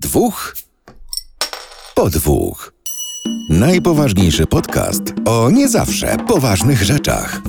[0.00, 0.54] Dwóch
[1.94, 2.72] po dwóch.
[3.50, 7.40] Najpoważniejszy podcast o nie zawsze poważnych rzeczach.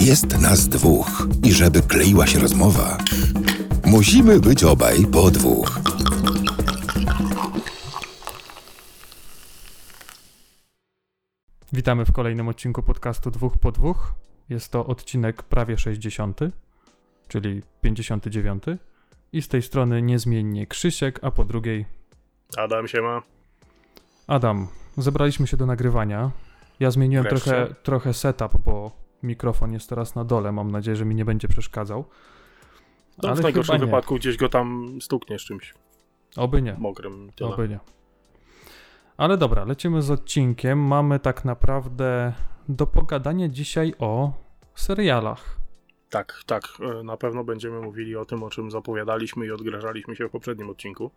[0.00, 2.98] Jest nas dwóch i żeby kleiła się rozmowa,
[3.84, 5.80] musimy być obaj po dwóch.
[11.72, 14.14] Witamy w kolejnym odcinku podcastu Dwóch po Dwóch.
[14.48, 16.40] Jest to odcinek prawie 60,
[17.28, 18.62] czyli 59.
[19.32, 21.86] I z tej strony niezmiennie Krzysiek, a po drugiej
[22.56, 23.22] Adam się ma.
[24.26, 24.68] Adam.
[24.96, 26.30] Zebraliśmy się do nagrywania.
[26.80, 27.50] Ja zmieniłem Wreszcie.
[27.50, 28.90] trochę, trochę setup, bo
[29.22, 30.52] mikrofon jest teraz na dole.
[30.52, 32.04] Mam nadzieję, że mi nie będzie przeszkadzał.
[33.22, 35.74] No, Ale w najgorszym wypadku gdzieś go tam stukniesz czymś
[36.36, 36.74] Oby nie.
[36.78, 37.30] mokrym.
[37.36, 37.50] Tyle.
[37.50, 37.78] Oby nie.
[39.16, 40.78] Ale dobra, lecimy z odcinkiem.
[40.78, 42.32] Mamy tak naprawdę
[42.68, 44.32] do pogadania dzisiaj o
[44.74, 45.59] serialach.
[46.10, 46.62] Tak, tak.
[46.80, 50.70] e, Na pewno będziemy mówili o tym, o czym zapowiadaliśmy i odgrażaliśmy się w poprzednim
[50.70, 51.10] odcinku,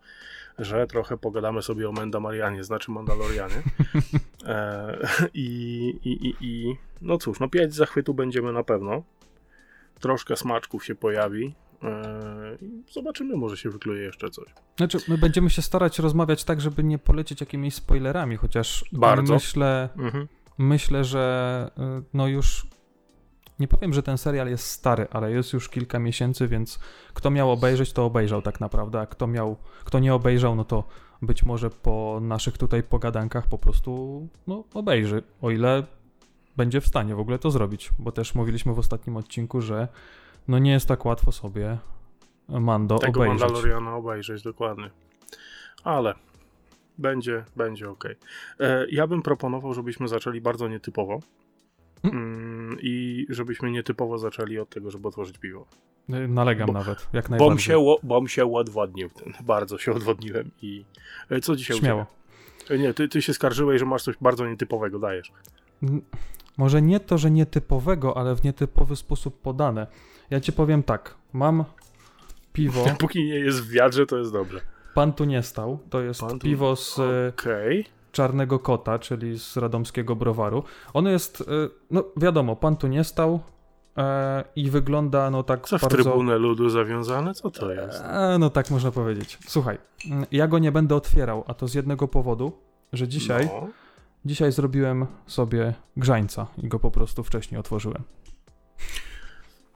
[0.58, 3.62] że trochę pogadamy sobie o Mandalorianie, znaczy Mandalorianie.
[4.46, 4.98] e,
[5.34, 5.44] i,
[6.04, 9.02] i, i, I no cóż, no pięć zachwytu będziemy na pewno.
[10.00, 11.54] Troszkę smaczków się pojawi.
[11.82, 12.58] E,
[12.92, 14.48] zobaczymy, może się wykluje jeszcze coś.
[14.76, 19.34] Znaczy, my będziemy się starać rozmawiać tak, żeby nie polecieć jakimiś spoilerami, chociaż Bardzo.
[19.34, 20.28] myślę, Mhm.
[20.58, 22.66] myślę, że y, no już
[23.58, 26.78] nie powiem, że ten serial jest stary, ale jest już kilka miesięcy, więc
[27.14, 30.84] kto miał obejrzeć, to obejrzał tak naprawdę, a kto miał, kto nie obejrzał, no to
[31.22, 35.82] być może po naszych tutaj pogadankach po prostu no, obejrzy, o ile
[36.56, 39.88] będzie w stanie w ogóle to zrobić, bo też mówiliśmy w ostatnim odcinku, że
[40.48, 41.78] no nie jest tak łatwo sobie
[42.48, 43.40] Mando Tego obejrzeć.
[43.40, 44.90] Mandaloriana obejrzeć, dokładnie.
[45.84, 46.14] Ale
[46.98, 48.04] będzie, będzie ok.
[48.60, 51.20] E, ja bym proponował, żebyśmy zaczęli bardzo nietypowo.
[52.02, 55.66] Mm, I żebyśmy nietypowo zaczęli od tego, żeby otworzyć piwo.
[56.28, 57.64] Nalegam Bo- nawet, jak Bom najbardziej.
[57.66, 59.10] się, ło- bom się odwodnił.
[59.10, 59.32] Ten.
[59.40, 60.50] Bardzo się odwodniłem.
[60.62, 60.84] I
[61.30, 62.06] e, co dzisiaj Śmiało.
[62.70, 65.32] E, Nie, ty, ty się skarżyłeś, że masz coś bardzo nietypowego, dajesz.
[66.56, 69.86] Może nie to, że nietypowego, ale w nietypowy sposób podane.
[70.30, 71.64] Ja ci powiem tak, mam
[72.52, 74.60] piwo, Póki nie jest w wiadrze, to jest dobrze.
[74.94, 77.84] pan tu nie stał, to jest tu- piwo z e, Okej.
[78.14, 80.62] Czarnego Kota, czyli z radomskiego browaru.
[80.92, 81.44] Ono jest, e,
[81.90, 83.40] no wiadomo, pan tu nie stał
[83.96, 85.96] e, i wygląda no tak Co w bardzo...
[85.96, 87.34] Trybunę Ludu zawiązane?
[87.34, 88.02] Co to jest?
[88.04, 89.38] E, no tak można powiedzieć.
[89.46, 89.78] Słuchaj,
[90.10, 92.52] mm, ja go nie będę otwierał, a to z jednego powodu,
[92.92, 93.68] że dzisiaj, No.
[94.24, 98.02] dzisiaj zrobiłem sobie grzańca i go po prostu wcześniej otworzyłem.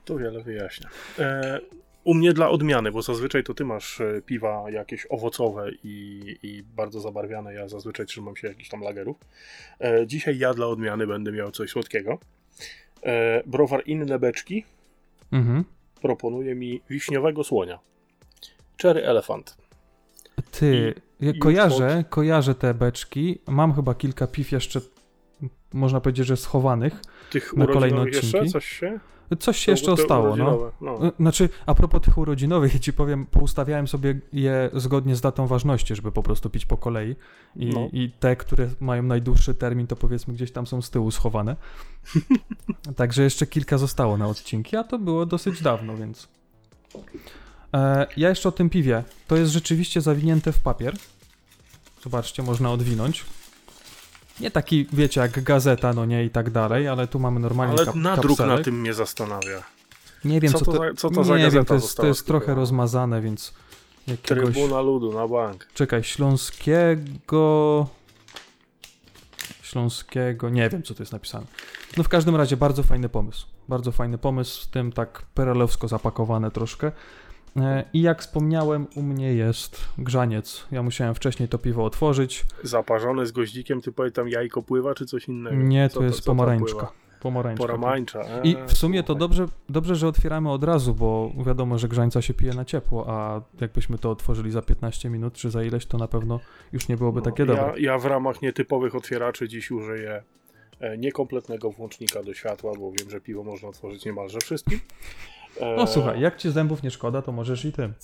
[0.05, 0.89] To wiele wyjaśnia.
[1.19, 1.61] E,
[2.09, 6.63] u mnie dla odmiany, bo zazwyczaj to ty masz e, piwa jakieś owocowe i, i
[6.63, 7.55] bardzo zabarwiane.
[7.55, 9.17] Ja zazwyczaj trzymam się jakichś tam lagerów.
[9.81, 12.19] E, dzisiaj ja dla odmiany będę miał coś słodkiego.
[13.03, 14.65] E, browar Inne Beczki
[15.33, 15.65] Mhm.
[16.03, 17.79] proponuje mi wiśniowego słonia.
[18.83, 19.57] Cherry Elephant.
[20.51, 23.39] Ty, ja i kojarzę, kojarzę te beczki.
[23.47, 24.81] Mam chyba kilka piw jeszcze,
[25.73, 27.01] można powiedzieć, że schowanych.
[27.31, 28.53] Tych Na kolejne urodzinowych jeszcze odcinki?
[28.53, 29.01] coś się?
[29.39, 30.71] Coś się jeszcze ostało, no.
[30.81, 31.07] no.
[31.07, 35.47] Y, Znaczy, a propos tych urodzinowych, ja ci powiem, poustawiałem sobie je zgodnie z datą
[35.47, 37.17] ważności, żeby po prostu pić po kolei.
[37.57, 37.89] I, No.
[37.93, 41.57] i te, które mają najdłuższy termin, to powiedzmy gdzieś tam są z tyłu schowane.
[42.97, 46.29] Także jeszcze kilka zostało na odcinki, a to było dosyć dawno, więc.
[47.75, 49.05] E, ja jeszcze o tym piwie.
[49.27, 50.97] To jest rzeczywiście zawinięte w papier.
[52.03, 53.25] Zobaczcie, można odwinąć.
[54.41, 57.87] Nie taki, wiecie, jak gazeta, no nie i tak dalej, ale tu mamy normalnie Ale
[57.87, 59.63] kap- nadruk na tym mnie zastanawia.
[60.25, 62.27] Nie wiem, Co co, to za- co to za nie wiem, to jest, to jest
[62.27, 63.55] trochę rozmazane, więc
[64.07, 64.55] jakiegoś...
[64.55, 65.67] Trybuna Ludu na bank.
[65.75, 67.87] Czekaj, Śląskiego...
[69.63, 70.49] Śląskiego...
[70.51, 71.47] Nie wiem, co to jest napisane.
[71.97, 73.47] No w każdym razie bardzo fajny pomysł.
[73.69, 76.93] Bardzo fajny pomysł, z tym tak perelowsko zapakowane troszkę.
[77.63, 80.67] E, I jak wspomniałem, u mnie jest grzaniec.
[80.71, 82.47] Ja musiałem wcześniej to piwo otworzyć.
[82.63, 85.57] Zaparzony z goździkiem, ty powiedz tam jajko pływa, czy coś innego?
[85.57, 86.93] Nie, Co to jest pomarańczka.
[87.21, 87.67] Pomarańczka.
[87.67, 88.21] Pomarańcza.
[88.43, 92.35] I w sumie to dobrze, dobrze, że otwieramy od razu, bo wiadomo, że grzańca się
[92.35, 96.09] pije na ciepło, a jakbyśmy to otworzyli za 15 minut czy za ileś, to na
[96.09, 96.41] pewno
[96.73, 97.73] już nie byłoby takie No, dobre.
[97.81, 100.23] ja, ja w ramach nietypowych otwieraczy dziś użyję
[100.81, 104.81] e, niekompletnego włącznika do światła, bo wiem, że piwo można otworzyć niemalże wszystkim.
[105.61, 107.95] E, No słuchaj, jak ci zębów nie szkoda, to możesz i tym.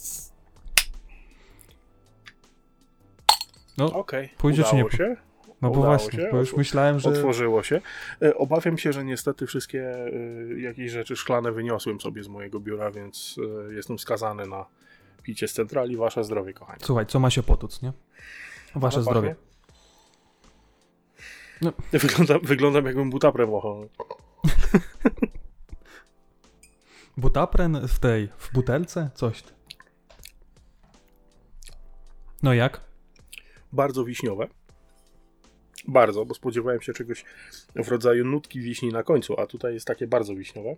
[3.78, 4.96] No, Okej, pójdzie czy udało nie?
[4.96, 5.16] się.
[5.62, 7.08] no bo właśnie, się, bo już myślałem, że...
[7.08, 7.80] Otworzyło się.
[8.22, 12.90] E, Obawiam się, że niestety wszystkie e, jakieś rzeczy szklane wyniosłem sobie z mojego biura,
[12.90, 13.36] więc
[13.70, 14.66] e, jestem skazany na
[15.22, 15.96] picie z centrali.
[15.96, 16.78] Wasze zdrowie, kochani.
[16.82, 17.92] Słuchaj, co ma się potuc, nie?
[18.74, 19.36] Wasze zdrowie.
[21.60, 21.72] No.
[21.92, 23.88] Wyglądam, wyglądam jakbym butaprem machał.
[27.16, 29.10] Butapren w tej, w butelce?
[29.14, 29.44] Coś.
[32.42, 32.80] No jak?
[33.72, 34.46] Bardzo wiśniowe.
[35.88, 37.24] Bardzo, bo spodziewałem się czegoś
[37.76, 40.76] w rodzaju nutki wiśni na końcu, a tutaj jest takie bardzo wiśniowe.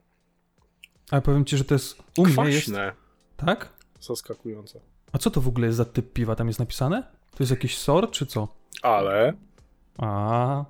[1.10, 2.70] Ale powiem ci, że to jest u mnie jest...
[3.36, 3.72] Tak?
[4.00, 4.80] zaskakujące.
[5.12, 6.36] A co to w ogóle jest za typ piwa?
[6.36, 7.02] Tam jest napisane?
[7.30, 8.48] To jest jakiś sort, czy co?
[8.82, 9.32] Ale,
[9.98, 10.64] A,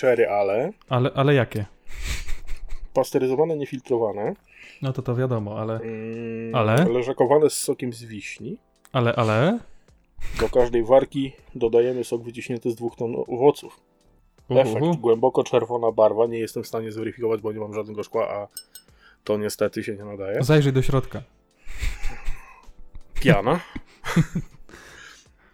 [0.00, 1.66] cherry ale, ale, ale jakie?
[2.92, 4.34] pasteryzowane, niefiltrowane,
[4.82, 5.80] No to to wiadomo, ale...
[5.80, 6.84] mm, Ale?
[6.84, 8.58] leżakowane z sokiem z wiśni.
[8.92, 9.58] Ale, ale...
[10.40, 13.80] Do każdej warki dodajemy sok wyciśnięty z dwóch ton owoców.
[14.50, 14.96] Efekt, Uhu.
[14.96, 18.48] głęboko czerwona barwa, nie jestem w stanie zweryfikować, bo nie mam żadnego szkła, a
[19.24, 20.42] to niestety się nie nadaje.
[20.42, 21.22] Zajrzyj do środka.
[23.14, 23.60] Piana.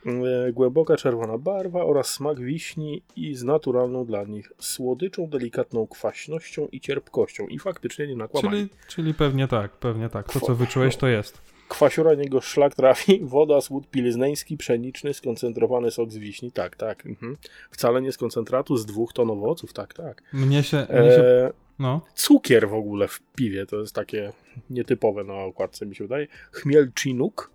[0.06, 6.68] E, Głęboka czerwona barwa oraz smak wiśni i z naturalną dla nich słodyczą, delikatną kwaśnością
[6.72, 7.46] i cierpkością.
[7.46, 8.56] I faktycznie nie nakłamali.
[8.56, 10.32] Czyli, czyli pewnie tak, pewnie tak.
[10.32, 11.42] To, co wyczułeś, to jest.
[11.68, 16.52] Kwasiora niego szlak trafi, woda, słód pilzneński, pszeniczny, skoncentrowany sok z wiśni.
[16.52, 17.06] Tak, tak.
[17.06, 17.36] Mhm.
[17.70, 19.72] Wcale nie z koncentratu, z dwóch ton owoców.
[19.72, 20.22] Tak, tak.
[20.32, 20.76] Mnie się...
[20.76, 22.00] Mnie się E, no.
[22.14, 24.32] cukier w ogóle w piwie, to jest takie
[24.70, 26.26] nietypowe na okładce mi się wydaje.
[26.52, 27.50] Chmiel Chinook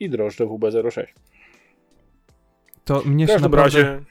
[0.00, 1.06] i drożdże WB06.
[2.86, 3.82] To mnie W się każdym naprawdę...
[3.82, 4.04] razie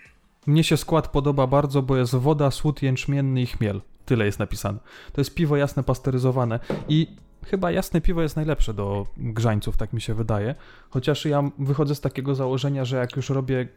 [0.48, 3.82] Mnie się skład podoba bardzo, bo jest woda, słód jęczmienny i chmiel.
[4.06, 4.80] Tyle jest napisane.
[5.14, 7.08] To jest piwo jasne pasteryzowane i
[7.46, 10.56] chyba jasne piwo jest najlepsze do grzańców, tak mi się wydaje.
[10.90, 13.68] Chociaż ja wychodzę z takiego założenia, że jak już robię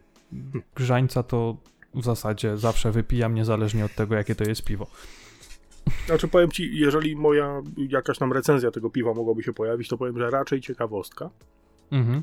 [0.74, 1.56] grzańca, to
[1.94, 4.86] w zasadzie zawsze wypijam, niezależnie od tego, jakie to jest piwo.
[6.06, 10.18] Znaczy powiem ci, jeżeli moja jakaś tam recenzja tego piwa mogłaby się pojawić, to powiem,
[10.18, 11.30] że raczej ciekawostka.
[11.90, 12.22] Mhm.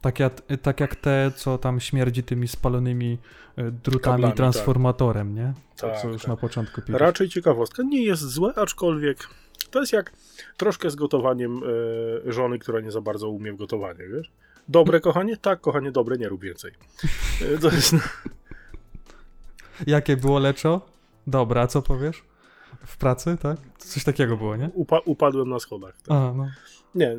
[0.00, 3.18] Tak jak, tak jak te, co tam śmierdzi tymi spalonymi
[3.58, 5.52] y, drutami, Kablami, transformatorem, nie?
[5.76, 6.28] To, Tak, co już tak.
[6.28, 6.98] na początku piwa.
[6.98, 7.82] Raczej ciekawostka.
[7.82, 9.28] Nie jest złe, aczkolwiek
[9.70, 10.12] to jest jak
[10.56, 11.60] troszkę z gotowaniem
[12.28, 14.30] e, żony, która nie za bardzo umie w gotowanie, wiesz?
[14.68, 15.36] Dobre kochanie?
[15.36, 16.72] Tak, kochanie, dobre, nie rób więcej.
[17.54, 17.94] E, to jest...
[19.86, 20.86] Jakie było leczo?
[21.26, 22.24] Dobra, co powiesz?
[22.86, 23.58] W pracy, tak?
[23.78, 24.68] Coś takiego było, nie?
[24.68, 25.94] Upa- upadłem na schodach.
[25.96, 26.10] Tak.
[26.10, 26.48] A, no.
[26.98, 27.16] Nie,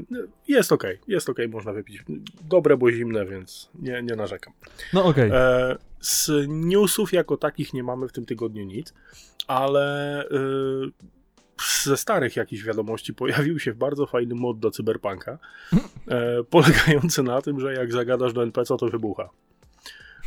[0.48, 2.04] jest okej, jest okej, można wypić.
[2.50, 4.54] Dobre, bo zimne, więc nie, nie narzekam.
[4.94, 5.32] No okej.
[5.34, 8.94] E, z newsów jako takich nie mamy w tym tygodniu nic,
[9.48, 10.30] ale e,
[11.84, 15.38] ze starych jakichś wiadomości pojawił się bardzo fajny mod do Cyberpunka,
[16.08, 19.30] e, polegający na tym, że jak zagadasz do NPC, to wybucha.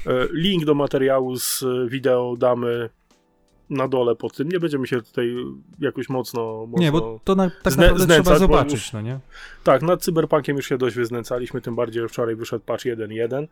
[0.07, 2.91] E, link do materiału z wideo damy
[3.70, 4.49] na dole pod tym.
[4.49, 5.35] Nie będziemy się tutaj
[5.79, 6.67] jakoś mocno.
[6.67, 6.81] mocno...
[6.81, 9.19] Nie, bo to na, tak Zne- naprawdę znęcać, trzeba zobaczyć, no nie?
[9.64, 13.47] Tak, nad Cyberpunkiem już się dość wyznęcaliśmy, tym bardziej, że wczoraj wyszedł patch 1.1,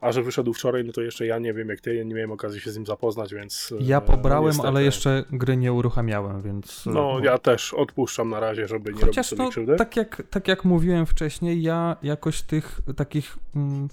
[0.00, 2.60] a że wyszedł wczoraj, no to jeszcze ja nie wiem jak ty, nie miałem okazji
[2.60, 3.74] się z nim zapoznać, więc...
[3.80, 4.68] Ja e, pobrałem, niestety.
[4.68, 6.86] ale jeszcze gry nie uruchamiałem, więc...
[6.86, 9.76] No, ja też odpuszczam na razie, żeby nie Chociaż robić sobie no, krzywdy.
[9.76, 13.36] tak jak, tak jak mówiłem wcześniej, ja jakoś tych takich...
[13.56, 13.88] Mm,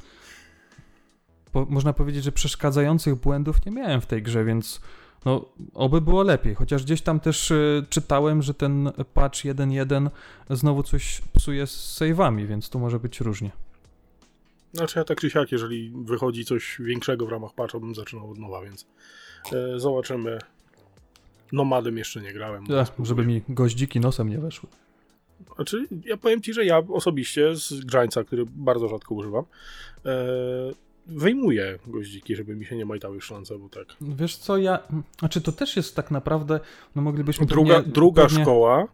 [1.51, 4.81] po, można powiedzieć, że przeszkadzających błędów nie miałem w tej grze, więc
[5.25, 6.55] no, oby było lepiej.
[6.55, 10.09] Chociaż gdzieś tam też y, czytałem, że ten patch 1.1
[10.49, 13.51] znowu coś psuje z save'ami, więc tu może być różnie.
[14.73, 18.37] Znaczy ja tak czy siak, jeżeli wychodzi coś większego w ramach patcha, bym zaczynał od
[18.37, 18.87] nowa, więc
[19.53, 20.39] e, zobaczymy.
[21.51, 22.63] Nomadem jeszcze nie grałem.
[22.81, 24.69] Ech, żeby mi goździki nosem nie weszły.
[25.55, 29.45] Znaczy, ja powiem ci, że ja osobiście z grzańca, który bardzo rzadko używam,
[30.05, 30.15] e,
[31.07, 33.85] wyjmuję goździki, żeby mi się nie majtały szlance, bo tak.
[34.01, 34.79] Wiesz co, ja...
[35.19, 36.59] Znaczy to też jest tak naprawdę,
[36.95, 38.87] no moglibyśmy Druga, pewnie, druga pewnie, szkoła,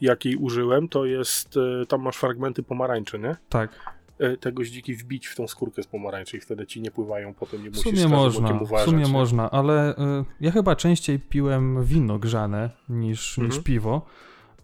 [0.00, 3.36] jakiej użyłem, to jest, e, tam masz fragmenty pomarańczy, nie?
[3.48, 7.34] Tak, E, Te goździki wbić w tą skórkę z pomarańczy i wtedy ci nie pływają,
[7.34, 8.84] potem nie w musisz sumie z każdym można, okiem w uważać.
[8.88, 9.12] sumie nie?
[9.12, 9.96] można, ale y,
[10.40, 13.62] ja chyba częściej piłem wino grzane niż, niż Mhm.
[13.62, 14.06] piwo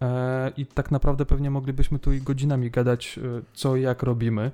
[0.01, 3.19] e, i tak naprawdę pewnie moglibyśmy tu i godzinami gadać,
[3.53, 4.51] co i jak robimy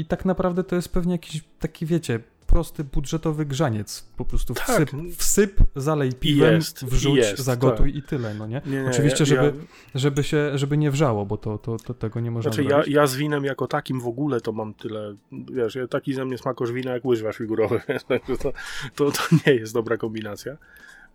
[0.00, 4.66] i tak naprawdę to jest pewnie jakiś taki, wiecie, prosty, budżetowy grzaniec, po prostu Tak.
[4.66, 8.62] wsyp, wsyp zalej piwem, Jest, wrzuć, jest, zagotuj i tyle, no nie?
[8.66, 9.52] Nie, nie, Oczywiście, ja, żeby,
[9.94, 13.06] żeby się, żeby nie wrzało, bo to, to, to tego nie można Znaczy ja, ja
[13.06, 15.16] z winem jako takim w ogóle to mam tyle,
[15.52, 17.80] wiesz, taki ze mnie smakosz wina jak łyżwiarz figurowy,
[18.42, 18.52] to,
[18.94, 20.56] to, to nie jest dobra kombinacja.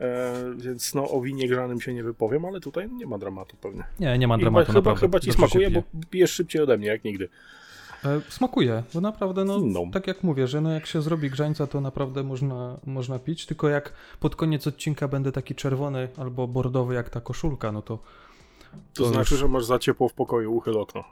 [0.02, 3.84] E, więc no o winie grzanym się nie wypowiem, ale tutaj nie ma dramatu pewnie.
[4.00, 6.88] Nie, nie ma I dramatu, chyba, chyba ci Dobrze smakuje, bo pijesz szybciej ode mnie,
[6.88, 7.30] jak nigdy.
[8.04, 9.80] E, Smakuje, bo naprawdę, no, No.
[9.94, 13.70] tak jak mówię, że no jak się zrobi grzańca, to naprawdę można, można pić, tylko
[13.70, 17.98] jak pod koniec odcinka będę taki czerwony albo bordowy jak ta koszulka, no to...
[18.94, 21.04] To, To znaczy, już- że masz za ciepło w pokoju, uchyl okno.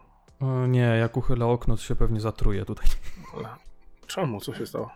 [0.68, 2.88] Nie, jak uchylę okno, to się pewnie zatruje tutaj.
[4.08, 4.40] Czemu?
[4.42, 4.90] Co się stało?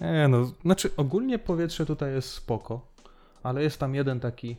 [0.00, 2.80] Nie, no, znaczy ogólnie powietrze tutaj jest spoko,
[3.42, 4.56] ale jest tam jeden taki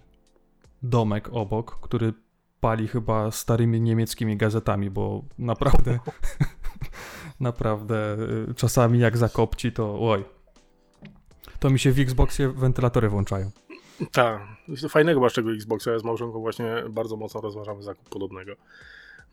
[0.84, 2.14] domek obok, który
[2.60, 6.00] pali chyba starymi niemieckimi gazetami, bo naprawdę
[7.40, 8.18] Naprawdę,
[8.50, 10.26] y, czasami jak zakopci, to oj.
[11.60, 13.52] To mi się w Xboxie wentylatory włączają.
[14.12, 14.42] Tak,
[14.90, 18.54] fajnego masz tego Xboxa, ja z małżonką właśnie bardzo mocno rozważamy zakup podobnego.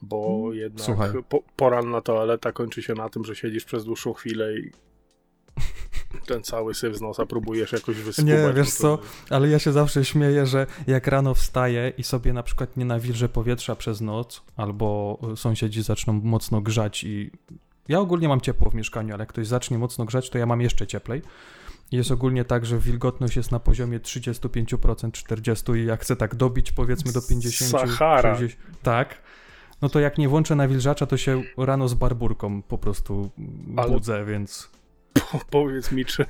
[0.03, 1.11] Bo jednak słuchaj.
[1.29, 4.71] po, poranna toaleta kończy się na tym, że siedzisz przez dłuższą chwilę i
[6.27, 8.35] ten cały syf z nosa próbujesz jakoś wyskubać.
[8.35, 8.99] Nie, no wiesz to-
[9.31, 13.29] Ale ja się zawsze śmieję, że jak rano wstaję i sobie na przykład nie nawilżę
[13.29, 17.31] powietrza przez noc, albo sąsiedzi zaczną mocno grzać i
[17.89, 20.61] ja ogólnie mam ciepło w mieszkaniu, ale jak ktoś zacznie mocno grzać, to ja mam
[20.61, 21.23] jeszcze cieplej.
[21.93, 26.73] Jest ogólnie tak, że wilgotność jest na poziomie 35%, 40% i jak chcę tak dobić
[26.73, 28.37] powiedzmy do 50, Sahara.
[28.37, 29.23] 60, tak,
[29.83, 33.31] no to jak nie włączę nawilżacza, to się rano z barburką po prostu
[33.77, 34.71] Ale- budzę, więc...
[35.33, 36.27] Po, powiedz mi, czy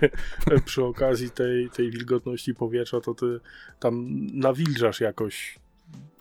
[0.65, 3.41] przy okazji tej, tej wilgotności powietrza to ty
[3.81, 5.59] tam nawilżasz jakoś.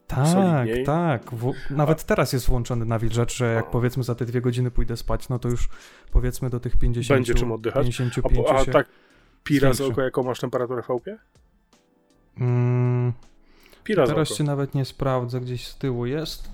[0.08, 0.86] Tak, solidniej.
[0.86, 1.32] tak.
[1.32, 5.30] W, nawet teraz jest włączony nawilżacz, że jak powiedzmy za te dwie godziny pójdę spać,
[5.30, 5.70] no to już
[6.12, 7.18] powiedzmy do tych 50.
[7.18, 7.86] Będzie czym oddychać?
[7.86, 8.88] 55 A, a tak
[9.44, 11.18] pira z oko, jaką masz temperaturę w chałupie?
[12.40, 13.14] Mm,
[13.84, 16.50] Pira teraz się nawet nie sprawdzę, gdzieś z tyłu jest.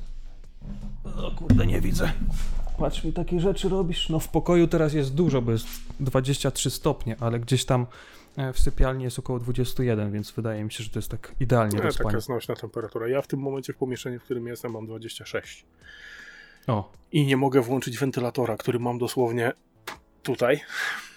[1.18, 2.12] O kurde, nie widzę.
[2.80, 4.10] Patrz mi takie rzeczy robisz.
[4.10, 5.68] No w pokoju teraz jest dużo, bo jest
[6.00, 7.86] 23 stopnie, ale gdzieś tam
[8.54, 11.92] w sypialni jest około 21, więc wydaje mi się, że to jest tak idealnie do
[11.92, 12.10] spania.
[12.10, 13.08] taka znośna temperatura.
[13.08, 15.66] Ja w tym momencie w pomieszczeniu, w którym jestem, mam 26.
[16.68, 19.52] O, I nie mogę włączyć wentylatora, który mam dosłownie
[20.24, 20.60] tutaj,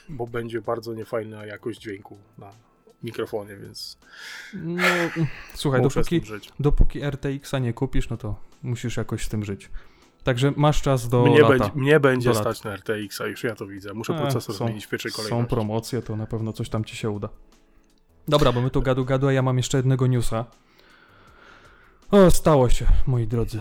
[0.09, 2.51] bo będzie bardzo niefajna jakość dźwięku na
[3.03, 3.99] mikrofonie, więc
[4.55, 4.83] no
[5.55, 6.23] słuchaj, dopóki,
[6.61, 9.71] dopóki RTX-a nie kupisz, no to musisz jakoś z tym żyć.
[10.25, 11.49] Także masz czas do Mnie lata.
[11.59, 13.95] będzie, mnie będzie Do stać na RTX-a, już ja to widzę.
[13.95, 15.51] Muszę E, procesor są- zmienić w pierwszej Są kolejności.
[15.51, 17.29] promocje, to na pewno coś tam ci się uda.
[18.29, 20.45] Dobra, bo my tu gadu gadu, a ja mam jeszcze jednego newsa.
[22.11, 23.61] O, stało się, moi drodzy.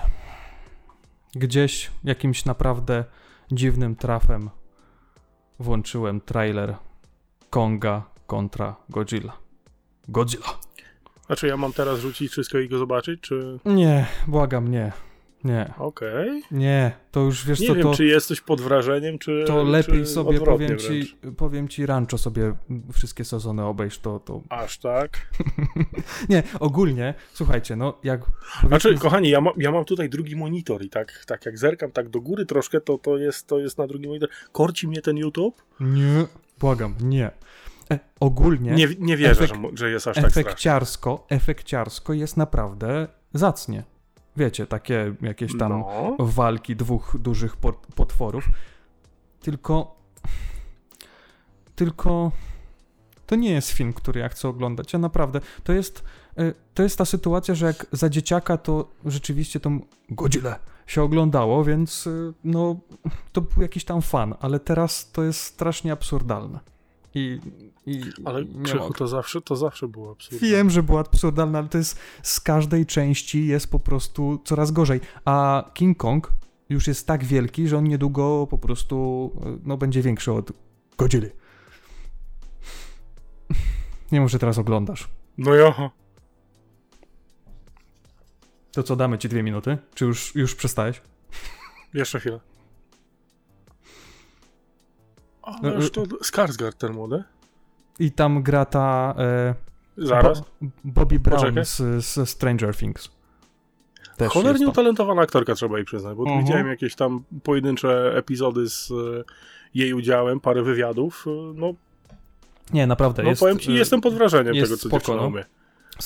[1.36, 3.06] Gdzieś jakimś naprawdę
[3.52, 4.50] dziwnym trafem
[5.60, 6.76] włączyłem trailer
[7.50, 9.38] Konga kontra Godzilla.
[10.08, 10.46] Godzilla.
[11.26, 13.60] Znaczy ja mam teraz rzucić wszystko i go zobaczyć, czy...
[13.66, 14.92] Nie, błagam, nie.
[15.44, 16.44] Nie, Okej.
[16.52, 17.94] nie, to już wiesz Nie co, wiem, to...
[17.94, 21.38] czy jesteś pod wrażeniem, czy To lepiej czy sobie powiem ci, wręcz.
[21.38, 22.54] powiem ci rancho sobie
[22.94, 24.42] wszystkie sezony obejść, to, to...
[24.50, 25.28] Aż tak?
[26.30, 28.22] Nie, ogólnie, słuchajcie, no jak...
[28.22, 31.92] Znaczy, powiedzmy- kochani, ja, ma, ja mam tutaj drugi monitor i tak, tak jak zerkam
[31.92, 34.30] tak do góry troszkę, to, to, jest, to jest na drugim monitor.
[34.52, 35.64] Korci mnie ten YouTube?
[35.80, 36.26] Nie,
[36.60, 37.32] błagam, nie.
[37.92, 40.42] E, ogólnie Nie, nie wierzę, Efek- że, że jest aż tak strasznie.
[40.42, 43.84] efekciarsko, efekciarsko jest naprawdę zacnie.
[44.38, 46.16] Wiecie, takie jakieś tam No.
[46.20, 48.46] walki dwóch dużych pot- potworów.
[49.42, 49.96] Tylko.
[51.76, 52.32] Tylko.
[53.28, 54.94] To nie jest film, który ja chcę oglądać.
[54.94, 55.40] Ja naprawdę.
[55.64, 56.04] To jest.
[56.40, 60.56] y, To jest ta sytuacja, że jak za dzieciaka to rzeczywiście tą godzinę
[60.88, 62.76] się oglądało, więc y, no
[63.32, 66.60] to był jakiś tam fan, ale teraz to jest strasznie absurdalne.
[67.16, 67.40] I.
[67.86, 70.48] i Ale nie Krzychu, to zawsze, to zawsze było absurdalne.
[70.48, 75.02] Wiem, że była absurdalna, ale to jest z każdej części jest po prostu coraz gorzej.
[75.26, 76.32] A King Kong
[76.70, 80.52] już jest tak wielki, że on niedługo po prostu y, no, będzie większy od
[80.98, 81.28] Godzilla.
[84.12, 85.10] Nie wiem, że teraz oglądasz.
[85.38, 85.90] No ja.
[88.72, 89.78] To co, damy ci dwie minuty?
[89.94, 91.02] Czy już, już przestałeś?
[91.94, 92.40] Jeszcze chwilę.
[95.64, 97.24] No, Ależ y- to Skarsgård ten młody.
[98.00, 99.56] I tam gra ta e,
[99.98, 100.40] Zaraz.
[100.62, 101.66] Bo, Bobby Brown Poczekaj.
[101.66, 103.10] z, z Stranger Things.
[104.18, 106.46] Też Cholernie utalentowana aktorka, trzeba jej przyznać, bo tu Mhm.
[106.46, 109.24] widziałem jakieś tam pojedyncze epizody z e,
[109.74, 111.26] jej udziałem, parę wywiadów.
[111.28, 111.74] e, No,
[112.74, 113.40] Nie, naprawdę no jest.
[113.40, 115.28] powiem ci, y, jestem pod wrażeniem jest tego, co spoko, dziewczyna no.
[115.28, 115.46] umie.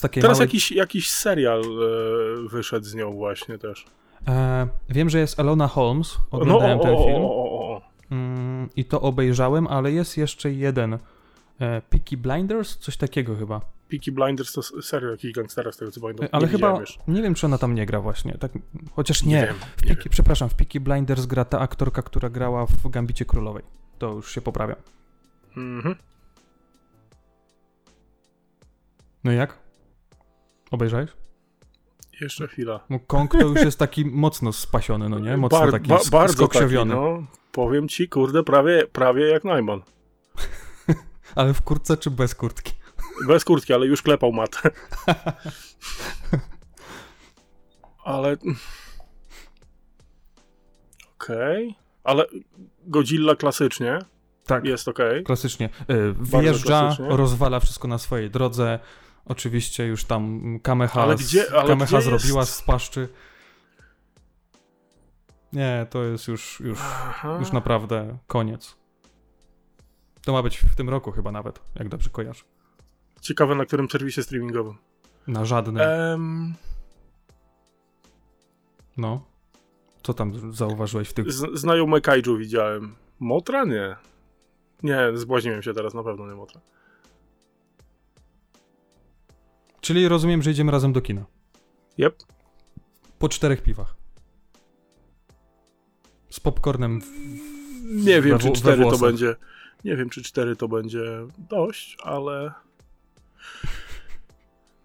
[0.02, 0.40] Teraz małej...
[0.40, 3.86] jakiś, jakiś serial e, wyszedł z nią właśnie też.
[4.28, 6.18] e, wiem, że jest Elona Holmes.
[6.32, 7.16] No, Oglądałem o, ten film.
[7.16, 7.57] o, o,
[8.76, 10.94] I to obejrzałem, ale jest jeszcze jeden.
[11.60, 12.78] E, Peaky Blinders?
[12.78, 13.62] Coś takiego chyba.
[13.90, 16.26] Peaky Blinders to s- serial jakiś gangstera, z tego co pamiętam.
[16.26, 16.80] E, ale nie chyba.
[16.80, 17.00] jeszcze.
[17.08, 18.34] Nie wiem, czy ona tam nie gra właśnie.
[18.38, 18.52] Tak,
[18.92, 19.46] chociaż Nie, nie.
[19.48, 23.26] wiem, w nie Peaky, przepraszam, w Peaky Blinders gra ta aktorka, która grała w Gambicie
[23.26, 23.64] Królowej.
[24.00, 24.76] To już się poprawia.
[25.58, 25.96] Mhm.
[29.24, 29.58] No jak?
[30.72, 31.10] Obejrzałeś?
[32.22, 32.80] Jeszcze chwila.
[32.90, 35.38] No Kong to już jest taki mocno spasiony, no nie?
[35.38, 36.96] Mocno Bar- taki ba- bardzo taki, skokrzewiony.
[36.96, 37.24] no.
[37.52, 39.82] Powiem ci, kurde, prawie, prawie jak Najman.
[41.36, 42.74] Ale w kurtce czy bez kurtki?
[43.28, 44.60] Bez kurtki, ale już klepał matę.
[48.04, 48.38] ale...
[51.20, 51.76] Okej.
[52.04, 52.26] Ale
[52.86, 54.00] Godzilla klasycznie
[54.46, 54.66] Tak.
[54.66, 55.24] jest okej.
[55.24, 55.70] Klasycznie.
[55.92, 57.18] Y, Wjeżdża, klasycznie.
[57.18, 58.80] rozwala wszystko na swojej drodze.
[59.28, 63.10] Oczywiście już tam Kameha, Ale gdzie- ale Kameha gdzie jest- zrobiła z paszczy.
[65.54, 67.38] Nie, to jest już, już, Aha.
[67.40, 68.76] już naprawdę koniec.
[70.22, 72.44] To ma być w tym roku chyba nawet, jak dobrze kojarzę.
[73.22, 74.78] Ciekawe na którym serwisie streamingowym.
[75.28, 75.78] Na żadnym.
[75.82, 76.54] Em,
[78.98, 79.22] No.
[80.04, 81.32] Co tam zauważyłeś w tych...
[81.32, 82.96] z, znajomy kaiju widziałem.
[83.20, 83.66] Motra?
[83.66, 83.96] Nie.
[84.84, 86.62] Nie, zbłaźniłem się teraz, na pewno nie Motra.
[89.82, 91.26] Czyli rozumiem, że idziemy razem do kina.
[91.98, 92.24] Yep.
[93.20, 93.96] Po czterech piwach.
[96.30, 97.02] Z popcornem.
[97.02, 97.06] W...
[98.06, 99.36] Nie wiem, We czy cztery to będzie.
[99.86, 101.04] Nie wiem, czy cztery to będzie
[101.38, 102.52] dość, ale.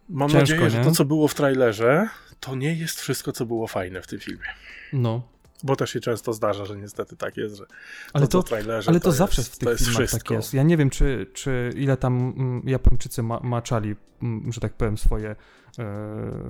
[0.09, 0.85] Mam Ciężko, nadzieję, że nie?
[0.85, 2.09] to, co było w trailerze,
[2.41, 4.47] to nie jest wszystko, co było fajne w tym filmie.
[4.93, 5.23] No.
[5.63, 7.65] Bo też się często zdarza, że niestety tak jest, że
[8.13, 10.35] Ale to, to, ale to, jest, zawsze w to tych filmach tak wszystko.
[10.35, 10.55] jest.
[10.55, 14.99] Ja nie wiem, czy, czy ile tam mm, Japończycy ma, maczali, mm, że tak powiem,
[14.99, 15.37] swoje e,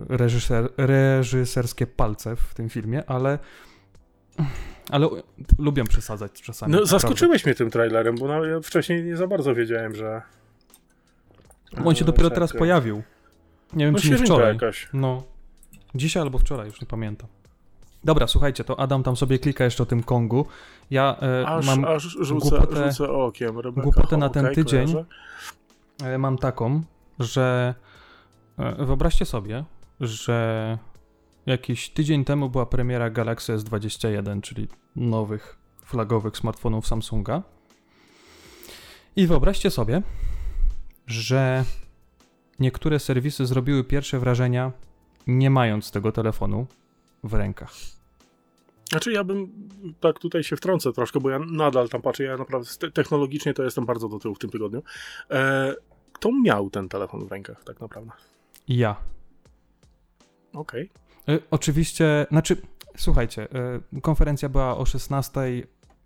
[0.08, 3.38] reżyser, reżyserskie palce w tym filmie, ale.
[4.90, 5.08] Ale
[5.58, 6.72] lubią przesadzać czasami.
[6.72, 10.22] No, zaskoczyłeś mnie tym trailerem, bo no, ja wcześniej nie za bardzo wiedziałem, że.
[11.78, 13.02] Bo On się dopiero teraz pojawił.
[13.72, 14.52] Nie wiem, No czy nie wczoraj.
[14.52, 14.88] jakaś.
[14.92, 15.22] No.
[15.94, 17.28] Dzisiaj albo wczoraj, już nie pamiętam.
[18.04, 20.46] Dobra, słuchajcie, to Adam tam sobie klika jeszcze o tym Kongu.
[20.90, 23.58] Ja e, Aż, mam, aż rzucę, głupotę- rzucę okiem.
[23.58, 24.94] Rebeka, głupotę na ten okej, tydzień.
[26.04, 26.82] e, mam taką,
[27.18, 27.74] że
[28.58, 29.64] e, wyobraźcie sobie,
[30.00, 30.78] że
[31.46, 37.42] jakiś tydzień temu była premiera Galaxy S21, czyli nowych flagowych smartfonów Samsunga.
[39.16, 40.02] I wyobraźcie sobie,
[41.06, 41.64] że
[42.60, 44.72] niektóre serwisy zrobiły pierwsze wrażenia,
[45.26, 46.66] nie mając tego telefonu
[47.22, 47.72] w rękach.
[48.90, 49.52] Znaczy ja bym
[50.00, 53.62] tak tutaj się wtrącę troszkę, bo ja nadal tam patrzę, ja naprawdę te- technologicznie to
[53.62, 54.82] jestem bardzo do tyłu w tym tygodniu.
[55.30, 55.74] E,
[56.12, 58.12] kto miał ten telefon w rękach tak naprawdę?
[58.68, 58.96] Ja.
[60.52, 60.90] Okej.
[61.28, 62.56] Y, oczywiście, znaczy,
[62.96, 63.48] słuchajcie,
[63.96, 65.40] y, konferencja była o 16.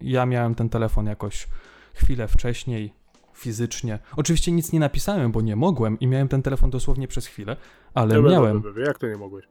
[0.01, 1.49] Ja miałem ten telefon jakoś
[1.95, 2.93] chwilę wcześniej,
[3.35, 3.99] fizycznie.
[4.17, 7.57] Oczywiście nic nie napisałem, bo nie mogłem i miałem ten telefon dosłownie przez chwilę,
[7.95, 8.63] ale miałem.
[8.87, 9.45] Jak to nie mogłeś?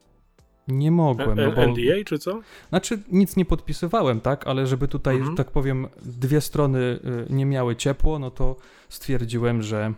[0.68, 2.40] Nie mogłem, no bo, NDA czy co?
[2.70, 5.36] Znaczy, nic nie podpisywałem, tak, ale żeby tutaj, Mhm.
[5.36, 7.00] tak powiem, dwie strony y,
[7.30, 8.56] nie miały ciepło, no to
[8.90, 9.94] stwierdziłem, że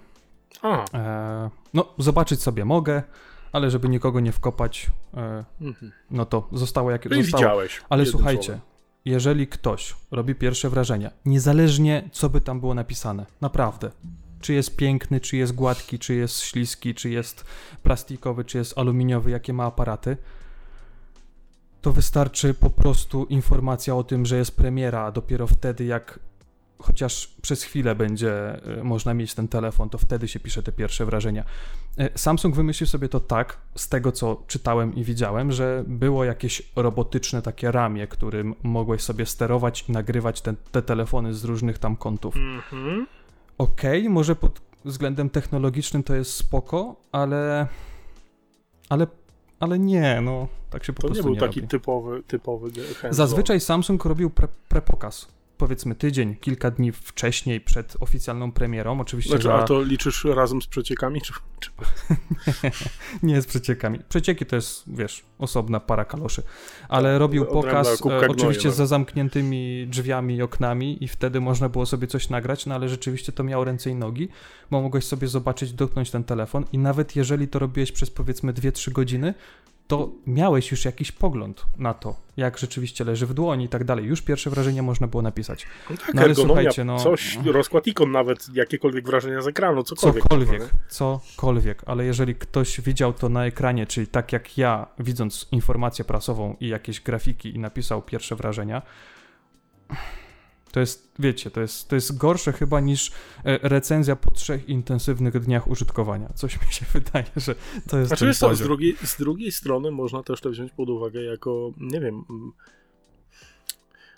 [0.93, 3.03] e, no, zobaczyć sobie mogę,
[3.51, 5.91] ale żeby nikogo nie wkopać, e, mhm.
[6.11, 7.41] no to zostało jak no i zostało.
[7.43, 7.81] widziałeś.
[7.89, 8.61] Ale słuchajcie, słowem.
[9.05, 13.91] jeżeli ktoś robi pierwsze wrażenia, niezależnie co by tam było napisane, naprawdę,
[14.41, 17.45] czy jest piękny, czy jest gładki, czy jest śliski, czy jest
[17.83, 20.17] plastikowy, czy jest aluminiowy, jakie ma aparaty,
[21.81, 26.19] to wystarczy po prostu informacja o tym, że jest premiera, a dopiero wtedy, jak
[26.79, 31.05] chociaż przez chwilę będzie e, można mieć ten telefon, to wtedy się pisze te pierwsze
[31.05, 31.43] wrażenia.
[31.97, 36.71] E, Samsung wymyślił sobie to tak, z tego co czytałem i widziałem, że było jakieś
[36.75, 41.95] robotyczne takie ramię, którym mogłeś sobie sterować i nagrywać te, te telefony z różnych tam
[41.95, 42.35] kątów.
[42.35, 43.07] Mhm.
[43.57, 47.67] Okej, może pod względem technologicznym to jest spoko, ale.
[48.89, 49.07] Ale.
[49.59, 50.47] Ale nie, no.
[50.69, 51.67] Tak się po To nie prostu był nie taki robi.
[51.67, 53.13] typowy, typowy hands-on.
[53.13, 55.27] Zazwyczaj Samsung robił pre, prepokaz.
[55.57, 59.01] Powiedzmy tydzień, kilka dni wcześniej przed oficjalną premierą.
[59.01, 59.55] Oczywiście Znaczy, za...
[59.55, 61.21] a to liczysz razem z przeciekami?
[61.21, 61.71] Czy, czy...
[63.23, 63.99] nie z przeciekami.
[64.09, 66.43] Przecieki to jest, wiesz, osobna para kaloszy.
[66.89, 68.77] Ale Tak, robił pokaz, e, oczywiście nawet.
[68.77, 73.31] za zamkniętymi drzwiami i oknami i wtedy można było sobie coś nagrać, no ale rzeczywiście
[73.31, 74.29] to miało ręce i nogi,
[74.71, 78.91] bo mogłeś sobie zobaczyć, dotknąć ten telefon i nawet jeżeli to robiłeś przez powiedzmy 2-3
[78.91, 79.33] godziny,
[79.87, 84.05] to miałeś już jakiś pogląd na to, jak rzeczywiście leży w dłoni i tak dalej.
[84.05, 85.67] Już pierwsze wrażenie można było napisać.
[85.89, 90.23] No tak, No ale słuchajcie, no- coś, rozkład ikon nawet, jakiekolwiek wrażenia z ekranu, cokolwiek.
[90.23, 95.47] Cokolwiek, można, cokolwiek, ale jeżeli ktoś widział to na ekranie, czyli tak jak ja, widząc
[95.51, 98.81] informację prasową i jakieś grafiki i napisał pierwsze wrażenia,
[100.77, 103.11] to jest, wiecie, to jest, to jest gorsze chyba niż
[103.43, 106.29] e, recenzja po trzech intensywnych dniach użytkowania.
[106.35, 107.55] Coś mi się wydaje, że
[107.89, 111.23] to jest Znaczy, co, z drugiej, z drugiej strony można też to wziąć pod uwagę
[111.23, 112.51] jako, nie wiem, mm,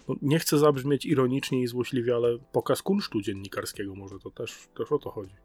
[0.08, 4.91] no, nie chcę zabrzmieć ironicznie i złośliwie, ale pokaz kunsztu dziennikarskiego może to też, też
[4.91, 5.36] o to chodzi.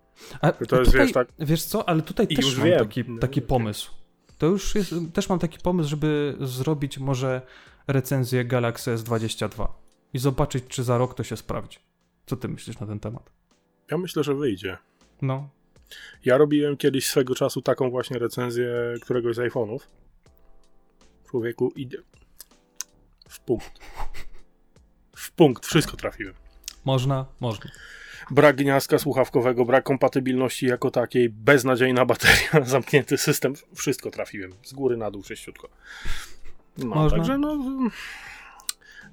[0.41, 2.79] A to jest, tutaj, wiesz, tak- Wiesz co, ale tutaj I też mam wiem.
[2.79, 3.49] taki, No, taki wiem.
[3.49, 3.91] pomysł.
[4.39, 7.43] To już jest, też mam taki pomysł, żeby zrobić może
[7.87, 9.84] recenzję Galaxy S22
[10.15, 11.79] i zobaczyć, czy za rok to się sprawdzi.
[12.27, 13.31] Co ty myślisz na ten temat?
[13.91, 14.79] Ja myślę, że wyjdzie.
[15.23, 15.49] No,
[16.25, 19.79] Ja robiłem kiedyś swego czasu taką właśnie recenzję któregoś z iPhone'ów.
[21.31, 21.99] Człowieku, idzie
[23.29, 23.79] w punkt.
[25.17, 26.35] W punkt, wszystko trafiłem.
[26.85, 27.71] można, można.
[28.31, 34.53] Brak gniazdka słuchawkowego, brak kompatybilności jako takiej, beznadziejna bateria, zamknięty system, wszystko trafiłem.
[34.63, 35.69] Z góry na dół, sześciutko.
[36.79, 37.19] No, Można.
[37.19, 37.59] także no...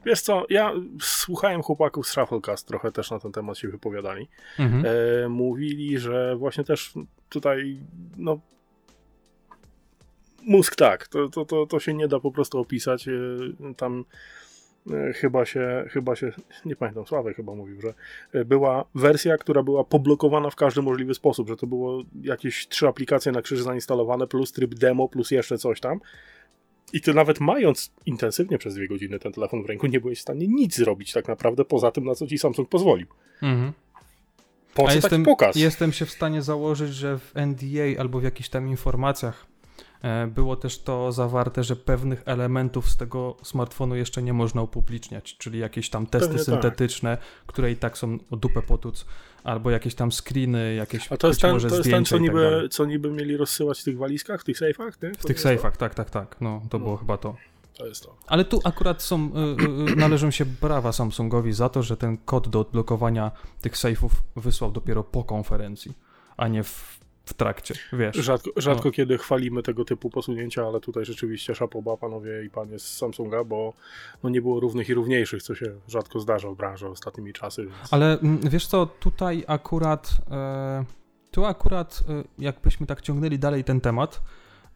[0.06, 4.28] Wiesz co, ja słuchałem chłopaków z Shufflecast, trochę też na ten temat się wypowiadali.
[4.60, 4.86] Mhm.
[4.86, 6.94] E, mówili, że właśnie też
[7.30, 7.80] tutaj,
[8.18, 8.40] no,
[10.44, 13.08] mózg tak, to, to, to, to się nie da po prostu opisać.
[13.08, 13.12] E,
[13.78, 14.06] tam
[14.92, 16.32] e, chyba się, chyba się,
[16.66, 17.94] nie pamiętam, Sławek chyba mówił, że
[18.34, 22.88] e, była wersja, która była poblokowana w każdy możliwy sposób, że to było jakieś trzy
[22.88, 26.00] aplikacje na krzyż zainstalowane, plus tryb demo, plus jeszcze coś tam.
[26.94, 30.22] I ty nawet mając intensywnie przez dwie godziny ten telefon w ręku, nie byłeś w
[30.22, 33.08] stanie nic zrobić tak naprawdę poza tym, na co ci Samsung pozwolił.
[33.42, 33.74] Mhm.
[34.74, 35.56] Po co A jestem, pokaz?
[35.56, 39.51] jestem się w stanie założyć, że w NDA albo w jakichś tam informacjach
[40.28, 45.60] było też to zawarte, że pewnych elementów z tego smartfonu jeszcze nie można upubliczniać, czyli
[45.60, 46.46] jakieś tam testy Pewnie tak.
[46.46, 49.06] syntetyczne, które i tak są o dupę potuc,
[49.44, 52.22] albo jakieś tam screeny, jakieś A to jest ten, może to jest ten co, tak
[52.22, 52.70] niby, dalej.
[52.70, 55.02] co niby mieli rozsyłać w tych walizkach, w tych sejfach?
[55.02, 55.12] Nie?
[55.14, 56.98] W tych sejfach, tak, tak, tak, no to było No.
[56.98, 57.36] chyba to.
[57.78, 58.16] To jest to.
[58.28, 62.18] Ale tu akurat są, y, y, y, należą się brawa Samsungowi za to, że ten
[62.18, 65.94] kod do odblokowania tych sejfów wysłał dopiero po konferencji,
[66.38, 68.16] a nie w, w trakcie, wiesz.
[68.16, 68.92] Rzadko, rzadko No.
[68.92, 73.74] kiedy chwalimy tego typu posunięcia, ale tutaj rzeczywiście szapoba panowie i panie z Samsunga, bo
[74.24, 77.62] no nie było równych i równiejszych, co się rzadko zdarza w branży ostatnimi czasy.
[77.66, 77.94] Więc...
[77.94, 80.86] Ale mm, wiesz co, tutaj akurat, e,
[81.32, 84.22] tu akurat e, jakbyśmy tak ciągnęli dalej ten temat,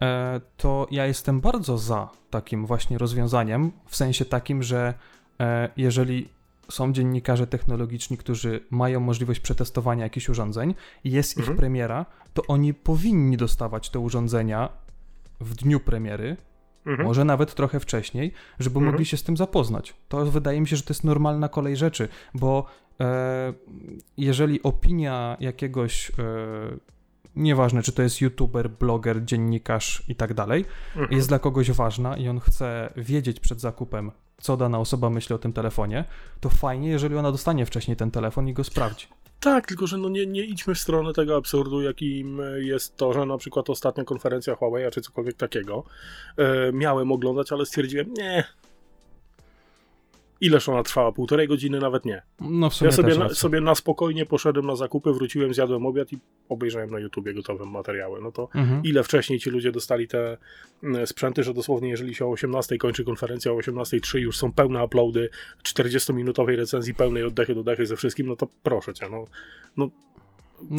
[0.01, 4.93] e, to ja jestem bardzo za takim właśnie rozwiązaniem, w sensie takim, że
[5.39, 6.34] e, jeżeli
[6.69, 11.53] są dziennikarze technologiczni, którzy mają możliwość przetestowania jakichś urządzeń jest Mhm.
[11.53, 14.69] ich premiera, to oni powinni dostawać te urządzenia
[15.39, 16.37] w dniu premiery,
[16.85, 17.07] Mhm.
[17.07, 18.91] może nawet trochę wcześniej, żeby Mhm.
[18.93, 19.93] mogli się z tym zapoznać.
[20.09, 22.65] To wydaje mi się, że to jest normalna kolej rzeczy, bo
[22.99, 23.53] e,
[24.17, 26.13] jeżeli opinia jakiegoś, e,
[27.35, 31.13] nieważne czy to jest youtuber, bloger, dziennikarz i tak dalej, Mhm.
[31.13, 35.37] jest dla kogoś ważna i on chce wiedzieć przed zakupem, co dana osoba myśli o
[35.37, 36.05] tym telefonie,
[36.39, 39.07] to fajnie, jeżeli ona dostanie wcześniej ten telefon i go sprawdzi.
[39.39, 43.25] Tak, tylko że no nie, nie idźmy w stronę tego absurdu, jakim jest to, że
[43.25, 45.83] na przykład ostatnia konferencja Huawei, czy cokolwiek takiego,
[46.37, 48.43] e, miałem oglądać, ale stwierdziłem, nie.
[50.41, 51.11] Ileż ona trwała?
[51.11, 51.79] Półtorej godziny?
[51.79, 52.21] Nawet nie.
[52.41, 56.13] No w sumie Ja sobie na, sobie na spokojnie poszedłem na zakupy, wróciłem, zjadłem obiad
[56.13, 56.17] i
[56.49, 58.21] obejrzałem na YouTubie gotowe materiały.
[58.21, 58.83] No to Mhm.
[58.83, 60.37] ile wcześniej ci ludzie dostali te
[60.83, 64.83] mm, sprzęty, że dosłownie jeżeli się o 18 kończy konferencja, o 18.03 już są pełne
[64.83, 65.29] uploady
[65.63, 69.25] 40-minutowej recenzji pełnej oddechy do dechy ze wszystkim, no to proszę cię, no,
[69.77, 69.89] No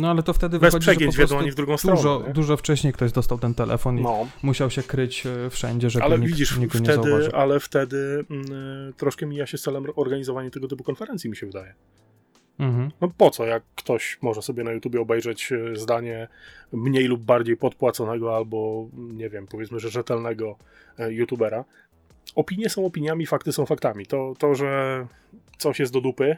[0.06, 2.26] ale to wtedy bez wychodzi, że po prostu w drugą dużo, stronę.
[2.28, 2.32] nie?
[2.34, 6.18] dużo wcześniej ktoś dostał ten telefon i No, musiał się kryć e, wszędzie, żeby ale
[6.18, 7.32] nikt, widzisz, nikt go nie wtedy, zauważył.
[7.34, 11.74] ale wtedy mm, troszkę mija się z celem organizowania tego typu konferencji, mi się wydaje.
[12.58, 12.90] Mhm.
[13.00, 16.28] No po co, jak ktoś może sobie na YouTubie obejrzeć e, zdanie
[16.72, 20.56] mniej lub bardziej podpłaconego albo, nie wiem, powiedzmy, że rzetelnego
[20.98, 21.64] e, YouTubera.
[22.34, 24.06] Opinie są opiniami, fakty są faktami.
[24.06, 25.06] To, to że
[25.58, 26.36] coś jest do dupy,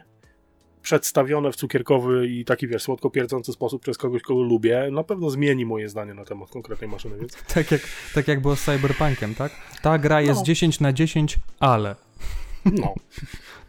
[0.81, 5.29] przedstawione w cukierkowy i taki, wiesz, słodko pierdzący sposób przez kogoś, kogo lubię, na pewno
[5.29, 7.81] zmieni moje zdanie na temat konkretnej maszyny, więc Tak, jak,
[8.13, 9.51] tak jak było z Cyberpunkiem, tak?
[9.81, 10.45] Ta gra jest No.
[10.45, 11.95] 10 na 10, ale.
[12.65, 12.93] No.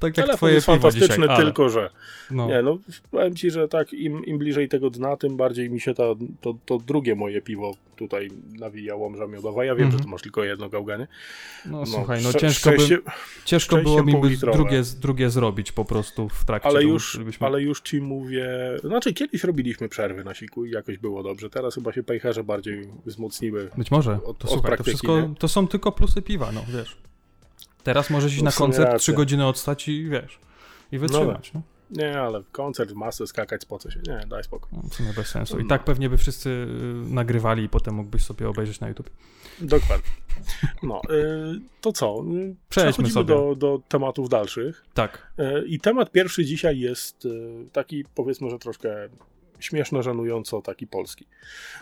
[0.00, 1.44] Tak jak Telefon jest fantastyczny, dzisiaj, ale.
[1.44, 1.90] tylko że.
[2.30, 2.46] No.
[2.48, 2.78] Nie, no
[3.10, 6.02] powiem ci, że tak, im, im bliżej tego dna, tym bardziej mi się ta,
[6.40, 9.64] to, to drugie moje piwo tutaj nawija łomża miodowa.
[9.64, 9.98] Ja wiem, Mhm.
[9.98, 11.06] że tu masz tylko jedno gałganie.
[11.66, 13.02] no słuchaj, no ciężko, by,
[13.44, 16.68] ciężko było mi by drugie, drugie zrobić po prostu w trakcie.
[16.68, 18.48] ale to już, ale już ci mówię,
[18.84, 21.50] znaczy kiedyś robiliśmy przerwy na siku i jakoś było dobrze.
[21.50, 23.70] Teraz chyba się pejherze bardziej wzmocniły.
[23.78, 24.12] Być może.
[24.14, 25.34] od- to od słuchaj, to praktyki, wszystko, nie?
[25.38, 26.96] to są tylko plusy piwa, no wiesz.
[27.84, 30.38] Teraz możesz iść No na koncert, trzy godziny odstać i wiesz.
[30.92, 31.62] I wytrzymać, no.
[31.90, 34.00] Nie, ale koncert w masę, skakać, spocę się.
[34.08, 34.68] Nie, daj spokój.
[34.72, 34.88] no.
[34.90, 35.58] W sumie bez sensu.
[35.58, 35.68] I No.
[35.68, 39.10] tak pewnie by wszyscy y, nagrywali i potem mógłbyś sobie obejrzeć na YouTube.
[39.60, 40.10] Dokładnie.
[40.82, 42.24] No, y, to co?
[42.36, 43.34] Y, Przejdźmy sobie.
[43.34, 44.84] do, do tematów dalszych.
[44.94, 45.32] Tak.
[45.38, 47.28] E, I temat pierwszy dzisiaj jest
[47.72, 49.08] taki, powiedzmy, że troszkę
[49.60, 51.26] śmieszno, żenująco taki polski.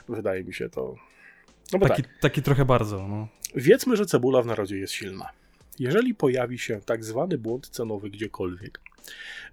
[0.08, 0.94] Wydaje mi się to.
[1.72, 3.28] No Taki, tak, taki trochę bardzo, no.
[3.54, 5.28] wiedzmy, że cebula w narodzie jest silna.
[5.80, 8.80] Jeżeli pojawi się tak zwany błąd cenowy gdziekolwiek,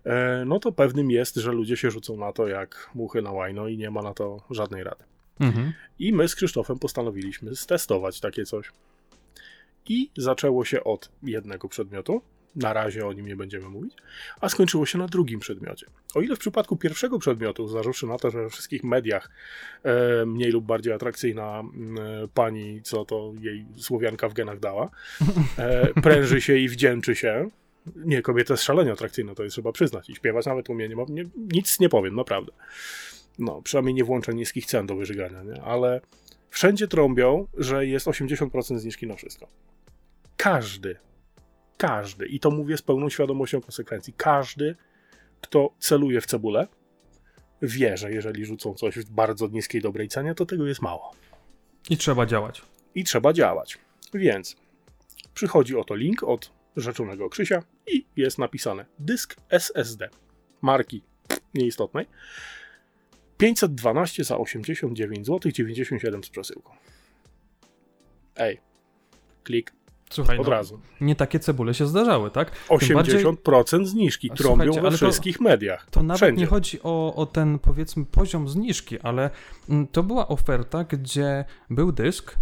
[0.04, 3.68] e, no to pewnym jest, że ludzie się rzucą na to jak muchy na łajno
[3.68, 5.04] i nie ma na to żadnej rady.
[5.40, 5.74] Mhm.
[6.00, 8.72] I my z Krzysztofem postanowiliśmy stestować takie coś.
[9.90, 12.22] I zaczęło się od jednego przedmiotu.
[12.56, 13.94] Na razie o nim nie będziemy mówić,
[14.42, 15.88] a skończyło się na drugim przedmiocie.
[16.16, 19.30] O ile w przypadku pierwszego przedmiotu, zważywszy na to, że we wszystkich mediach
[19.84, 24.90] e, mniej lub bardziej atrakcyjna e, pani, co to jej Słowianka w genach dała,
[25.58, 27.50] e, pręży się i wdzięczy się.
[27.96, 30.10] Nie, kobieta jest szalenie atrakcyjna, to jest trzeba przyznać.
[30.10, 32.52] I śpiewać nawet umie, nie, ma- nie, nic nie powiem, naprawdę.
[33.40, 35.62] No, przynajmniej nie włączę niskich cen do wyżygania, nie?
[35.62, 36.02] Ale
[36.50, 39.48] wszędzie trąbią, że jest 80% zniżki na wszystko.
[40.38, 40.96] Każdy,
[41.78, 44.76] każdy, i to mówię z pełną świadomością konsekwencji, każdy,
[45.42, 46.68] kto celuje w cebulę,
[47.62, 51.12] wie, że jeżeli rzucą coś w bardzo niskiej, dobrej cenie, to tego jest mało.
[51.90, 52.62] I trzeba działać.
[52.96, 53.78] I trzeba działać.
[54.14, 54.56] Więc
[55.34, 60.10] przychodzi oto link od rzeczonego Krzysia i jest napisane dysk SSD
[60.62, 61.02] marki
[61.54, 62.06] nieistotnej
[63.38, 66.72] 512 za 89 zł 97 z przesyłką.
[68.36, 68.60] Ej,
[69.44, 69.74] klik
[70.10, 70.80] Słuchaj, od no, razu.
[71.02, 72.52] nie takie cebule się zdarzały, tak?
[72.70, 75.88] 80% zniżki A trąbią we ale to- wszystkich mediach.
[75.92, 76.42] To nawet Wszędzie.
[76.42, 79.30] nie chodzi o, o ten, powiedzmy, poziom zniżki, ale
[79.70, 82.36] mm, to była oferta, gdzie był dysk.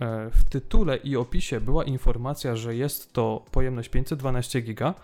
[0.00, 4.94] e, W tytule i opisie była informacja, że jest to pojemność 512 giga.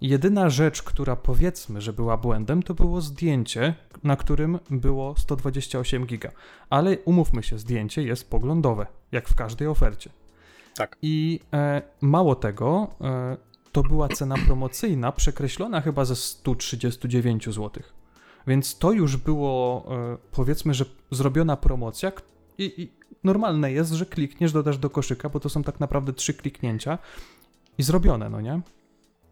[0.00, 6.30] Jedyna rzecz, która powiedzmy, że była błędem, to było zdjęcie, na którym było 128 giga.
[6.70, 10.10] Ale umówmy się, zdjęcie jest poglądowe, jak w każdej ofercie.
[10.78, 10.96] Tak.
[11.02, 13.36] I e, mało tego, e,
[13.72, 17.70] to była cena promocyjna, przekreślona chyba ze 139 zł.
[18.46, 22.12] Więc to już było, e, powiedzmy, że zrobiona promocja.
[22.58, 22.92] I, I
[23.24, 26.98] normalne jest, że klikniesz, dodasz do koszyka, bo to są tak naprawdę trzy kliknięcia
[27.78, 28.60] i zrobione, no nie?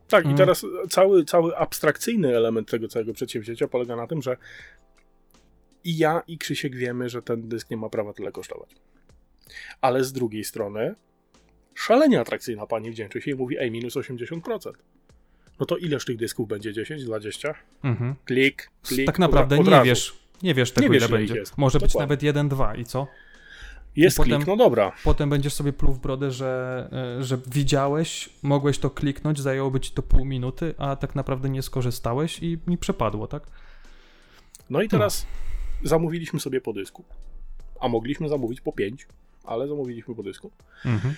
[0.09, 0.39] Tak, i Mm.
[0.39, 4.37] teraz cały, cały abstrakcyjny element tego całego przedsięwzięcia polega na tym, że
[5.85, 8.71] i ja, i Krzysiek wiemy, że ten dysk nie ma prawa tyle kosztować.
[9.81, 10.95] Ale z drugiej strony,
[11.77, 14.73] szalenie atrakcyjna pani wdzięczy się i mówi, ej, minus 80%.
[15.61, 16.73] No to ileż tych dysków będzie?
[16.73, 17.55] 10, 20?
[17.85, 18.15] Mhm.
[18.25, 19.07] Klik, klik.
[19.07, 21.35] tak naprawdę nie wiesz, nie wiesz tego, Nie wiesz, ile będzie.
[21.35, 21.59] jest.
[21.59, 22.07] Może być Dokładnie.
[22.07, 23.07] nawet 1, 2 i co?
[23.97, 24.93] Jest i potem- klik, no dobra.
[25.05, 29.91] Potem będziesz sobie pluł w brodę, że, e, że widziałeś, mogłeś to kliknąć, zajęłoby ci
[29.91, 33.43] to pół minuty, a tak naprawdę nie skorzystałeś i mi przepadło, tak?
[34.71, 35.27] No i teraz
[35.85, 37.05] zamówiliśmy sobie po dysku.
[37.81, 39.07] A mogliśmy zamówić po 5,
[39.45, 40.51] ale zamówiliśmy po dysku.
[40.85, 41.15] Mhm.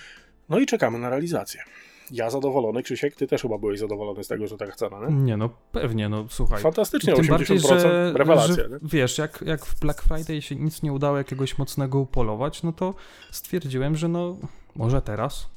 [0.48, 1.62] No i czekamy na realizację.
[2.10, 5.16] Ja zadowolony, Krzysiek, ty też chyba byłeś zadowolony z tego, że taka cena, nie?
[5.16, 6.62] Nie, no pewnie, no słuchaj.
[6.62, 8.78] Fantastycznie, Tym 80% bardziej, że, rewelacja, że nie?
[8.82, 12.94] wiesz, jak, jak w Black Friday się nic nie udało jakiegoś mocnego upolować, no to
[13.30, 14.36] stwierdziłem, że no
[14.76, 15.48] może teraz,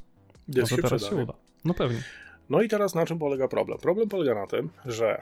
[0.48, 1.34] Dysk może się teraz przyda, się uda.
[1.66, 2.04] No pewnie.
[2.50, 3.78] No i teraz na czym polega problem?
[3.78, 5.22] Problem polega na tym, że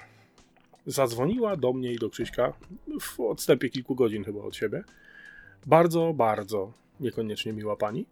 [0.86, 2.54] zadzwoniła do mnie i do Krzyśka
[3.02, 4.84] w odstępie kilku godzin chyba od siebie.
[5.66, 8.06] Bardzo, bardzo niekoniecznie miła pani.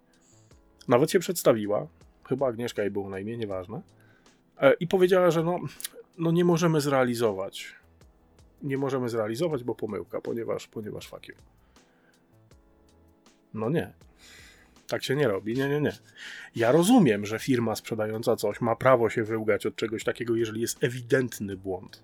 [0.88, 1.88] Nawet się przedstawiła.
[2.30, 3.82] Chyba Agnieszka jej było na imię, nieważne.
[4.62, 5.60] E, I powiedziała, że no,
[6.18, 7.76] no nie możemy zrealizować.
[8.64, 11.36] Nie możemy zrealizować, bo pomyłka, ponieważ, ponieważ fuck you.
[13.54, 13.94] No nie.
[14.88, 15.54] Tak się nie robi.
[15.54, 15.92] Nie, nie, nie.
[16.56, 20.84] Ja rozumiem, że firma sprzedająca coś ma prawo się wyłgać od czegoś takiego, jeżeli jest
[20.84, 22.04] ewidentny błąd.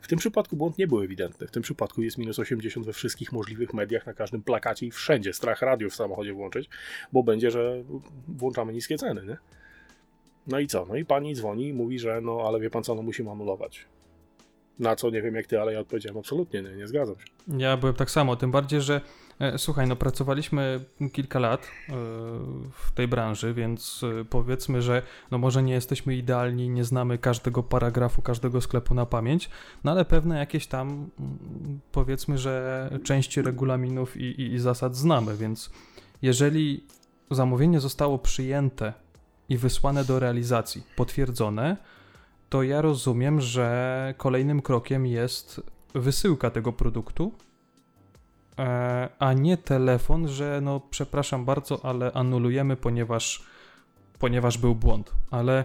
[0.00, 1.46] W tym przypadku błąd nie był ewidentny.
[1.46, 5.32] W tym przypadku jest minus 80 we wszystkich możliwych mediach, na każdym plakacie i wszędzie.
[5.32, 6.68] Strach radio w samochodzie włączyć,
[7.12, 7.82] bo będzie, że
[8.28, 9.36] włączamy niskie ceny, nie?
[10.46, 10.86] No i co?
[10.86, 13.86] No i pani dzwoni i mówi, że no ale wie pan co, no musimy anulować.
[14.78, 17.58] Na co nie wiem jak ty, ale ja odpowiedziałem absolutnie nie, nie zgadzam się.
[17.58, 19.00] Ja byłem tak samo, tym bardziej, że
[19.56, 21.92] słuchaj, no pracowaliśmy kilka lat e,
[22.72, 27.62] w tej branży, więc e, powiedzmy, że no może nie jesteśmy idealni, nie znamy każdego
[27.62, 29.50] paragrafu, każdego sklepu na pamięć,
[29.84, 35.36] no ale pewne jakieś tam mm, powiedzmy, że części regulaminów i, i, i zasad znamy,
[35.36, 35.70] więc
[36.22, 36.84] jeżeli
[37.30, 38.92] zamówienie zostało przyjęte
[39.48, 41.76] i wysłane do realizacji, potwierdzone,
[42.48, 45.60] to ja rozumiem, że kolejnym krokiem jest
[45.94, 47.49] wysyłka tego produktu, e,
[49.18, 53.42] a nie telefon, że no przepraszam bardzo, ale anulujemy, ponieważ,
[54.18, 55.12] ponieważ był błąd.
[55.30, 55.64] Ale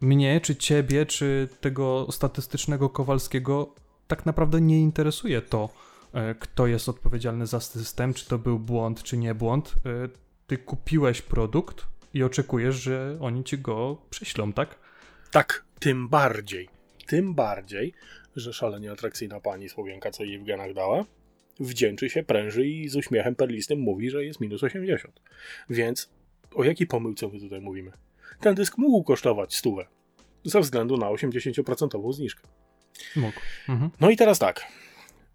[0.00, 3.74] mnie, czy ciebie, czy tego statystycznego Kowalskiego
[4.06, 5.68] tak naprawdę nie interesuje to,
[6.12, 9.74] e, kto jest odpowiedzialny za system, czy to był błąd, czy nie błąd.
[9.86, 10.08] E,
[10.46, 14.78] Ty kupiłeś produkt i oczekujesz, że oni ci go przyślą, tak?
[15.30, 16.68] Tak, tym bardziej.
[17.06, 17.94] Tym bardziej,
[18.36, 21.04] że szalenie atrakcyjna pani Słowienka, co jej w genach dała,
[21.60, 25.20] wdzięczy się, pręży i z uśmiechem perlistym mówi, że jest minus 80.
[25.70, 26.10] Więc
[26.54, 27.92] o jakiej pomyłce my tutaj mówimy?
[28.40, 29.86] Ten dysk mógł kosztować stówę
[30.44, 32.48] ze względu na 80% zniżkę.
[33.16, 33.40] Mógł.
[33.68, 33.90] Mhm.
[34.00, 34.66] No i teraz tak.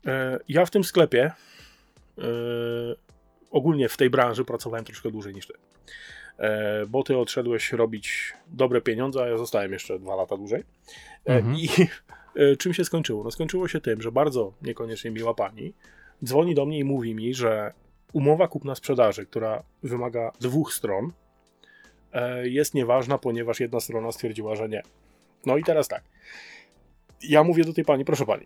[0.08, 1.32] E, Ja w tym sklepie,
[2.17, 2.21] e,
[3.51, 5.53] ogólnie w tej branży pracowałem troszkę dłużej niż ty.
[6.38, 10.63] E, Bo ty odszedłeś robić dobre pieniądze, a ja zostałem jeszcze dwa lata dłużej.
[11.25, 11.56] Mhm.
[11.56, 11.69] I
[12.58, 13.23] czym się skończyło?
[13.23, 15.73] No skończyło się tym, że bardzo niekoniecznie miła pani
[16.25, 17.73] dzwoni do mnie i mówi mi, że
[18.13, 21.12] umowa kupna-sprzedaży, która wymaga dwóch stron,
[22.13, 24.84] e, jest nieważna, ponieważ jedna strona stwierdziła, że nie.
[25.45, 26.03] No i teraz tak.
[27.23, 28.45] Ja mówię do tej pani, proszę pani.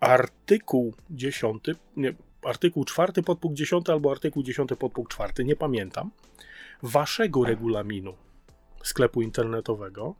[0.00, 1.64] Artykuł 10,
[1.96, 6.10] nie, artykuł 4 podpunkt 10 albo artykuł 10 podpunkt 4, nie pamiętam,
[6.82, 8.14] waszego regulaminu
[8.82, 10.14] sklepu internetowego,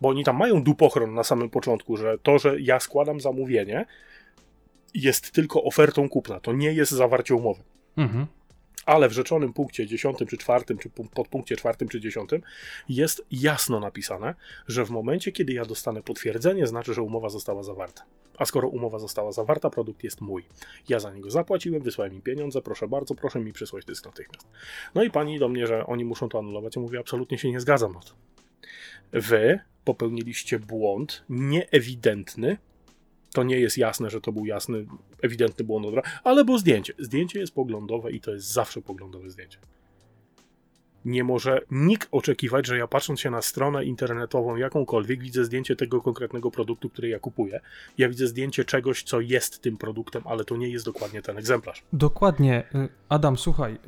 [0.00, 3.86] bo oni tam mają dupochron na samym początku, że to, że ja składam zamówienie,
[4.94, 7.62] jest tylko ofertą kupna, to nie jest zawarcie umowy.
[7.96, 8.26] Mhm.
[8.86, 12.30] Ale w rzeczonym punkcie 10 czy 4, czy podpunkcie 4 czy 10
[12.88, 14.34] jest jasno napisane,
[14.68, 18.04] że w momencie, kiedy ja dostanę potwierdzenie, znaczy, że umowa została zawarta.
[18.38, 20.44] A skoro umowa została zawarta, produkt jest mój.
[20.88, 24.48] Ja za niego zapłaciłem, wysłałem im pieniądze, proszę bardzo, proszę mi przysłać dysk natychmiast.
[24.94, 26.76] No i pani do mnie, że oni muszą to anulować.
[26.76, 28.12] Ja mówię, absolutnie się nie zgadzam na to.
[29.12, 32.58] Wy popełniliście błąd nieewidentny,
[33.32, 34.86] to nie jest jasne, że to był jasny,
[35.22, 35.86] ewidentny błąd,
[36.24, 36.92] ale bo zdjęcie.
[36.98, 39.58] Zdjęcie jest poglądowe i to jest zawsze poglądowe zdjęcie.
[41.04, 46.00] Nie może nikt oczekiwać, że ja patrząc się na stronę internetową jakąkolwiek, widzę zdjęcie tego
[46.00, 47.60] konkretnego produktu, który ja kupuję.
[47.98, 51.82] Ja widzę zdjęcie czegoś, co jest tym produktem, ale to nie jest dokładnie ten egzemplarz.
[51.92, 52.64] Dokładnie.
[52.74, 53.78] Y, Adam, słuchaj, y,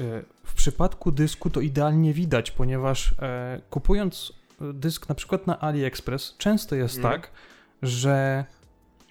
[0.44, 6.34] w przypadku dysku to idealnie widać, ponieważ e, kupując y, dysk na przykład na AliExpress,
[6.38, 7.12] często jest mm.
[7.12, 7.30] tak,
[7.82, 8.44] że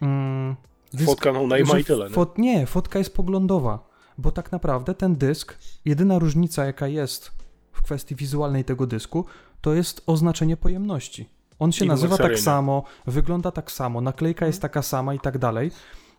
[0.01, 0.55] Mm,
[0.93, 2.09] dysk, Fotka no najma i tyle.
[2.09, 7.31] Fot, nie, fotka jest poglądowa, bo tak naprawdę ten dysk, jedyna różnica jaka jest
[7.71, 9.25] w kwestii wizualnej tego dysku,
[9.61, 11.29] to jest oznaczenie pojemności.
[11.59, 15.37] On się I nazywa tak samo, wygląda tak samo, naklejka jest taka sama i tak
[15.37, 15.71] dalej.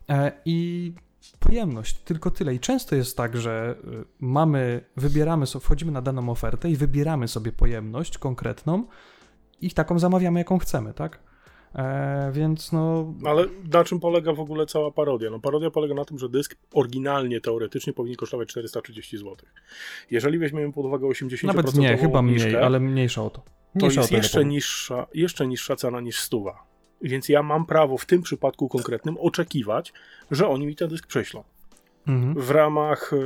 [0.09, 0.93] E, I
[1.39, 2.55] pojemność, tylko tyle.
[2.55, 7.27] I często jest tak, że y, mamy, wybieramy sobie, wchodzimy na daną ofertę i wybieramy
[7.27, 8.83] sobie pojemność konkretną
[9.61, 11.19] i taką zamawiamy, jaką chcemy, tak?
[11.75, 13.13] E, więc no.
[13.25, 15.29] Ale na czym polega w ogóle cała parodia?
[15.29, 19.35] No, parodia polega na tym, że dysk oryginalnie, teoretycznie powinien kosztować 430 zł.
[20.11, 23.43] Jeżeli weźmiemy pod uwagę 80% Nawet nie, chyba mniej, ale mniejsza o to.
[23.75, 26.63] Mniejsza to jest jeszcze niższa, jeszcze niższa cena niż stuwa.
[27.01, 29.93] Więc ja mam prawo w tym przypadku konkretnym oczekiwać,
[30.31, 31.43] że oni mi ten dysk prześlą.
[32.07, 32.35] Mhm.
[32.35, 33.17] W ramach e,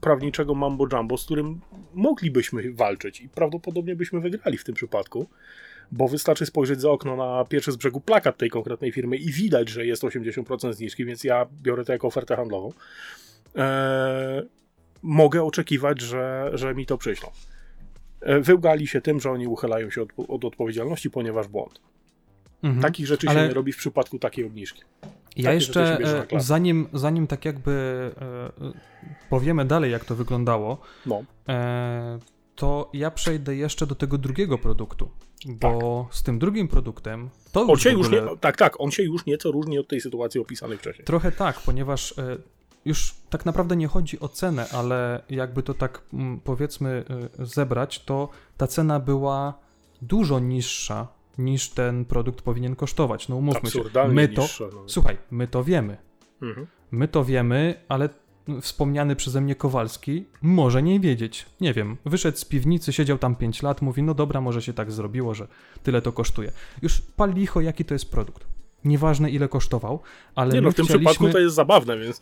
[0.00, 1.60] prawniczego mambo jumbo, z którym
[1.94, 5.26] moglibyśmy walczyć i prawdopodobnie byśmy wygrali w tym przypadku
[5.92, 9.68] bo wystarczy spojrzeć za okno na pierwszy z brzegu plakat tej konkretnej firmy i widać,
[9.68, 12.72] że jest 80% zniżki, więc ja biorę to jako ofertę handlową.
[13.54, 14.42] Eee,
[15.02, 17.28] mogę oczekiwać, że, że mi to przyślą.
[18.22, 21.80] Eee, wyłgali się tym, że oni uchylają się od, od odpowiedzialności, ponieważ błąd.
[22.62, 22.82] Mhm.
[22.82, 23.40] Takich rzeczy Ale...
[23.40, 24.82] się nie robi w przypadku takiej obniżki.
[25.36, 25.98] Ja Takie jeszcze,
[26.32, 28.72] e, zanim, zanim tak jakby e,
[29.30, 31.24] powiemy dalej, jak to wyglądało, no.
[31.48, 32.18] e,
[32.54, 35.10] to ja przejdę jeszcze do tego drugiego produktu,
[35.46, 36.14] bo tak.
[36.14, 39.50] z tym drugim produktem to on się już nie, Tak, tak, on się już nieco
[39.50, 41.04] różni od tej sytuacji opisanej wcześniej.
[41.06, 42.36] Trochę tak, ponieważ e,
[42.84, 47.04] już tak naprawdę nie chodzi o cenę, ale jakby to tak mm, powiedzmy
[47.38, 49.54] e, zebrać, to ta cena była
[50.02, 53.28] dużo niższa niż ten produkt powinien kosztować.
[53.28, 53.82] No umówmy się.
[54.08, 54.82] My to, niższa, no.
[54.86, 55.96] Słuchaj, my to wiemy.
[56.42, 56.66] Mhm.
[56.90, 58.08] My to wiemy, ale
[58.60, 61.46] wspomniany przeze mnie Kowalski może nie wiedzieć.
[61.60, 64.92] Nie wiem, wyszedł z piwnicy, siedział tam 5 lat, mówi, no dobra, może się tak
[64.92, 65.48] zrobiło, że
[65.82, 66.52] tyle to kosztuje.
[66.82, 68.46] Już pal licho, jaki to jest produkt.
[68.84, 70.00] Nieważne ile kosztował,
[70.34, 70.54] ale.
[70.54, 71.10] Nie, no w tym chcieliśmy...
[71.10, 72.20] przypadku to jest zabawne, więc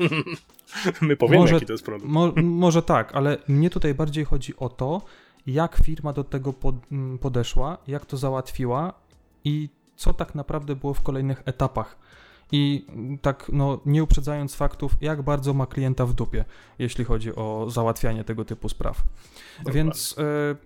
[1.00, 2.11] my powiemy, może, jaki to jest produkt.
[2.11, 5.02] Mo może tak, ale mnie tutaj bardziej chodzi o to,
[5.46, 6.74] jak firma do tego pod
[7.20, 8.92] podeszła, jak to załatwiła
[9.44, 11.98] i co tak naprawdę było w kolejnych etapach
[12.52, 12.86] i
[13.22, 16.44] tak no, nie uprzedzając faktów, jak bardzo ma klienta w dupie,
[16.78, 19.02] jeśli chodzi o załatwianie tego typu spraw.
[19.58, 19.82] Dokładnie.
[19.82, 20.56] Więc y,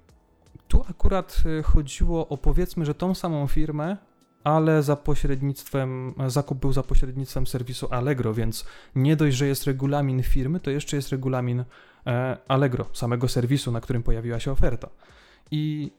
[0.68, 3.96] tu akurat e, chodziło o powiedzmy, że tą samą firmę,
[4.44, 10.22] ale za pośrednictwem, zakup był za pośrednictwem serwisu Allegro, więc nie dość, że jest regulamin
[10.22, 11.64] firmy, to jeszcze jest regulamin
[12.06, 14.88] e, Allegro, samego serwisu, na którym pojawiła się oferta.
[15.50, 15.92] I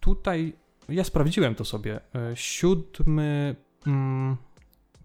[0.00, 0.52] tutaj
[0.88, 2.00] ja sprawdziłem to sobie.
[2.34, 3.56] Siódmy.
[3.86, 4.36] Mm,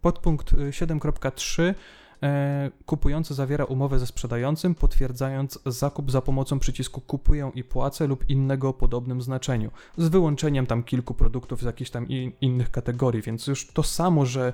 [0.08, 1.76] Podpunkt 7.3 y,
[2.24, 8.30] e, kupujący zawiera umowę ze sprzedającym, potwierdzając zakup za pomocą przycisku kupuję i płacę lub
[8.30, 12.08] innego o podobnym znaczeniu, z wyłączeniem tam kilku produktów z jakichś tam
[12.42, 14.54] innych kategorii, więc już to samo, że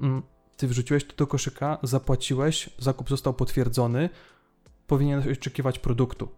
[0.00, 0.22] mm,
[0.56, 4.10] ty wrzuciłeś to do koszyka, zapłaciłeś, zakup został potwierdzony,
[4.86, 6.28] powinieneś oczekiwać produktu.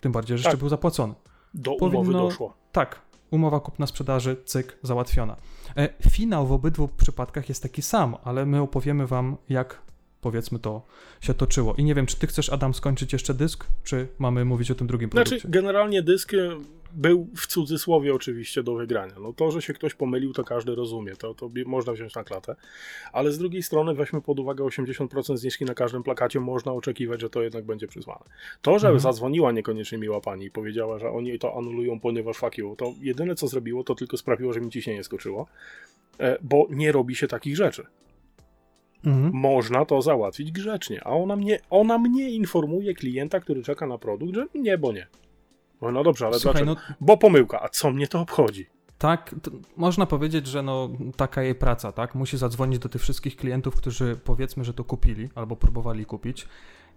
[0.00, 0.52] Tym bardziej, że tak.
[0.52, 1.14] jeszcze był zapłacony.
[1.54, 2.56] Do Powinno, umowy doszło.
[2.72, 3.00] Tak,
[3.30, 5.36] umowa kupna-sprzedaży, cyk, załatwiona.
[5.76, 9.82] E, finał w obydwu przypadkach jest taki sam, ale my opowiemy wam, jak
[10.20, 10.82] powiedzmy to
[11.20, 11.74] się toczyło.
[11.74, 14.86] I nie wiem, czy ty chcesz, Adam, skończyć jeszcze dysk, czy mamy mówić o tym
[14.86, 15.38] drugim produkcie?
[15.38, 16.32] Znaczy, generalnie dysk
[16.92, 19.14] był w cudzysłowie oczywiście do wygrania.
[19.20, 22.56] No to, że się ktoś pomylił, to każdy rozumie, to, to można wziąć na klatę,
[23.12, 27.30] ale z drugiej strony weźmy pod uwagę 80% zniżki na każdym plakacie, można oczekiwać, że
[27.30, 28.24] to jednak będzie przyzwane.
[28.62, 29.00] To, że mhm.
[29.00, 33.34] zadzwoniła niekoniecznie miła pani i powiedziała, że oni to anulują, ponieważ fuck you, to jedyne
[33.34, 35.46] co zrobiło, to tylko sprawiło, że mi ciśnienie skoczyło,
[36.18, 37.86] e, bo nie robi się takich rzeczy.
[39.04, 39.30] Mhm.
[39.34, 44.34] Można to załatwić grzecznie, a ona mnie, ona mnie informuje klienta, który czeka na produkt,
[44.34, 45.06] że nie, bo nie.
[45.82, 46.88] No, no dobrze, ale Słuchaj, dlaczego?
[46.88, 48.66] no Bo pomyłka, a co mnie to obchodzi?
[48.98, 49.34] tak,
[49.76, 52.14] można powiedzieć, że no taka jej praca, tak?
[52.14, 56.48] Musi zadzwonić do tych wszystkich klientów, którzy powiedzmy, że to kupili albo próbowali kupić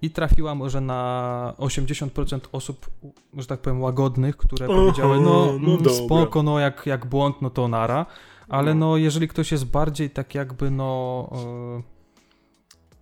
[0.01, 2.89] i trafiła może na 80% osób,
[3.37, 5.93] że tak powiem, łagodnych, które Aha, powiedziały, no, no mm, dobra.
[5.93, 8.05] spoko, no jak, jak błąd, no to nara,
[8.49, 11.29] ale no jeżeli ktoś jest bardziej tak jakby no
[11.79, 11.98] e,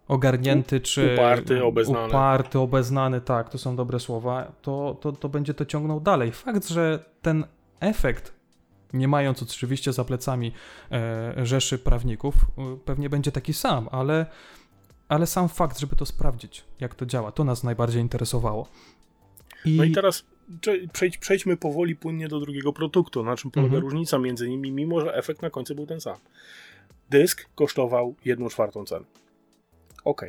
[0.08, 2.08] ogarnięty, czy Uparty, obeznany.
[2.08, 6.32] uparty, obeznany, tak, to są dobre słowa, to, to, to będzie to ciągnął dalej.
[6.32, 7.46] Fakt, że ten
[7.80, 8.34] efekt
[8.94, 10.52] nie mając oczywiście za plecami
[10.92, 14.26] e, rzeszy prawników, e, pewnie będzie taki sam, ale,
[15.10, 18.68] ale sam fakt, żeby to sprawdzić, jak to działa, to nas najbardziej interesowało.
[19.66, 20.26] No i teraz
[20.94, 23.24] przejdź, przejdźmy powoli płynnie do drugiego produktu.
[23.24, 23.84] Na czym polega Mhm.
[23.84, 26.18] różnica między nimi, mimo że efekt na końcu był ten sam.
[27.10, 29.06] Dysk kosztował 1 czwartą ceny.
[30.04, 30.26] Ok.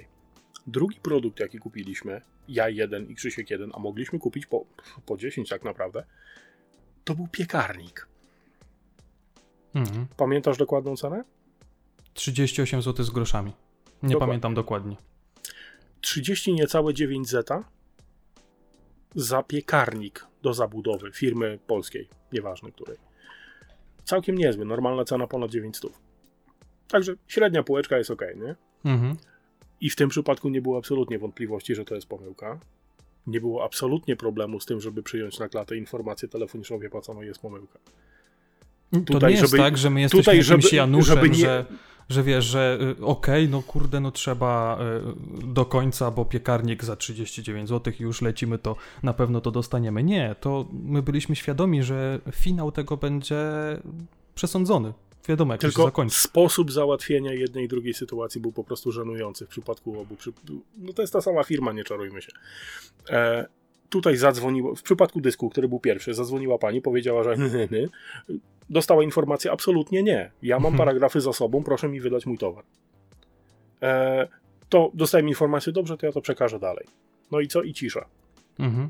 [0.66, 4.64] Drugi produkt, jaki kupiliśmy, ja jeden i Krzysiek jeden, a mogliśmy kupić po,
[5.06, 6.04] po 10 tak naprawdę,
[7.04, 8.08] to był piekarnik.
[9.74, 10.06] Mhm.
[10.16, 11.24] Pamiętasz dokładną cenę?
[12.14, 13.52] 38 zł z groszami.
[14.02, 14.18] Nie Dokładnie.
[14.18, 14.96] pamiętam dokładnie.
[16.00, 17.64] 30 niecałe 9 zeta
[19.14, 22.96] za piekarnik do zabudowy firmy polskiej, nieważne której.
[24.04, 25.92] Całkiem niezły, normalna cena ponad 900.
[26.88, 28.56] Także średnia półeczka jest ok, nie?
[28.84, 29.16] Mhm.
[29.80, 32.60] I w tym przypadku nie było absolutnie wątpliwości, że to jest pomyłka.
[33.26, 37.14] Nie było absolutnie problemu z tym, żeby przyjąć na klatę informację telefoniczną, wie po co
[37.14, 37.78] no jest pomyłka.
[38.92, 41.36] To Tutaj, nie jest żeby- tak, że my jesteśmy tutaj, jakimś żeby- Januszem, żeby nie-
[41.36, 41.64] że,
[42.08, 44.78] że wiesz, że y, okej, no kurde, no trzeba
[45.42, 49.50] y, do końca, bo piekarnik za 39 zł i już lecimy, to na pewno to
[49.50, 50.02] dostaniemy.
[50.02, 53.36] Nie, to my byliśmy świadomi, że finał tego będzie
[54.34, 54.92] przesądzony.
[55.28, 56.20] Wiadomo, jak to się Tylko zakończy.
[56.20, 60.16] sposób załatwienia jednej i drugiej sytuacji był po prostu żenujący w przypadku obu.
[60.16, 60.32] Przy...
[60.78, 62.32] No to jest ta sama firma, nie czarujmy się.
[63.10, 63.46] E,
[63.88, 67.36] tutaj zadzwoniło, w przypadku dysku, który był pierwszy, zadzwoniła pani, powiedziała, że
[68.70, 70.30] dostała informację, absolutnie nie.
[70.42, 70.78] Ja mam Mhm.
[70.78, 72.64] paragrafy za sobą, proszę mi wydać mój towar.
[73.82, 74.28] E,
[74.68, 76.86] to dostałem informację, dobrze, to ja to przekażę dalej.
[77.30, 77.62] No i co?
[77.62, 78.04] I cisza.
[78.58, 78.88] Mhm.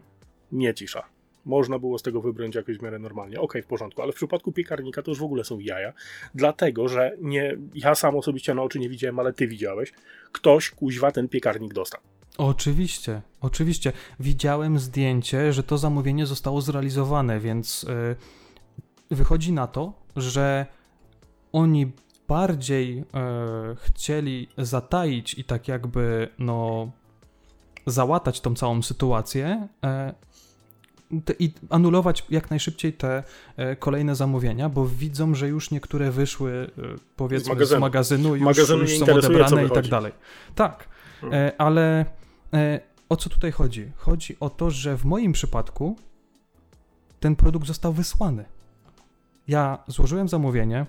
[0.53, 1.05] Nie cisza.
[1.49, 3.41] Można było z tego wybrnąć jakoś w miarę normalnie.
[3.41, 5.93] Okej, w porządku, ale w przypadku piekarnika to już w ogóle są jaja,
[6.35, 9.93] dlatego że nie, ja sam osobiście na oczy nie widziałem, ale ty widziałeś.
[10.33, 12.01] Ktoś kuźwa ten piekarnik dostał.
[12.39, 13.93] Oczywiście, oczywiście.
[14.21, 18.17] Widziałem zdjęcie, że to zamówienie zostało zrealizowane, więc y,
[19.11, 20.67] wychodzi na to, że
[21.53, 21.93] oni
[22.29, 23.05] bardziej y,
[23.77, 26.91] chcieli zataić i tak jakby no
[27.87, 29.89] załatać tą całą sytuację y,
[31.25, 33.23] te, i anulować jak najszybciej te
[33.59, 37.81] y, kolejne zamówienia, bo widzą, że już niektóre wyszły y, powiedzmy z magazynu.
[37.81, 40.13] magazynu, już, Magazynu już nie są odebrane i tak dalej.
[40.55, 40.89] Tak,
[41.21, 41.35] Hmm.
[41.35, 42.05] E, ale
[42.55, 43.93] e, o co tutaj chodzi?
[43.97, 45.97] Chodzi o to, że w moim przypadku
[47.21, 48.45] ten produkt został wysłany.
[49.49, 50.87] Ja złożyłem zamówienie,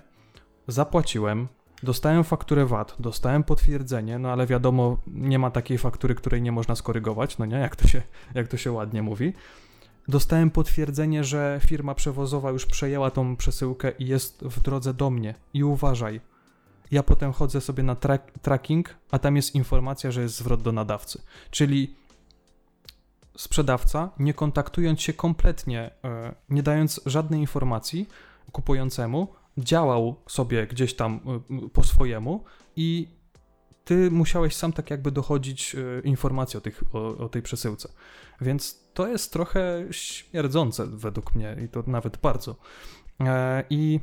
[0.68, 1.48] zapłaciłem,
[1.82, 6.74] dostałem fakturę VAT, dostałem potwierdzenie, no ale wiadomo, nie ma takiej faktury, której nie można
[6.74, 8.02] skorygować, no nie, jak to się,
[8.34, 9.32] jak to się ładnie mówi.
[10.08, 15.34] Dostałem potwierdzenie, że firma przewozowa już przejęła tą przesyłkę i jest w drodze do mnie.
[15.54, 16.20] I uważaj,
[16.90, 20.72] ja potem chodzę sobie na track, tracking, a tam jest informacja, że jest zwrot do
[20.72, 21.22] nadawcy.
[21.50, 21.94] Czyli
[23.36, 28.08] sprzedawca, nie kontaktując się kompletnie, e, nie dając żadnej informacji
[28.52, 29.28] kupującemu,
[29.58, 31.20] działał sobie gdzieś tam
[31.50, 32.44] e, po swojemu
[32.76, 33.08] i
[33.84, 37.88] ty musiałeś sam tak jakby dochodzić e, informacji o, tych, o, o tej przesyłce.
[38.40, 42.56] Więc to jest trochę śmierdzące według mnie i to nawet bardzo.
[43.20, 44.00] E, I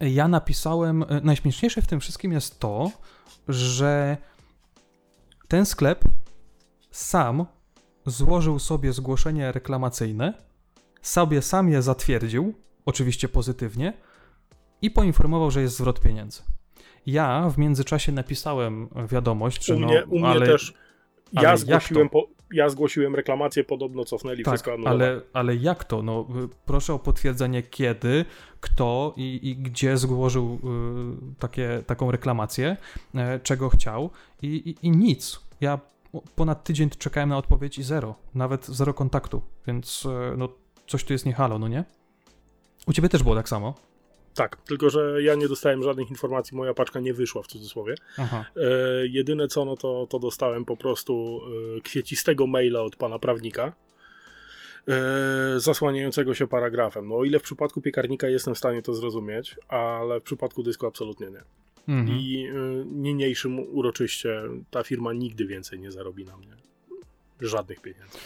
[0.00, 2.90] ja napisałem, e, najśmieszniejsze w tym wszystkim jest to,
[3.48, 4.16] że
[5.48, 6.04] ten sklep
[6.90, 7.46] sam
[8.06, 10.42] złożył sobie zgłoszenie reklamacyjne,
[11.02, 12.54] sobie sam je zatwierdził,
[12.86, 13.92] oczywiście pozytywnie,
[14.82, 16.42] i poinformował, że jest zwrot pieniędzy.
[17.06, 20.74] Ja w międzyczasie napisałem wiadomość, że U no, mnie, u mnie ale, też.
[21.34, 25.02] ale Ja jak zgłosiłem, po, ja zgłosiłem reklamację, podobno cofnęli tak, wszystko anulowali.
[25.02, 26.02] ale, ale jak to?
[26.02, 28.24] No, y, proszę o potwierdzenie kiedy,
[28.60, 32.76] kto i, i gdzie złożył y, takie, taką reklamację,
[33.14, 34.10] y, czego chciał
[34.42, 35.40] i, i, i nic.
[35.60, 35.78] Ja
[36.36, 40.48] ponad tydzień czekałem na odpowiedź i zero, nawet zero kontaktu, więc y, no,
[40.86, 41.84] coś tu jest nie halo, no nie?
[42.86, 43.74] U ciebie też było tak samo?
[44.36, 47.94] Tak, tylko że ja nie dostałem żadnych informacji, moja paczka nie wyszła w cudzysłowie.
[48.18, 48.44] Aha.
[48.56, 48.60] E,
[49.06, 51.40] jedyne co, no to, to dostałem po prostu
[51.76, 53.72] e, kwiecistego maila od pana prawnika,
[54.88, 57.08] e, zasłaniającego się paragrafem.
[57.08, 60.86] No o ile w przypadku piekarnika jestem w stanie to zrozumieć, ale w przypadku dysku
[60.86, 61.42] absolutnie nie.
[61.88, 62.18] Mhm.
[62.18, 62.52] I e,
[62.84, 66.56] niniejszym uroczyście ta firma nigdy więcej nie zarobi na mnie
[67.40, 68.18] żadnych pieniędzy.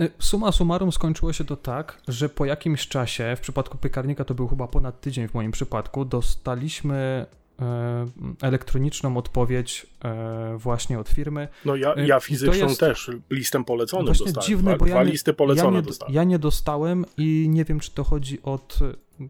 [0.00, 4.34] Y, suma summarum skończyło się to tak, że po jakimś czasie, w przypadku piekarnika to
[4.34, 7.26] był chyba ponad tydzień w moim przypadku, dostaliśmy
[7.60, 8.06] e,
[8.42, 11.48] elektroniczną odpowiedź e, właśnie od firmy.
[11.64, 14.46] No ja, Y, ja fizyczną jest- też listem poleconym Właśnie dostałem.
[14.48, 16.14] dziwne, dwa, bo ja nie- listy polecone ja nie, dostałem.
[16.14, 18.78] ja nie dostałem i nie wiem, czy to chodzi od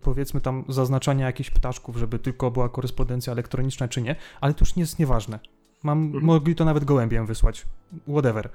[0.02, 4.76] powiedzmy tam zaznaczania jakichś ptaszków, żeby tylko była korespondencja elektroniczna, czy nie, ale to już
[4.76, 5.38] nie jest nieważne.
[5.82, 6.24] Mam, Mhm.
[6.24, 7.66] Mogli to nawet gołębiem wysłać.
[8.08, 8.48] Whatever.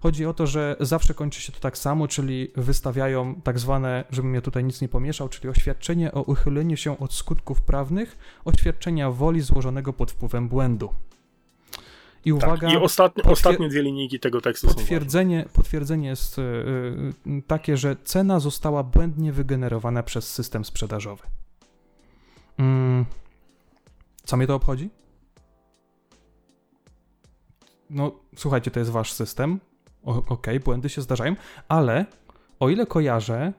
[0.00, 4.34] Chodzi o to, że zawsze kończy się to tak samo, czyli wystawiają tak zwane, żebym
[4.34, 9.40] ja tutaj nic nie pomieszał, czyli oświadczenie o uchyleniu się od skutków prawnych, oświadczenia woli
[9.40, 10.94] złożonego pod wpływem błędu.
[12.24, 12.72] I uwaga, tak.
[12.72, 14.74] I ostatnie, ostatnie dwie linijki tego tekstu są.
[14.74, 21.22] Potwierdzenie, potwierdzenie jest y, y, takie, że cena została błędnie wygenerowana przez system sprzedażowy.
[22.58, 23.04] Mm.
[24.24, 24.90] Co mnie to obchodzi?
[27.90, 29.60] No, słuchajcie, to jest wasz system.
[30.04, 31.36] Okej, błędy się zdarzają,
[31.68, 32.06] ale
[32.60, 33.52] o ile kojarzę,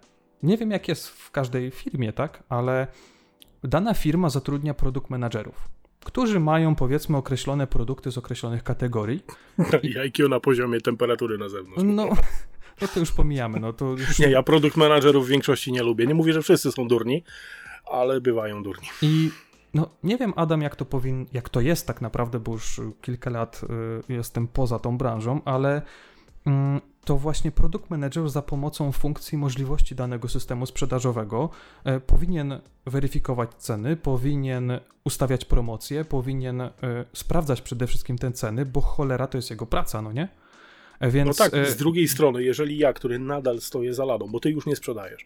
[0.43, 2.87] nie wiem jak jest w każdej firmie, tak, ale
[3.63, 5.69] dana firma zatrudnia produkt menadżerów,
[6.05, 9.23] którzy mają powiedzmy określone produkty z określonych kategorii
[9.83, 11.83] I IQ na poziomie temperatury na zewnątrz.
[11.85, 12.09] no,
[12.81, 14.19] no to już pomijamy, no to już...
[14.19, 16.07] Nie, ja produkt menadżerów w większości nie lubię.
[16.07, 17.23] Nie mówię, że wszyscy są durni,
[17.85, 18.87] ale bywają durni.
[19.01, 19.31] I
[19.73, 21.25] no nie wiem, Adam, jak to powin...
[21.33, 23.61] jak to jest tak naprawdę, bo już kilka lat
[24.09, 25.81] y, jestem poza tą branżą, ale
[27.05, 31.49] to właśnie produkt manager za pomocą funkcji możliwości danego systemu sprzedażowego
[31.83, 36.71] e, powinien weryfikować ceny, powinien ustawiać promocje, powinien e,
[37.13, 40.27] sprawdzać przede wszystkim te ceny, bo cholera to jest jego praca, no nie?
[40.99, 44.39] E, Więc, No tak, z drugiej strony, jeżeli ja, który nadal stoję za ladą, bo
[44.39, 45.25] ty już nie sprzedajesz,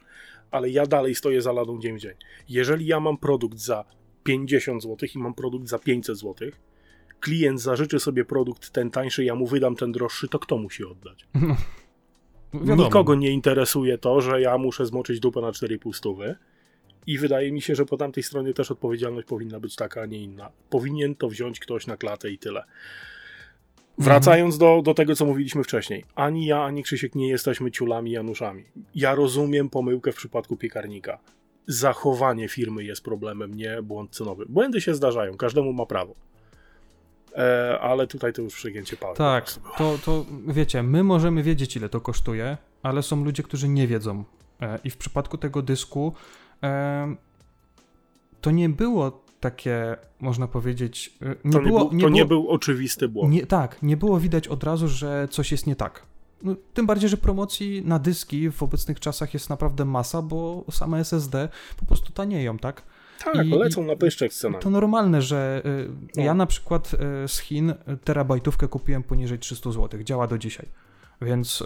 [0.52, 2.14] ale ja dalej stoję za ladą dzień w dzień.
[2.50, 3.86] Jeżeli ja mam produkt za
[4.24, 6.50] 50 zł i mam produkt za 500 zł,
[7.20, 11.28] klient zażyczy sobie produkt ten tańszy, ja mu wydam ten droższy, to kto musi oddać?
[12.54, 12.84] wiadomo.
[12.84, 16.36] Nikogo nie interesuje to, że ja muszę zmoczyć dupę na 4,5 stówy.
[17.08, 20.24] I wydaje mi się, że po tamtej stronie też odpowiedzialność powinna być taka, a nie
[20.24, 20.52] inna.
[20.70, 22.64] Powinien to wziąć ktoś na klatę i tyle.
[23.98, 26.06] Wracając do, do tego, co mówiliśmy wcześniej.
[26.16, 28.64] Ani ja, ani Krzysiek nie jesteśmy ciulami Januszami.
[28.96, 31.20] Ja rozumiem pomyłkę w przypadku piekarnika.
[31.68, 34.46] Zachowanie firmy jest problemem, nie błąd cenowy.
[34.50, 36.16] Błędy się zdarzają, każdemu ma prawo.
[37.36, 39.18] E, ale tutaj to już przegięcie pałek.
[39.18, 39.46] Tak,
[39.78, 44.24] to, to wiecie, my możemy wiedzieć, ile to kosztuje, ale są ludzie, którzy nie wiedzą.
[44.62, 46.14] E, I w przypadku tego dysku
[46.64, 47.16] e,
[48.42, 52.50] to nie było takie, można powiedzieć, nie To, nie, było, był, to było, nie był
[52.50, 53.34] oczywisty błąd.
[53.34, 56.06] nie, tak, nie było widać od razu, że coś jest nie tak.
[56.44, 61.00] No, tym bardziej, że promocji na dyski w obecnych czasach jest naprawdę masa, bo same
[61.00, 62.84] SSD po prostu tanieją, tak?
[63.24, 64.64] Tak, I- lecą na pyszczek z cenami.
[64.64, 66.24] To normalne, że y, No.
[66.24, 70.04] ja na przykład y, z Chin terabajtówkę kupiłem poniżej 300 zł.
[70.04, 70.66] Działa do dzisiaj.
[71.22, 71.66] Więc y,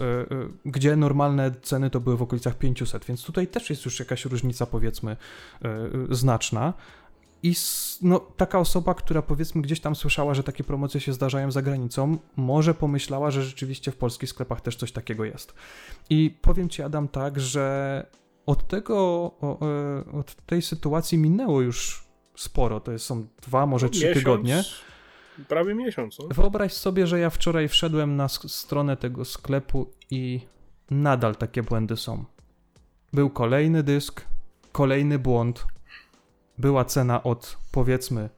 [0.64, 4.66] gdzie normalne ceny to były w okolicach 500, więc tutaj też jest już jakaś różnica
[4.66, 5.16] powiedzmy
[6.10, 6.74] znaczna.
[7.42, 7.54] I
[8.02, 12.18] no, taka osoba, która powiedzmy gdzieś tam słyszała, że takie promocje się zdarzają za granicą,
[12.36, 15.54] może pomyślała, że rzeczywiście w polskich sklepach też coś takiego jest.
[16.10, 18.06] I powiem ci, Adam, tak, że
[18.50, 22.04] od tego, e, od tej sytuacji minęło już
[22.36, 22.80] sporo.
[22.80, 24.62] To są dwa, może trzy Miesiąc, tygodnie.
[25.48, 26.18] Prawie miesiąc.
[26.18, 26.28] No?
[26.30, 30.40] Wyobraź sobie, że ja wczoraj wszedłem na stronę tego sklepu i
[30.90, 32.24] nadal takie błędy są.
[33.12, 34.24] Był kolejny dysk,
[34.72, 35.66] kolejny błąd.
[36.58, 38.28] Była cena od powiedzmy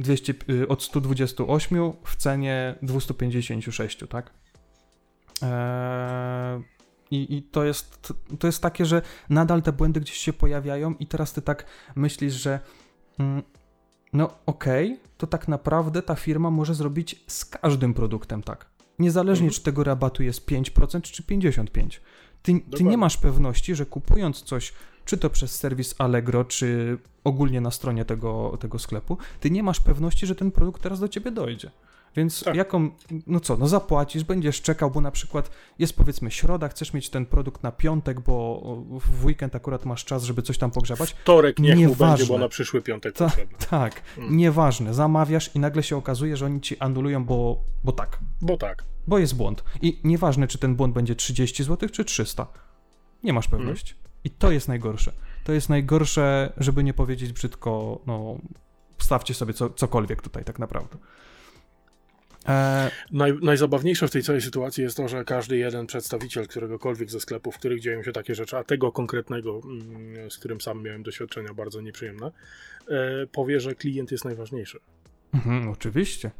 [0.00, 4.30] 200, y, od 128 w cenie 256, tak?
[5.42, 6.75] Eee,
[7.10, 11.06] i, I to jest, to jest takie, że nadal te błędy gdzieś się pojawiają i
[11.06, 12.60] teraz ty tak myślisz, że
[13.18, 13.42] mm,
[14.12, 18.66] no okej, to tak naprawdę ta firma może zrobić z każdym produktem tak.
[18.98, 19.54] Niezależnie, Mhm.
[19.54, 22.00] czy tego rabatu jest 5% czy 55%.
[22.42, 24.72] Ty, ty nie masz pewności, że kupując coś,
[25.04, 29.80] czy to przez serwis Allegro, czy ogólnie na stronie tego, tego sklepu, ty nie masz
[29.80, 31.70] pewności, że ten produkt teraz do ciebie dojdzie.
[32.16, 32.54] Więc Tak.
[32.56, 32.90] jaką,
[33.26, 37.26] no co, no zapłacisz, będziesz czekał, bo na przykład jest powiedzmy środa, chcesz mieć ten
[37.26, 38.60] produkt na piątek, bo
[39.00, 41.10] w weekend akurat masz czas, żeby coś tam pogrzebać.
[41.12, 42.06] Wtorek niech mu Nieważne.
[42.16, 43.58] będzie, bo na przyszły piątek Ta- potrzebny.
[43.70, 44.36] Tak, Mm.
[44.36, 48.84] nieważne, zamawiasz i nagle się okazuje, że oni ci anulują, bo, bo tak, Bo tak.
[49.06, 49.64] bo jest błąd.
[49.82, 52.46] I nieważne, czy ten błąd będzie 30 zł, czy 300.
[53.22, 53.94] Nie masz pewności.
[54.24, 55.12] I to jest najgorsze.
[55.44, 58.36] To jest najgorsze, żeby nie powiedzieć brzydko, no,
[58.98, 60.96] wstawcie sobie co, cokolwiek tutaj tak naprawdę.
[62.48, 67.20] E, Naj, najzabawniejsze w tej całej sytuacji jest to, że każdy jeden przedstawiciel któregokolwiek ze
[67.20, 71.02] sklepów, w których dzieją się takie rzeczy, a tego konkretnego, mm, z którym sam miałem
[71.02, 72.30] doświadczenia bardzo nieprzyjemne,
[72.88, 74.78] e, powie, że klient jest najważniejszy.
[75.34, 76.30] mhm, oczywiście.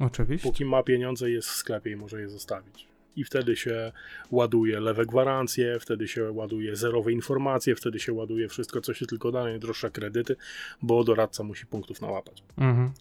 [0.00, 0.48] Oczywiście.
[0.48, 2.86] Póki ma pieniądze, jest w sklepie i może je zostawić.
[3.16, 3.92] I wtedy się
[4.30, 9.32] ładuje lewe gwarancje, wtedy się ładuje zerowe informacje, wtedy się ładuje wszystko, co się tylko
[9.32, 10.36] da, najdroższe kredyty,
[10.82, 12.42] bo doradca musi punktów nałapać.
[12.58, 12.92] Mhm.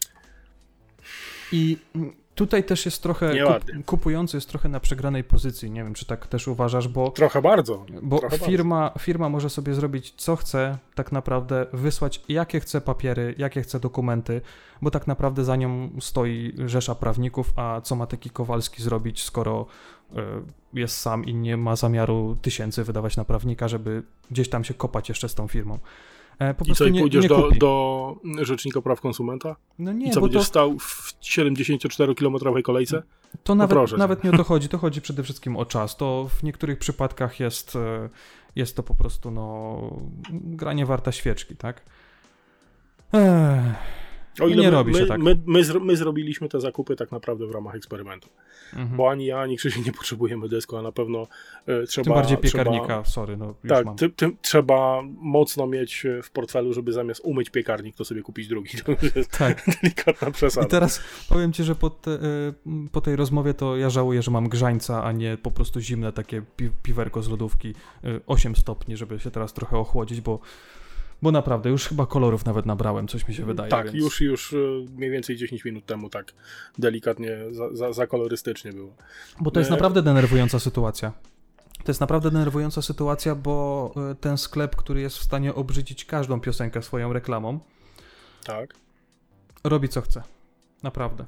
[1.52, 1.78] I
[2.40, 3.34] tutaj też jest trochę.
[3.46, 5.72] Kup, kupujący jest trochę na przegranej pozycji.
[5.72, 7.12] Nie wiem, czy tak też uważasz, bo.
[7.12, 7.86] Trochę bardzo.
[8.02, 13.36] Bo trochę firma, firma może sobie zrobić co chce, tak naprawdę wysłać jakie chce papiery,
[13.38, 14.42] jakie chce dokumenty,
[14.82, 19.66] bo tak naprawdę za nią stoi rzesza prawników, a co ma taki Kowalski zrobić, skoro
[20.12, 20.16] y,
[20.74, 25.10] jest sam i nie ma zamiaru tysięcy wydawać na prawnika, żeby gdzieś tam się kopać
[25.10, 25.80] jeszcze z tą firmą.
[26.40, 29.56] E, Po I co, i pójdziesz nie do, do Rzecznika Praw Konsumenta?
[29.80, 33.04] No nie, I co, bo będziesz to, stał w 74-kilometrowej kolejce?
[33.44, 34.00] to nawet, proszę cię.
[34.00, 35.98] nawet nie o to chodzi, to chodzi przede wszystkim o czas.
[35.98, 38.10] To w niektórych przypadkach jest, e,
[38.56, 39.80] jest to po prostu no,
[40.32, 41.82] granie warta świeczki, tak?
[43.14, 43.76] Ech,
[44.42, 45.20] O ile Nie my, robi się my, tak.
[45.22, 48.30] My, my, zro- my zrobiliśmy te zakupy tak naprawdę w ramach eksperymentu.
[48.74, 48.98] mhm.
[48.98, 51.28] Bo ani ja, ani Krzysiek nie potrzebujemy dysku, a na pewno
[51.68, 52.04] e, trzeba...
[52.06, 53.96] Tym bardziej trzeba- piekarnika, sorry, no już Tak, mam.
[53.96, 58.48] ty, tym trzeba mocno mieć e, w portfelu, żeby zamiast umyć piekarnik, to sobie kupić
[58.48, 58.70] drugi.
[58.86, 59.66] To jest Tak.
[59.84, 60.68] delikatna przesada.
[60.68, 62.20] I teraz powiem ci, że po, te, y,
[62.92, 66.42] po tej rozmowie to ja żałuję, że mam grzańca, a nie po prostu zimne takie
[66.56, 67.68] pi piwerko z lodówki
[68.06, 70.40] y, 8 stopni, żeby się teraz trochę ochłodzić, bo,
[71.22, 73.70] bo naprawdę już chyba kolorów nawet nabrałem, coś mi się wydaje.
[73.70, 73.98] tak, więc...
[73.98, 74.58] już, już e,
[74.98, 76.34] mniej więcej 10 minut temu tak
[76.78, 78.94] delikatnie, za, za, za kolorystycznie było.
[79.40, 79.76] Bo to jest Nie.
[79.76, 81.12] naprawdę denerwująca sytuacja.
[81.84, 86.42] To jest naprawdę denerwująca sytuacja, bo y, ten sklep, który jest w stanie obrzydzić każdą
[86.42, 87.60] piosenkę swoją reklamą,
[88.44, 88.74] Tak.
[89.64, 90.24] robi co chce.
[90.84, 91.26] Naprawdę.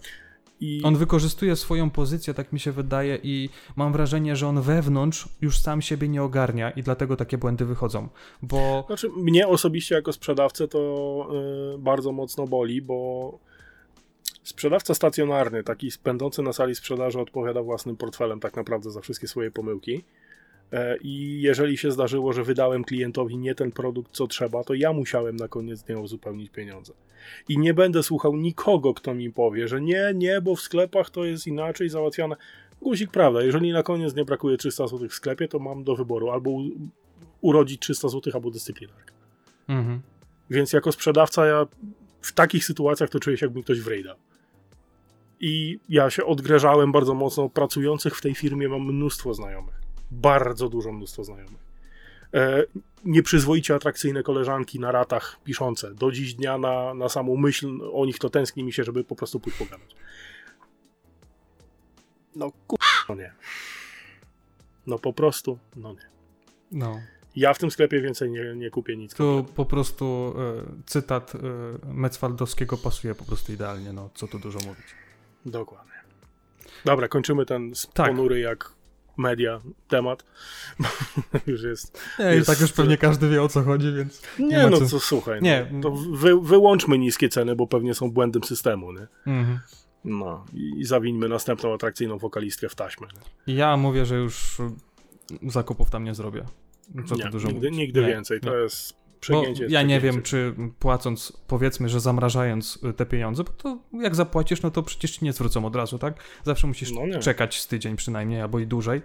[0.61, 5.29] I On wykorzystuje swoją pozycję, tak mi się wydaje, i mam wrażenie, że on wewnątrz
[5.41, 8.09] już sam siebie nie ogarnia i dlatego takie błędy wychodzą.
[8.41, 11.27] Bo Znaczy, mnie osobiście jako sprzedawcę to
[11.75, 13.39] y, bardzo mocno boli, bo
[14.43, 19.51] sprzedawca stacjonarny, taki będący na sali sprzedaży, odpowiada własnym portfelem tak naprawdę za wszystkie swoje
[19.51, 20.03] pomyłki.
[20.71, 24.93] E, I jeżeli się zdarzyło, że wydałem klientowi nie ten produkt, co trzeba, to ja
[24.93, 26.93] musiałem na koniec dnia uzupełnić pieniądze.
[27.49, 31.25] I nie będę słuchał nikogo, kto mi powie, że nie, nie, bo w sklepach to
[31.25, 32.35] jest inaczej załatwiane.
[32.81, 36.29] Guzik, prawda, jeżeli na koniec nie brakuje 300 zł w sklepie, to mam do wyboru
[36.29, 36.51] albo
[37.41, 39.13] urodzić 300 zł, albo dyscyplinarkę.
[39.67, 40.01] mhm.
[40.49, 41.67] Więc jako sprzedawca ja
[42.21, 44.15] w takich sytuacjach to czuję się jakby ktoś wrejdał.
[45.39, 47.49] I ja się odgrężałem bardzo mocno.
[47.49, 49.80] Pracujących w tej firmie mam mnóstwo znajomych.
[50.11, 51.71] Bardzo dużo mnóstwo znajomych.
[52.33, 52.63] E,
[53.05, 55.93] nieprzyzwoicie atrakcyjne koleżanki na ratach piszące.
[55.95, 59.15] Do dziś dnia na, na samą myśl o nich to tęskni mi się, żeby po
[59.15, 59.95] prostu pójść pogadać.
[62.35, 62.79] No kur...
[63.09, 63.33] no nie.
[64.87, 66.09] No po prostu, no nie.
[66.71, 66.99] no.
[67.35, 69.13] Ja w tym sklepie więcej nie, nie kupię nic.
[69.15, 70.33] Tu po prostu
[70.79, 71.39] y, cytat y,
[71.93, 74.85] Metzwaldowskiego pasuje po prostu idealnie, no co tu dużo mówić.
[75.45, 75.91] Dokładnie.
[76.85, 78.07] Dobra, kończymy ten Tak.
[78.07, 78.71] ponury jak
[79.21, 80.25] media temat.
[81.47, 82.01] już jest.
[82.19, 84.21] Nie, Jest- tak już pewnie każdy wie o co chodzi, więc...
[84.39, 85.41] Nie, ma no co- słuchaj.
[85.41, 85.67] Nie.
[85.71, 89.07] No, to wy, wyłączmy niskie ceny, bo pewnie są błędem systemu, nie?
[89.27, 89.59] Mhm.
[90.05, 93.07] No i, i zawińmy następną atrakcyjną wokalistkę w taśmę.
[93.47, 93.53] Nie?
[93.55, 94.57] Ja mówię, że już
[95.47, 96.45] zakupów tam nie zrobię.
[97.05, 98.39] Co nie, nigdy, nigdy Nie, więcej.
[98.39, 98.55] To nie.
[98.57, 99.63] jest przegięcie.
[99.63, 104.15] jest ja nie wiem, czy płacąc, powiedzmy, że zamrażając y, te pieniądze, bo to jak
[104.15, 106.23] zapłacisz, no to przecież ci nie zwrócą od razu, tak?
[106.43, 109.01] Zawsze musisz No czekać z tydzień przynajmniej, albo i dłużej.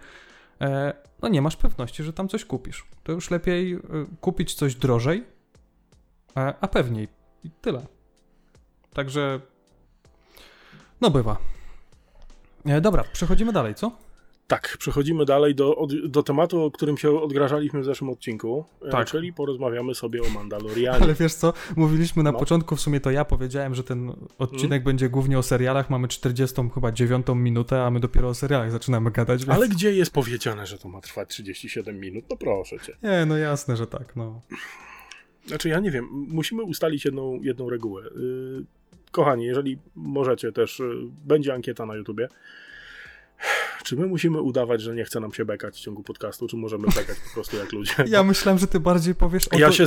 [0.61, 2.87] E, no nie masz pewności, że tam coś kupisz.
[3.03, 3.81] To już lepiej y,
[4.21, 5.25] kupić coś drożej,
[6.61, 7.09] a pewniej.
[7.45, 7.87] I tyle.
[8.93, 9.41] Także.
[11.01, 11.37] No bywa.
[12.65, 14.06] E, dobra, przechodzimy dalej, co?
[14.49, 18.91] Tak, przechodzimy dalej do, od, do tematu, o którym się odgrażaliśmy w zeszłym odcinku, e,
[18.91, 19.09] Tak.
[19.09, 21.05] czyli porozmawiamy sobie o Mandalorianie.
[21.05, 22.39] Ale wiesz co, mówiliśmy na No.
[22.39, 26.57] początku, w sumie to ja powiedziałem, że ten odcinek będzie głównie o serialach, mamy 40
[26.75, 29.57] chyba 9 minutę, a my dopiero o serialach zaczynamy gadać, więc...
[29.59, 32.25] Ale gdzie jest powiedziane, że to ma trwać 37 minut?
[32.31, 32.97] No proszę cię.
[33.03, 34.41] Nie, no jasne, że tak, no.
[35.47, 38.03] Znaczy, ja nie wiem, musimy ustalić jedną, jedną regułę.
[38.03, 38.65] Yy,
[39.11, 40.95] kochani, jeżeli możecie też, yy,
[41.25, 42.29] będzie ankieta na YouTubie.
[43.85, 46.87] Czy my musimy udawać, że nie chce nam się bekać w ciągu podcastu, czy możemy
[46.87, 47.95] bekać po prostu jak ludzie?
[48.07, 49.73] Ja myślałem, że ty bardziej powiesz o Ja to...
[49.73, 49.85] się,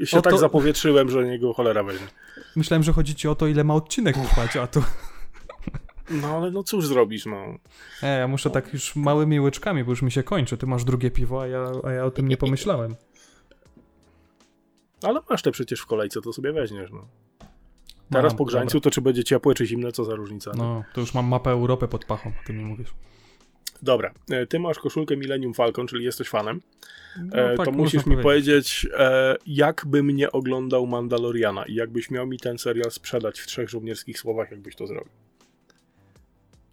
[0.00, 2.06] ja się tak to- zapowietrzyłem, że niego cholera weźmie.
[2.56, 4.82] Myślałem, że chodzi ci o to, ile ma odcinek trwać, a tu...
[6.10, 7.46] No ale no cóż zrobisz, no.
[8.02, 10.56] Nie, ja muszę tak już małymi łyczkami, bo już mi się kończy.
[10.56, 12.96] Ty masz drugie piwo, a ja, a ja o tym nie pomyślałem.
[15.02, 17.06] Ale masz te przecież w kolejce, to sobie weźmiesz, no.
[18.12, 20.50] Teraz po grzańcu to czy będzie ciepłe, czy zimne, co za różnica.
[20.50, 20.66] dobra.
[20.66, 22.94] No, to już mam mapę Europy pod pachą, a ty mi mówisz.
[23.82, 26.60] Dobra, e, ty masz koszulkę Millennium Falcon, czyli jesteś fanem.
[27.22, 28.86] No, E, tak to musisz mi powiedzieć.
[28.98, 33.68] e, jak bym nie oglądał Mandaloriana i jakbyś miał mi ten serial sprzedać w trzech
[33.70, 35.12] żołnierskich słowach, jakbyś to zrobił.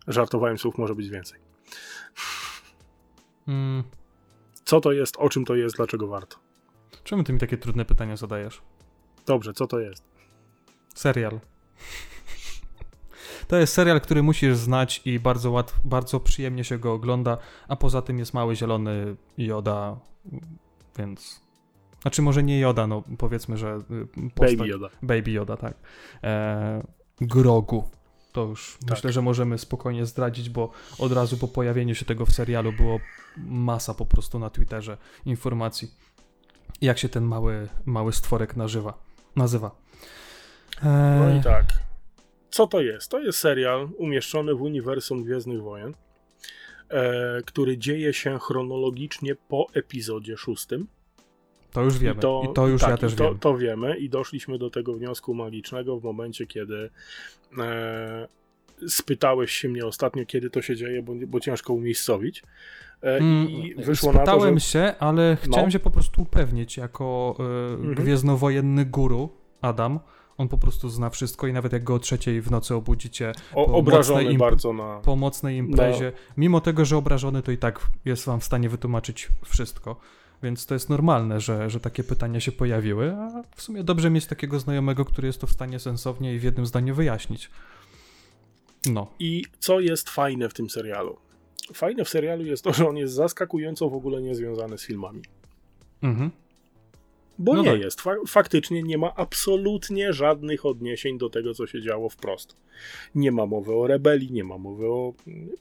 [0.08, 1.40] Żartowałem, słów może być więcej.
[3.48, 3.84] Mm,
[4.66, 6.38] Co to jest, o czym to jest, dlaczego warto?
[7.04, 8.62] czemu ty mi takie trudne pytania zadajesz?
[9.26, 10.04] Dobrze, co to jest?
[10.94, 11.40] Serial.
[13.48, 17.38] To jest serial, który musisz znać i bardzo łatwo, bardzo przyjemnie się go ogląda,
[17.68, 20.00] a poza tym jest mały zielony Joda,
[20.98, 21.42] więc...
[22.02, 24.58] Znaczy może nie Joda, no powiedzmy, że y, postać...
[24.58, 24.90] Baby Yoda.
[25.04, 25.74] Baby Yoda, tak.
[26.24, 26.84] E,
[27.22, 27.90] Grogu.
[28.32, 28.90] To już Tak.
[28.90, 33.00] myślę, że możemy spokojnie zdradzić, bo od razu po pojawieniu się tego w serialu było
[33.38, 35.92] masa po prostu na Twitterze informacji,
[36.82, 38.94] jak się ten mały, mały stworek nazywa.
[39.36, 39.83] nazywa.
[40.84, 41.66] E, No i tak.
[42.52, 43.12] Co to jest?
[43.12, 45.94] To jest serial umieszczony w uniwersum Gwiezdnych Wojen,
[46.90, 50.88] e, który dzieje się chronologicznie po epizodzie szóstym.
[51.72, 52.16] To już wiemy.
[52.16, 53.40] I to, już tak, ja też i to, wiem.
[53.40, 56.90] To wiemy i doszliśmy do tego wniosku magicznego w momencie, kiedy
[57.60, 58.28] e,
[58.88, 62.44] spytałeś się mnie ostatnio, kiedy to się dzieje, bo, bo ciężko umiejscowić.
[63.04, 64.66] E, Mm, I wyszło na to, Spytałem że...
[64.66, 65.72] się, ale chciałem No.
[65.72, 67.38] się po prostu upewnić, jako
[67.92, 69.30] y, gwiezdnowojenny guru
[69.62, 70.00] Adam.
[70.38, 73.66] On po prostu zna wszystko i nawet jak go o trzeciej w nocy obudzicie O,
[73.66, 75.00] po obrażony imp- bardzo na...
[75.00, 79.30] po mocnej imprezie, mimo tego, że obrażony, to i tak jest wam w stanie wytłumaczyć
[79.46, 80.00] wszystko.
[80.44, 84.26] Więc to jest normalne, że, że takie pytania się pojawiły, a w sumie dobrze mieć
[84.26, 87.50] takiego znajomego, który jest to w stanie sensownie i w jednym zdaniu wyjaśnić.
[88.86, 89.08] No.
[89.20, 91.18] I co jest fajne w tym serialu?
[91.74, 95.22] Fajne w serialu jest to, że on jest zaskakująco w ogóle niezwiązany z filmami.
[96.02, 96.32] Mhm.
[97.40, 97.82] Bo No nie tak.
[97.82, 98.02] jest.
[98.02, 102.56] Fa faktycznie nie ma absolutnie żadnych odniesień do tego, co się działo wprost.
[103.16, 105.14] Nie ma mowy o rebelii, nie ma mowy o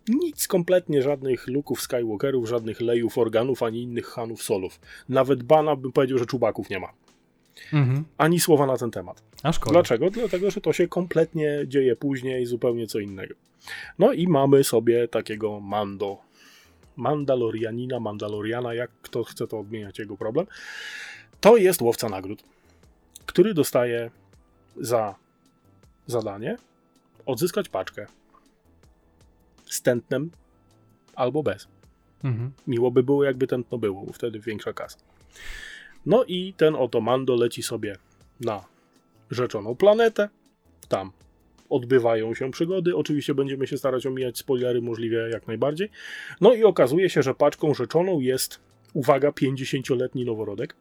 [0.08, 4.80] nic kompletnie, żadnych luków Skywalkerów, żadnych lejów organów, ani innych Hanów Solów.
[5.08, 6.88] Nawet Bana bym powiedział, że czubaków nie ma.
[7.72, 8.04] Mhm.
[8.18, 9.22] Ani słowa na ten temat.
[9.42, 9.72] A szkoda.
[9.72, 10.10] Dlaczego?
[10.10, 13.34] Dlatego, że to się kompletnie dzieje później, zupełnie co innego.
[13.98, 16.18] No i mamy sobie takiego Mando.
[16.96, 20.46] Mandalorianina, Mandaloriana, jak kto chce to odmieniać, jego problem.
[21.42, 22.42] To jest łowca nagród,
[23.26, 24.10] który dostaje
[24.76, 25.14] za
[26.06, 26.56] zadanie
[27.26, 28.06] odzyskać paczkę
[29.64, 30.30] z tętnem
[31.14, 31.68] albo bez.
[32.24, 32.52] Mhm.
[32.66, 34.98] Miło by było, jakby tętno było, bo wtedy większa kasa.
[36.06, 37.96] No i ten oto Mando leci sobie
[38.40, 38.64] na
[39.30, 40.28] rzeczoną planetę.
[40.88, 41.12] Tam
[41.70, 42.96] odbywają się przygody.
[42.96, 45.90] Oczywiście będziemy się starać omijać spoilery możliwie jak najbardziej.
[46.40, 48.60] No i okazuje się, że paczką rzeczoną jest,
[48.92, 50.74] uwaga, 50-letni noworodek.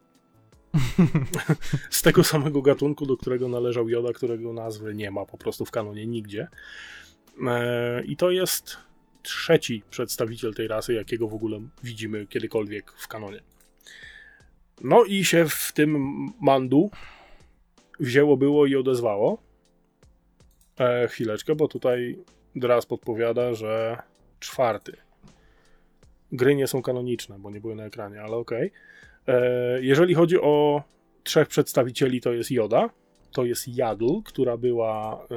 [1.90, 5.72] Z tego samego gatunku, do którego należał Joda, którego nazwy nie ma po prostu w
[5.72, 6.48] kanonie nigdzie.
[7.48, 8.78] E, I to jest
[9.24, 13.42] trzeci przedstawiciel tej rasy, jakiego w ogóle widzimy kiedykolwiek w kanonie.
[14.82, 15.98] No i się w tym
[16.42, 16.92] mandu
[18.00, 19.38] wzięło było i odezwało.
[20.80, 22.18] E, chwileczkę, bo tutaj
[22.56, 23.98] Dras podpowiada, że
[24.40, 24.98] czwarty.
[26.32, 28.68] Gry nie są kanoniczne, bo nie były na ekranie, ale okej.
[28.68, 28.72] E,
[29.82, 30.84] Jeżeli chodzi o
[31.24, 32.90] trzech przedstawicieli, to jest Joda,
[33.32, 35.28] to jest Jadl, która była e,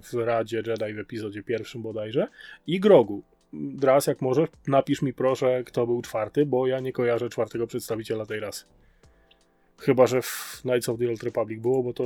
[0.00, 2.28] w Radzie Jedi w epizodzie pierwszym bodajże,
[2.66, 3.22] i Grogu.
[3.52, 8.26] Dras, jak możesz, napisz mi proszę, kto był czwarty, bo ja nie kojarzę czwartego przedstawiciela
[8.26, 8.64] tej rasy.
[9.78, 12.04] Chyba, że w Knights of the Old Republic było, bo to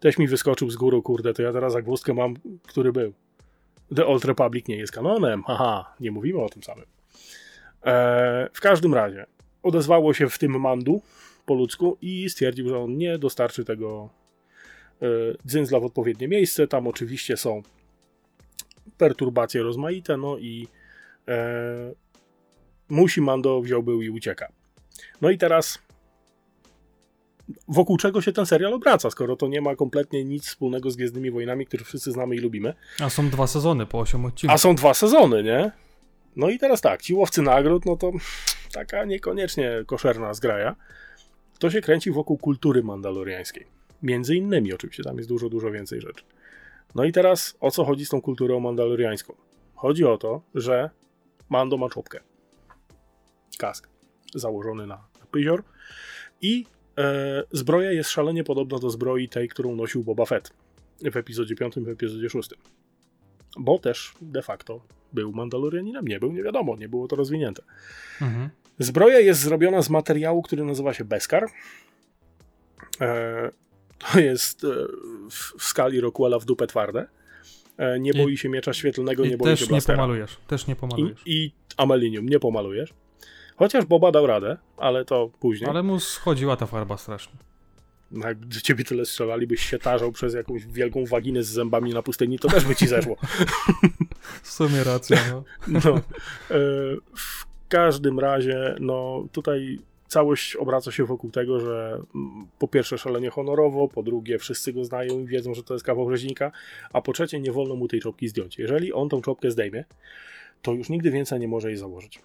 [0.00, 3.12] też mi wyskoczył z góry, kurde, to ja teraz zagwozdkę mam, który był.
[3.96, 6.86] The Old Republic nie jest kanonem, haha, nie mówimy o tym samym.
[7.86, 9.26] E, w każdym razie,
[9.64, 11.02] odezwało się w tym mandu
[11.46, 14.10] po ludzku i stwierdził, że on nie dostarczy tego
[15.02, 15.06] e,
[15.46, 16.66] dzyndzla w odpowiednie miejsce.
[16.66, 17.62] Tam oczywiście są
[18.98, 20.68] perturbacje rozmaite, no i
[21.28, 21.94] e,
[22.88, 24.52] musi Mando wziął był i ucieka.
[25.20, 25.78] No i teraz
[27.68, 31.30] wokół czego się ten serial obraca, skoro to nie ma kompletnie nic wspólnego z Gwiezdnymi
[31.30, 32.74] Wojnami, które wszyscy znamy i lubimy.
[33.00, 34.54] A są dwa sezony po 8 odcinków.
[34.54, 35.72] A są dwa sezony, nie?
[36.36, 38.12] No i teraz tak, ci łowcy nagród, no to
[38.72, 40.76] taka niekoniecznie koszerna zgraja.
[41.58, 43.66] To się kręci wokół kultury mandaloriańskiej.
[44.02, 46.24] Między innymi oczywiście, tam jest dużo, dużo więcej rzeczy.
[46.94, 49.34] No i teraz o co chodzi z tą kulturą mandaloriańską?
[49.74, 50.90] Chodzi o to, że
[51.48, 52.20] Mando ma czopkę.
[53.58, 53.88] Kask
[54.34, 55.62] założony na, na pyzior
[56.40, 56.66] i
[56.98, 60.52] e, zbroja jest szalenie podobna do zbroi tej, którą nosił Boba Fett
[61.12, 62.50] w epizodzie 5, w epizodzie 6
[63.58, 64.80] bo też de facto
[65.14, 66.08] był Mandalorianinem.
[66.08, 67.62] Nie był, nie wiadomo, nie było to rozwinięte.
[68.22, 68.50] Mhm.
[68.78, 71.46] Zbroja jest zrobiona z materiału, który nazywa się Beskar.
[73.00, 73.50] E,
[73.98, 74.68] to jest e,
[75.30, 77.06] w, w skali Rockwella w dupę twarde.
[77.78, 79.96] E, nie I- boi się miecza świetlnego, nie I boi się też nie blastera.
[79.96, 80.36] pomalujesz.
[80.46, 81.22] Też nie I, pomalujesz.
[81.26, 82.94] I amelinium nie pomalujesz.
[83.56, 85.70] Chociaż Boba dał radę, ale to później.
[85.70, 87.34] Ale mu schodziła ta farba strasznie.
[88.10, 91.94] No, Jakby do ciebie tyle strzelali, byś się tarzał przez jakąś wielką waginę z zębami
[91.94, 93.16] na pustyni, to też by ci zeszło.
[94.42, 95.44] W sumie racja, no.
[95.84, 95.96] No.
[95.96, 96.00] E,
[97.16, 99.78] w każdym razie, no tutaj
[100.08, 104.84] całość obraca się wokół tego, że mm, po pierwsze szalenie honorowo, po drugie wszyscy go
[104.84, 106.52] znają i wiedzą, że to jest kawał rzeźnika,
[106.92, 108.58] a po trzecie nie wolno mu tej czopki zdjąć.
[108.58, 109.84] Jeżeli on tą czopkę zdejmie,
[110.62, 112.22] to już nigdy więcej nie może jej założyć.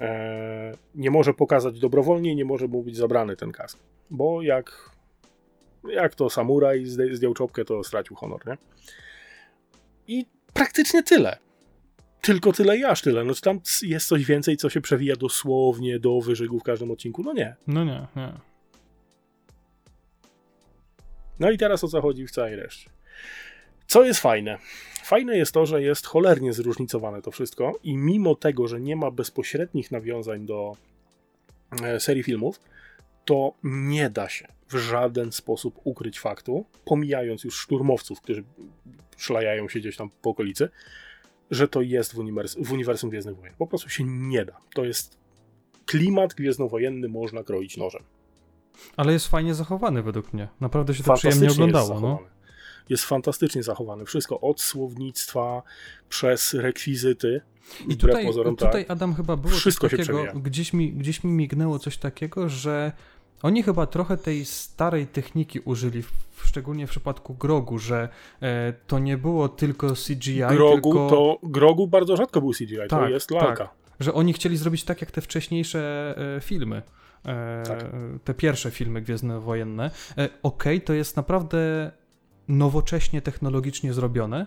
[0.00, 3.78] Eee, nie może pokazać dobrowolnie, nie może mu być zabrany ten kask,
[4.10, 4.90] bo jak,
[5.88, 8.56] jak to samuraj zdjął czopkę, to stracił honor, nie?
[10.06, 11.38] I praktycznie tyle.
[12.20, 13.24] Tylko tyle i aż tyle.
[13.24, 17.22] No czy tam jest coś więcej, co się przewija dosłownie do wyżygu w każdym odcinku?
[17.22, 17.56] No nie.
[17.66, 18.32] No nie, nie.
[21.40, 22.90] No i teraz o co chodzi w całej reszcie.
[23.86, 24.58] Co jest fajne?
[25.04, 29.10] Fajne jest to, że jest cholernie zróżnicowane to wszystko i mimo tego, że nie ma
[29.10, 30.76] bezpośrednich nawiązań do
[31.82, 32.60] e, serii filmów,
[33.24, 38.44] to nie da się w żaden sposób ukryć faktu, pomijając już szturmowców, którzy
[39.16, 40.68] szlajają się gdzieś tam po okolicy,
[41.50, 43.54] że to jest w, uniwers w uniwersum Gwiezdnych Wojen.
[43.58, 44.56] Po prostu się nie da.
[44.74, 45.18] To jest
[45.86, 48.02] klimat gwiezdnowojenny, można kroić nożem.
[48.96, 50.48] Ale jest fajnie zachowany według mnie.
[50.60, 52.00] Naprawdę się to przyjemnie oglądało.
[52.00, 52.18] No.
[52.88, 54.04] Jest fantastycznie zachowany.
[54.04, 55.62] Wszystko od słownictwa
[56.08, 57.40] przez rekwizyty.
[57.88, 61.78] I tutaj, pozorom, tutaj tak, Adam chyba było Wszystko takiego, gdzieś mi, gdzieś mi mignęło
[61.78, 62.92] coś takiego, że
[63.42, 66.12] oni chyba trochę tej starej techniki użyli, w,
[66.44, 68.08] szczególnie w przypadku Grogu, że
[68.42, 70.42] e, to nie było tylko CGI.
[70.48, 71.10] Grogu tylko...
[71.10, 73.64] to Grogu bardzo rzadko był CGI, tak, to jest lalka.
[73.64, 76.82] Tak, że oni chcieli zrobić tak jak te wcześniejsze e, filmy.
[77.26, 77.84] E, tak.
[78.24, 79.90] Te pierwsze filmy gwiezdnowojenne.
[80.18, 81.90] E, Okej, okay, to jest naprawdę
[82.48, 84.46] nowocześnie technologicznie zrobione,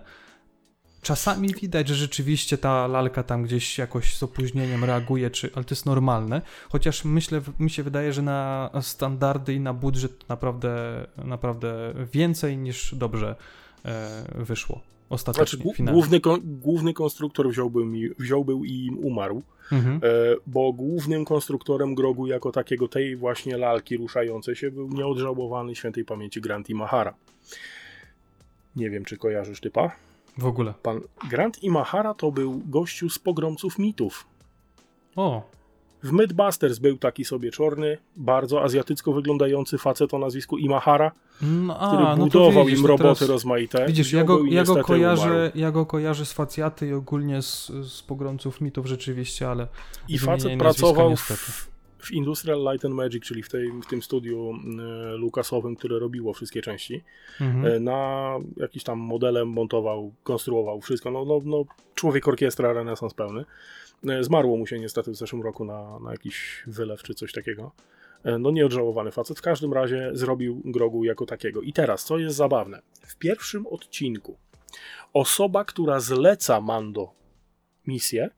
[1.05, 5.75] Czasami widać, że rzeczywiście ta lalka tam gdzieś jakoś z opóźnieniem reaguje, czy, ale to
[5.75, 6.41] jest normalne.
[6.69, 12.95] Chociaż myślę, mi się wydaje, że na standardy i na budżet naprawdę, naprawdę więcej niż
[12.95, 13.35] dobrze
[13.85, 14.81] e, wyszło.
[15.09, 19.95] Ostatecznie, znaczy, główny, główny konstruktor wziąłby, mi, wziąłby i im umarł, mhm.
[19.95, 19.99] e,
[20.47, 26.41] bo głównym konstruktorem grogu jako takiego tej właśnie lalki ruszającej się był nieodżałowany świętej pamięci
[26.41, 27.13] Grant i Mahara.
[28.75, 29.91] Nie wiem, czy kojarzysz typa?
[30.37, 30.73] W ogóle.
[30.83, 34.25] Pan Grant Imahara to był gościu z pogromców mitów.
[35.15, 35.49] O.
[36.03, 41.11] W Mythbusters był taki sobie czorny, bardzo azjatycko wyglądający facet o nazwisku Imahara,
[41.41, 43.85] no, a, który no budował widzisz, im roboty teraz, rozmaite.
[43.87, 48.01] Widzisz, ja go, ja, go kojarzę, ja go kojarzę z facjaty i ogólnie z, z
[48.01, 49.67] pogromców mitów rzeczywiście, ale...
[50.07, 51.74] I facet pracował w,
[52.05, 56.33] w Industrial Light and Magic, czyli w, tej, w tym studiu e, Lucasowym, które robiło
[56.33, 57.03] wszystkie części,
[57.41, 57.65] mhm.
[57.65, 61.11] E, na jakiś tam modelem montował, konstruował wszystko.
[61.11, 63.45] No, no, no człowiek orkiestra renesans pełny.
[64.09, 67.71] E, zmarło mu się niestety w zeszłym roku na, na jakiś wylew czy coś takiego.
[68.39, 69.39] No nieodżałowany facet.
[69.39, 71.61] W każdym razie zrobił Grogu jako takiego.
[71.61, 72.81] I teraz, co jest zabawne?
[73.01, 74.37] W pierwszym odcinku
[75.13, 77.11] osoba, która zleca Mando
[77.87, 78.29] misję,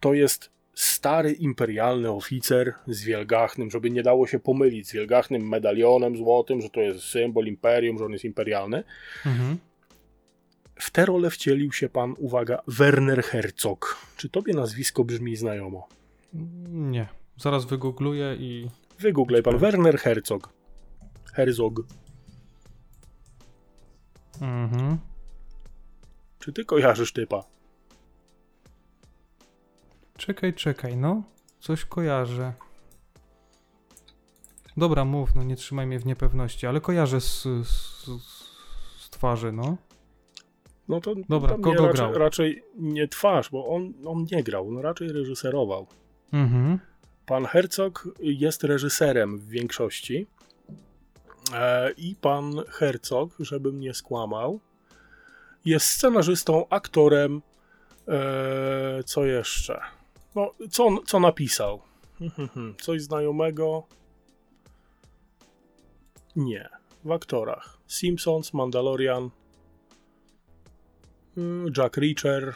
[0.00, 6.16] to jest stary imperialny oficer z wielgachnym, żeby nie dało się pomylić z wielgachnym medalionem
[6.16, 8.84] złotym, że to jest symbol imperium, że on jest imperialny.
[9.26, 9.58] Mhm.
[10.74, 13.96] W tę rolę wcielił się pan, uwaga, Werner Herzog.
[14.16, 15.88] Czy tobie nazwisko brzmi znajomo?
[16.68, 17.08] Nie.
[17.36, 18.68] Zaraz wygoogluję i...
[18.98, 20.52] Wygooglej pan Werner Herzog.
[21.32, 21.82] Herzog.
[24.40, 24.98] Mhm.
[26.38, 27.44] Czy ty kojarzysz typa?
[30.20, 31.22] Czekaj, czekaj, no.
[31.60, 32.52] Coś kojarzę.
[34.76, 38.06] Dobra, mów, no nie trzymaj mnie w niepewności, ale kojarzę z, z,
[38.98, 39.76] z twarzy, no.
[40.88, 42.18] No to Dobra, kogo raczej, grał?
[42.18, 45.86] raczej nie twarz, bo on, on nie grał, on raczej reżyserował.
[46.32, 46.78] Mhm.
[47.26, 50.26] Pan Herzog jest reżyserem w większości.
[51.54, 54.60] E, I pan Herzog, żebym nie skłamał,
[55.64, 57.42] jest scenarzystą, aktorem.
[58.08, 59.80] E, co jeszcze?
[60.34, 61.80] No, co, co napisał?
[62.82, 63.86] Coś znajomego?
[66.36, 66.68] Nie.
[67.04, 67.78] W aktorach.
[67.86, 69.30] Simpsons, Mandalorian,
[71.36, 72.54] mm, Jack Reacher.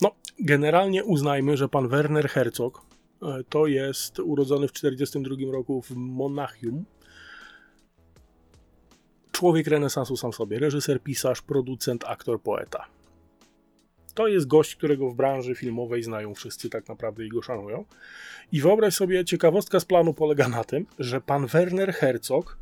[0.00, 2.82] No, generalnie uznajmy, że pan Werner Herzog
[3.22, 6.84] e, to jest urodzony w 1942 roku w Monachium.
[9.32, 10.58] Człowiek renesansu sam sobie.
[10.58, 12.99] Reżyser, pisarz, producent, aktor, poeta
[14.20, 17.84] to jest gość, którego w branży filmowej znają wszyscy tak naprawdę i go szanują.
[18.52, 22.58] I wyobraź sobie, ciekawostka z planu polega na tym, że pan Werner Herzog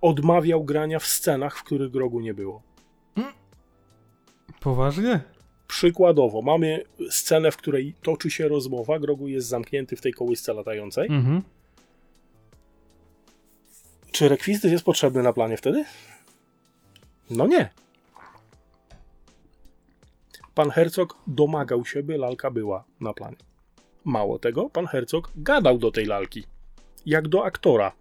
[0.00, 2.62] odmawiał grania w scenach, w których Grogu nie było.
[3.14, 3.34] Hmm?
[4.60, 5.20] Poważnie?
[5.68, 11.06] Przykładowo, mamy scenę, w której toczy się rozmowa, Grogu jest zamknięty w tej kołysce latającej.
[11.10, 11.42] Mhm.
[14.12, 15.84] Czy rekwizyt jest potrzebny na planie wtedy?
[17.30, 17.70] No nie
[20.56, 23.36] pan Herzog domagał się, by lalka była na planie.
[24.04, 26.44] Mało tego, pan Herzog gadał do tej lalki,
[27.06, 27.92] jak do aktora,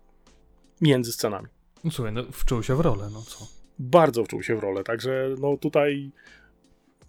[0.82, 1.48] między scenami.
[1.84, 3.48] No słuchaj, no wczuł się w rolę, no co?
[3.80, 6.12] Bardzo wczuł się w rolę, także no tutaj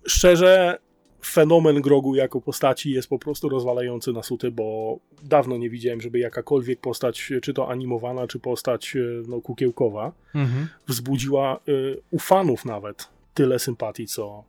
[0.07, 0.78] szczerze
[1.24, 6.18] fenomen Grogu jako postaci jest po prostu rozwalający na suty, bo dawno nie widziałem, żeby
[6.18, 10.68] jakakolwiek postać, czy to animowana, czy postać y, no, kukiełkowa, Mhm.
[10.86, 14.44] wzbudziła y, u fanów nawet tyle sympatii, co,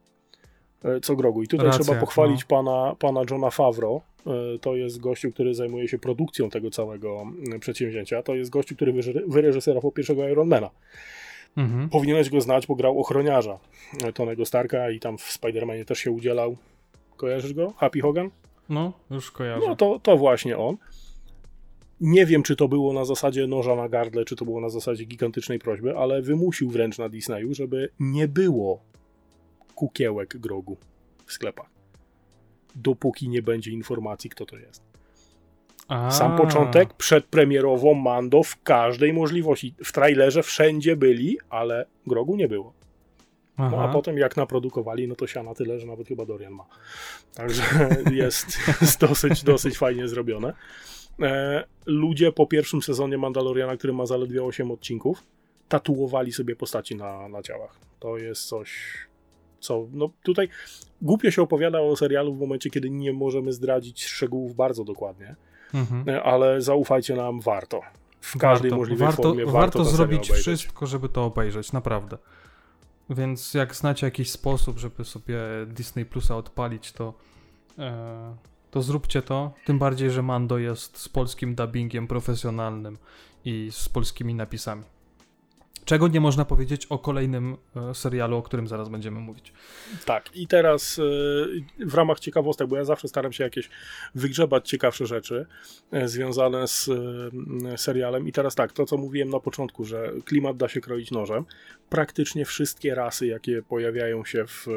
[1.02, 1.44] co Grogu.
[1.44, 4.02] I tutaj Racja, trzeba pochwalić pana, pana Johna Favreau.
[4.56, 7.24] Y, To jest gościu, który zajmuje się produkcją tego całego
[7.56, 8.24] y, przedsięwzięcia.
[8.24, 10.70] To jest gościu, który wyre- wyreżyserował pierwszego Ironmana.
[11.58, 11.90] Mhm.
[11.90, 13.60] Powinieneś go znać, bo grał ochroniarza
[14.10, 16.58] y, Tonego Starka i tam w Spider-Manie też się udzielał.
[17.18, 17.74] Kojarzysz go?
[17.78, 18.30] Happy Hogan?
[18.70, 19.68] No, już kojarzę.
[19.68, 20.78] No to, to właśnie on.
[22.02, 25.06] Nie wiem, czy to było na zasadzie noża na gardle, czy to było na zasadzie
[25.06, 28.80] gigantycznej prośby, ale wymusił wręcz na Disneyu, żeby nie było
[29.78, 30.78] kukiełek grogu
[31.26, 31.70] w sklepach.
[32.76, 34.82] Dopóki nie będzie informacji, kto to jest.
[35.88, 39.76] A, Sam początek, przedpremierowo Mando w każdej możliwości.
[39.84, 42.74] W trailerze wszędzie byli, ale grogu nie było.
[43.58, 46.66] No a potem jak naprodukowali, no to siana tyle, że nawet chyba Dorian ma.
[47.34, 47.64] Także
[48.12, 50.54] jest, jest dosyć, dosyć fajnie zrobione.
[51.22, 55.24] E, ludzie po pierwszym sezonie Mandaloriana, który ma zaledwie 8 odcinków,
[55.68, 57.80] tatuowali sobie postaci na, na ciałach.
[58.00, 58.94] To jest coś,
[59.60, 60.50] co no tutaj
[61.02, 65.36] głupio się opowiada o serialu w momencie, kiedy nie możemy zdradzić szczegółów bardzo dokładnie,
[65.74, 66.10] Mhm.
[66.10, 67.82] e, ale zaufajcie nam, warto.
[68.22, 72.18] W każdej warto, możliwej warto, formie warto, warto zrobić wszystko, żeby to obejrzeć, naprawdę.
[73.10, 75.38] Więc jak znacie jakiś sposób, żeby sobie
[75.68, 77.14] Disney Plusa odpalić, to,
[77.80, 78.36] e,
[78.72, 79.54] to zróbcie to.
[79.66, 82.98] Tym bardziej, że Mando jest z polskim dubbingiem profesjonalnym
[83.46, 84.84] i z polskimi napisami.
[85.88, 89.54] Czego nie można powiedzieć o kolejnym e, serialu, o którym zaraz będziemy mówić.
[90.06, 91.02] Tak, i teraz y,
[91.80, 93.70] w ramach ciekawostek, bo ja zawsze staram się jakieś
[94.16, 95.46] wygrzebać ciekawsze rzeczy
[95.94, 96.90] y, związane z
[97.76, 98.28] serialem.
[98.28, 101.46] I teraz tak, to co mówiłem na początku, że klimat da się kroić nożem.
[101.90, 104.68] Praktycznie wszystkie rasy, jakie pojawiają się w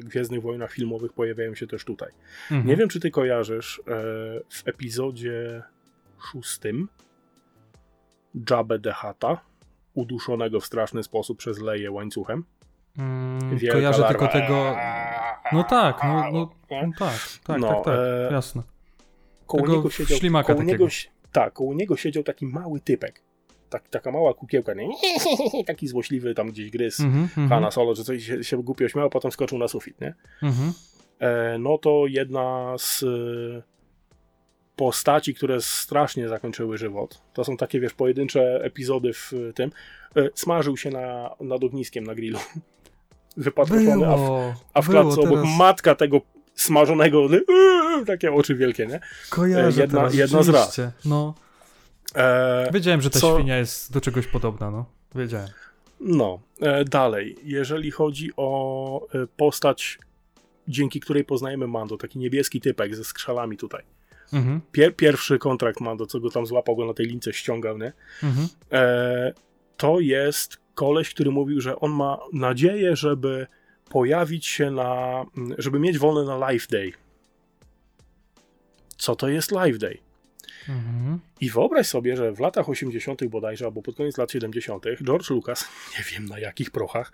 [0.00, 2.10] Gwiezdnych Wojnach filmowych, pojawiają się też tutaj.
[2.50, 2.66] Mhm.
[2.66, 3.82] Nie wiem, czy ty kojarzysz
[4.48, 5.62] w epizodzie
[6.32, 6.88] szóstym
[8.50, 9.40] Jabę the Hutta,
[9.96, 12.44] uduszonego w straszny sposób przez Leję łańcuchem.
[12.98, 14.18] Mm, Wielka kojarzę larwa.
[14.18, 14.76] tylko tego.
[15.52, 17.94] No tak, no, no, no tak, tak, No, tak, tak,
[18.30, 18.62] e, jasne.
[19.46, 20.84] koło Tego niego siedział, ślimaka koło takiego.
[20.84, 20.94] niego,
[21.32, 23.22] tak, koło niego siedział taki mały typek.
[23.70, 24.88] Tak, taka mała kukiełka, nie?
[25.66, 29.10] taki złośliwy tam gdzieś gryz Mhm, mhm, Hanna Solo, czy coś się, się głupio śmiał,
[29.10, 30.14] potem skoczył na sufit, nie?
[30.42, 30.72] mhm.
[31.18, 33.04] E, no to jedna z
[34.76, 37.22] postaci, które strasznie zakończyły żywot.
[37.32, 39.70] To są takie, wiesz, pojedyncze epizody w tym.
[40.16, 42.38] E, smażył się na, nad ogniskiem na grillu.
[43.36, 46.20] Wypatroszony, a w, a w klatce obok matka tego
[46.54, 49.00] smażonego, yy, takie oczy wielkie, nie?
[49.30, 50.92] Kojarzę jedna- teraz, jedna z rzeczywiście.
[51.04, 51.34] No,
[52.14, 54.84] E, wiedziałem, że ta Co- świnia jest do czegoś podobna, no.
[55.14, 55.48] Wiedziałem.
[56.00, 57.36] No, e, dalej.
[57.44, 59.98] Jeżeli chodzi o e, postać,
[60.68, 63.82] dzięki której poznajemy Mando, taki niebieski typek ze skrzalami tutaj.
[64.32, 67.92] Mhm, Pier pierwszy kontrakt Mando, co go tam złapał, go na tej lince ściągał, nie?
[68.22, 68.48] mhm.
[68.72, 69.32] E,
[69.76, 73.46] to jest koleś, który mówił, że on ma nadzieję, żeby
[73.90, 75.24] pojawić się na,
[75.58, 76.92] żeby mieć wolne na Life Day.
[78.96, 79.98] Co to jest Life Day?
[80.68, 81.20] Mhm.
[81.40, 83.26] I wyobraź sobie, że w latach 80.
[83.26, 85.68] bodajże, albo pod koniec lat 70., George Lucas,
[85.98, 87.12] nie wiem na jakich prochach,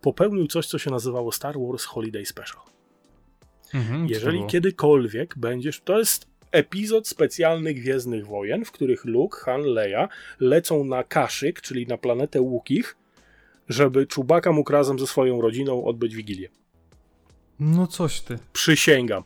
[0.00, 2.62] popełnił coś, co się nazywało Star Wars Holiday Special.
[3.74, 4.06] Mhm.
[4.08, 6.26] Jeżeli kiedykolwiek będziesz, to jest
[6.56, 10.08] epizod specjalny Gwiezdnych Wojen, w których Luke, Han, Leia
[10.40, 12.96] lecą na Kashyk, czyli na planetę Łukich,
[13.68, 16.48] żeby Czubaka mógł razem ze swoją rodziną odbyć Wigilię.
[17.60, 18.38] No coś ty.
[18.52, 19.22] Przysięgam.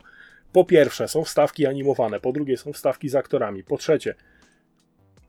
[0.53, 4.15] Po pierwsze, są wstawki animowane, po drugie, są wstawki z aktorami, po trzecie,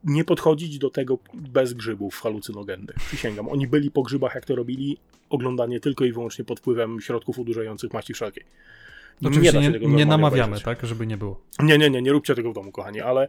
[0.05, 2.97] nie podchodzić do tego bez grzybów halucynogennych.
[2.97, 3.49] Przysięgam.
[3.49, 4.99] Oni byli po grzybach, jak to robili,
[5.31, 8.45] oglądanie tylko i wyłącznie pod wpływem środków udurzających maści wszelkiej.
[9.25, 10.65] Oczywiście nie, nie, normalnie namawiamy, obejrzeć.
[10.65, 11.41] tak, żeby nie było.
[11.59, 13.29] Nie, nie, nie, nie róbcie tego w domu, kochani, ale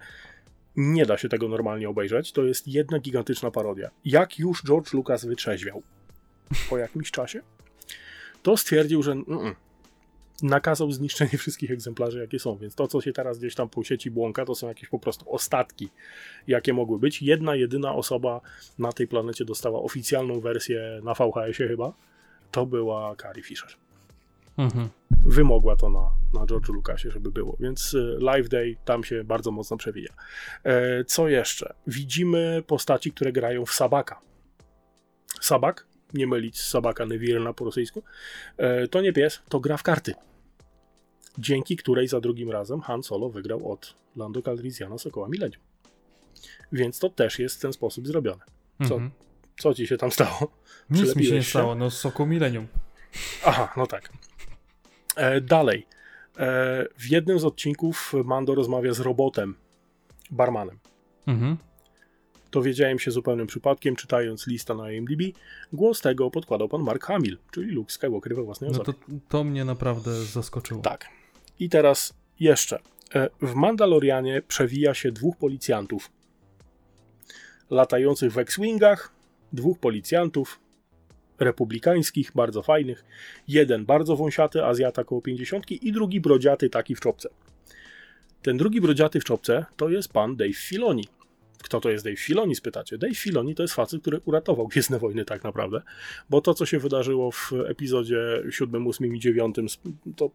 [0.76, 2.32] nie da się tego normalnie obejrzeć.
[2.32, 3.90] To jest jedna gigantyczna parodia.
[4.06, 5.84] Jak już George Lucas wytrzeźwiał
[6.70, 7.42] po jakimś czasie,
[8.44, 9.56] to stwierdził, że mm,
[10.44, 12.58] nakazał zniszczenie wszystkich egzemplarzy, jakie są.
[12.58, 15.32] Więc to, co się teraz gdzieś tam po sieci błąka, to są jakieś po prostu
[15.32, 15.90] ostatki,
[16.48, 17.22] jakie mogły być.
[17.22, 18.42] Jedna, jedyna osoba
[18.80, 21.94] na tej planecie dostała oficjalną wersję na VHS-ie chyba.
[22.52, 23.83] To była Carrie Fisher
[24.58, 24.90] Mhm.
[25.26, 27.58] wymogła to na, na George'u Lucasie, żeby było.
[27.60, 30.14] Więc y, Live Day tam się bardzo mocno przewija.
[30.64, 31.74] E, co jeszcze?
[31.88, 34.20] Widzimy postaci, które grają w Sabaka.
[35.42, 38.04] Sabak nie mylić z Sabaka Nevierna po rosyjsku,
[38.58, 40.14] e, to nie pies, to gra w karty.
[41.38, 45.64] Dzięki której za drugim razem Han Solo wygrał od Lando Calrissiana Sokoła Millennium.
[46.72, 48.44] Więc to też jest w ten sposób zrobione.
[48.88, 49.12] Co, Mhm.
[49.60, 50.52] co ci się tam stało?
[50.90, 52.68] Nic mi się nie stało, no z soku milenium.
[53.46, 54.10] Aha, no tak.
[55.16, 55.88] E, dalej.
[56.38, 59.56] E, w jednym z odcinków Mando rozmawia z robotem,
[60.32, 60.80] barmanem.
[61.28, 61.58] Mhm.
[62.52, 65.22] Dowiedziałem się zupełnym przypadkiem, czytając lista na IMDb.
[65.74, 68.98] Głos tego podkładał pan Mark Hamill, czyli Luke Skywalker we własnej No osobie.
[69.00, 70.82] to, to mnie naprawdę zaskoczyło.
[70.82, 71.06] Tak.
[71.60, 72.80] I teraz jeszcze.
[73.16, 76.12] E, W Mandalorianie przewija się dwóch policjantów
[77.70, 79.12] latających w X-Wingach,
[79.54, 80.60] dwóch policjantów
[81.40, 83.06] republikańskich, bardzo fajnych.
[83.48, 87.30] Jeden bardzo wąsiaty, Azjata koło 50 i drugi brodziaty taki w czopce.
[88.42, 91.08] Ten drugi brodziaty w czopce to jest pan Dave Filoni.
[91.64, 92.98] Kto to jest Dave Filoni, spytacie?
[92.98, 95.82] Dave Filoni to jest facet, który uratował Gwiezdne Wojny tak naprawdę,
[96.30, 99.56] bo to, co się wydarzyło w epizodzie 7, 8 i 9,
[100.16, 100.32] to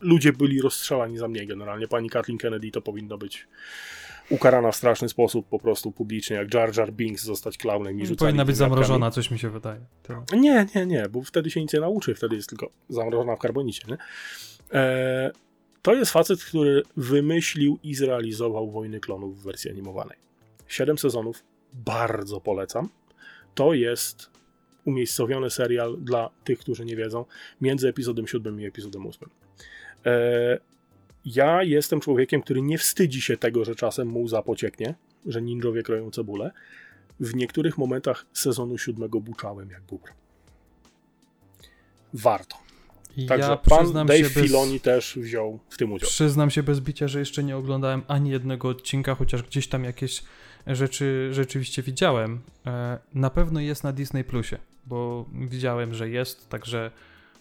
[0.00, 1.88] ludzie byli rozstrzelani za mnie generalnie.
[1.88, 3.48] Pani Kathleen Kennedy to powinno być
[4.32, 8.28] ukarana w straszny sposób po prostu publicznie, jak Jar Jar Binks zostać klaunem i rzucali
[8.28, 9.80] Powinna być zamrożona, coś mi się wydaje.
[10.02, 10.36] To...
[10.36, 13.82] Nie, nie, nie, bo wtedy się nic nie nauczy, wtedy jest tylko zamrożona w karbonicie.
[13.88, 13.96] Nie?
[14.72, 15.30] E,
[15.82, 20.16] to jest facet, który wymyślił i zrealizował Wojny Klonów w wersji animowanej.
[20.68, 22.88] Siedem sezonów, bardzo polecam.
[23.54, 24.30] To jest
[24.84, 27.24] umiejscowiony serial dla tych, którzy nie wiedzą,
[27.60, 29.28] między epizodem 7 i epizodem 8.
[30.06, 30.71] E,
[31.24, 34.94] ja jestem człowiekiem, który nie wstydzi się tego, że czasem mu łza pocieknie,
[35.26, 36.50] że ninjowie kroją cebulę.
[37.20, 40.10] W niektórych momentach sezonu siódmego buczałem jak bóbr.
[42.14, 42.56] Warto.
[43.16, 44.32] I Także ja pan Dave bez...
[44.32, 46.08] Filoni też wziął w tym udział.
[46.10, 50.22] Przyznam się bez bicia, że jeszcze nie oglądałem ani jednego odcinka, chociaż gdzieś tam jakieś
[50.66, 52.40] rzeczy rzeczywiście widziałem.
[52.66, 56.90] E, Na pewno jest na Disney Plusie, bo widziałem, że jest, także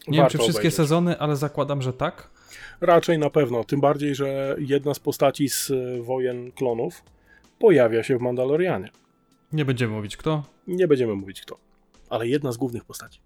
[0.07, 0.77] nie wiem Warto czy wszystkie obejrzeć.
[0.77, 2.29] sezony, ale zakładam, że tak.
[2.81, 7.03] Raczej na pewno, tym bardziej, że jedna z postaci z e, Wojen Klonów
[7.59, 8.89] pojawia się w Mandalorianie.
[9.53, 11.57] Nie będziemy mówić kto, Nie będziemy mówić kto,
[12.09, 13.19] ale jedna z głównych postaci.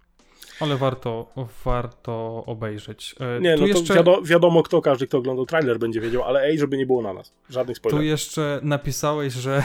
[0.60, 1.32] ale warto,
[1.64, 3.14] warto obejrzeć.
[3.20, 6.22] E, Nie, tu no to jeszcze, wiadomo, wiadomo kto, każdy kto oglądał trailer będzie wiedział,
[6.22, 7.32] ale ej, żeby nie było na nas.
[7.50, 8.06] Żadnych tu spoilerów.
[8.06, 9.62] jeszcze napisałeś, że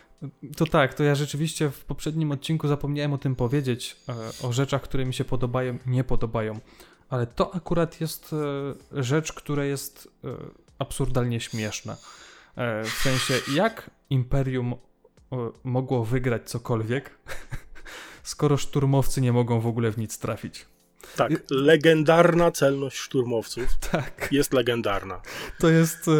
[0.58, 3.96] to tak, to ja rzeczywiście w poprzednim odcinku zapomniałem o tym powiedzieć,
[4.42, 6.60] e, o rzeczach, które mi się podobają, nie podobają.
[7.12, 8.32] Ale to akurat jest
[8.92, 10.28] e, rzecz, która jest e,
[10.78, 11.96] absurdalnie śmieszna.
[12.56, 14.74] E, w sensie, jak Imperium
[15.64, 17.18] mogło wygrać cokolwiek,
[18.22, 20.66] skoro szturmowcy nie mogą w ogóle w nic trafić.
[21.16, 24.28] Tak, legendarna celność szturmowców Tak.
[24.30, 25.20] jest legendarna.
[25.58, 26.10] To jest.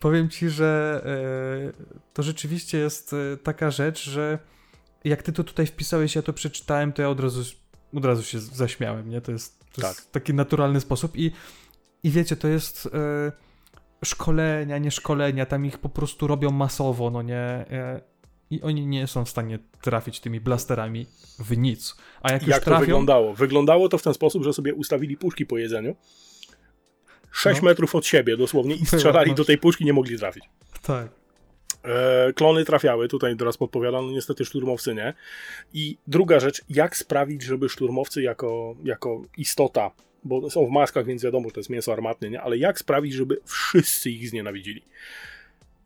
[0.00, 1.02] Powiem ci, że
[2.14, 4.38] to rzeczywiście jest taka rzecz, że
[5.04, 7.42] jak ty to tutaj wpisałeś, ja to przeczytałem, to ja od razu,
[7.94, 9.20] od razu się zaśmiałem, nie?
[9.20, 9.96] To jest, to Tak.
[9.96, 11.32] jest taki naturalny sposób i,
[12.02, 13.32] i wiecie, to jest e,
[14.04, 17.36] szkolenia, nie szkolenia, tam ich po prostu robią masowo, no nie?
[17.36, 18.00] E,
[18.50, 21.06] I oni nie są w stanie trafić tymi blasterami
[21.38, 21.96] w nic.
[22.22, 23.34] A jak, Jak to trafią, wyglądało?
[23.34, 25.96] Wyglądało to w ten sposób, że sobie ustawili puszki po jedzeniu
[27.30, 27.68] 6 No.
[27.68, 29.36] metrów od siebie dosłownie i strzelali no.
[29.36, 30.44] do tej puszki, nie mogli trafić.
[30.82, 31.08] Tak.
[31.84, 35.14] E, klony trafiały, tutaj teraz podpowiadano, niestety szturmowcy nie.
[35.72, 39.90] I druga rzecz, jak sprawić, żeby szturmowcy jako, jako istota,
[40.24, 42.42] bo są w maskach, więc wiadomo, to jest mięso armatne, nie?
[42.42, 44.82] ale jak sprawić, żeby wszyscy ich znienawidzili?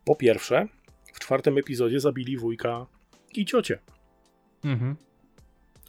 [0.04, 0.68] Po pierwsze,
[1.12, 2.86] w czwartym epizodzie zabili wujka
[3.34, 3.78] i ciocię.
[4.64, 4.96] Mhm.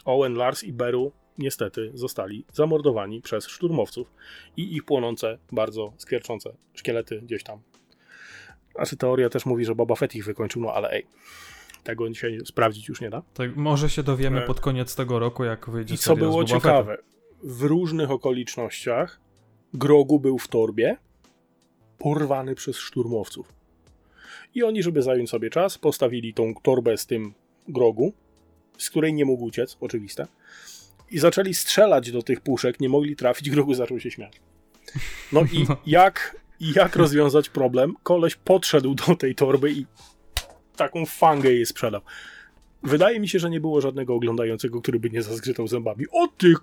[0.05, 4.13] Owen, Lars i Beru niestety zostali zamordowani przez szturmowców
[4.57, 7.61] i ich płonące, bardzo skwierczące szkielety gdzieś tam.
[8.75, 11.05] Znaczy teoria też mówi, że Boba Fett ich wykończył, no ale ej,
[11.83, 13.21] tego dzisiaj sprawdzić już nie da.
[13.33, 16.97] Tak, może się dowiemy E, pod koniec tego roku, jak wyjdzie I co było ciekawe,
[17.43, 19.19] w różnych okolicznościach
[19.73, 20.97] Grogu był w torbie,
[21.97, 23.53] porwany przez szturmowców.
[24.55, 27.33] I oni, żeby zająć sobie czas, postawili tą torbę z tym
[27.67, 28.13] Grogu,
[28.77, 30.27] z której nie mógł uciec, oczywiste,
[31.11, 34.41] i zaczęli strzelać do tych puszek, nie mogli trafić, Grogu zaczął się śmiać.
[35.31, 35.77] No i No.
[36.59, 37.93] Jak, jak rozwiązać problem?
[38.03, 39.85] Koleś podszedł do tej torby i
[40.75, 42.01] taką fangę jej sprzedał.
[42.83, 46.05] Wydaje mi się, że nie było żadnego oglądającego, który by nie zazgrzytał zębami.
[46.11, 46.53] O ty!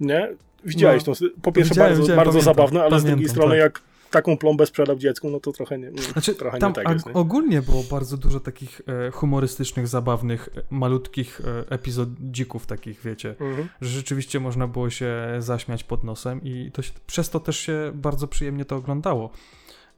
[0.00, 0.28] Nie?
[0.64, 1.14] Widziałeś No.
[1.14, 1.24] to?
[1.42, 3.60] Po pierwsze Widziałem, bardzo, widziałem, bardzo pamiętam, zabawne, ale z pamiętam, drugiej strony tak.
[3.60, 3.82] jak
[4.16, 7.06] taką plombę sprzedał dziecku, no to trochę nie, Znaczy, trochę tam nie tak jest.
[7.06, 7.12] Nie?
[7.12, 13.68] ogólnie było bardzo dużo takich e, humorystycznych, zabawnych, e, malutkich e, epizodzików takich, wiecie, Mhm.
[13.80, 17.92] że rzeczywiście można było się zaśmiać pod nosem i to się, przez to też się
[17.94, 19.30] bardzo przyjemnie to oglądało.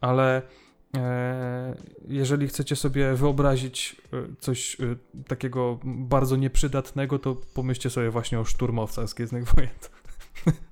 [0.01, 0.43] Ale
[0.97, 1.77] E,
[2.09, 4.77] jeżeli chcecie sobie wyobrazić e, coś
[5.29, 9.71] takiego bardzo nieprzydatnego, to pomyślcie sobie właśnie o szturmowcach z Gwiezdnych Wojen.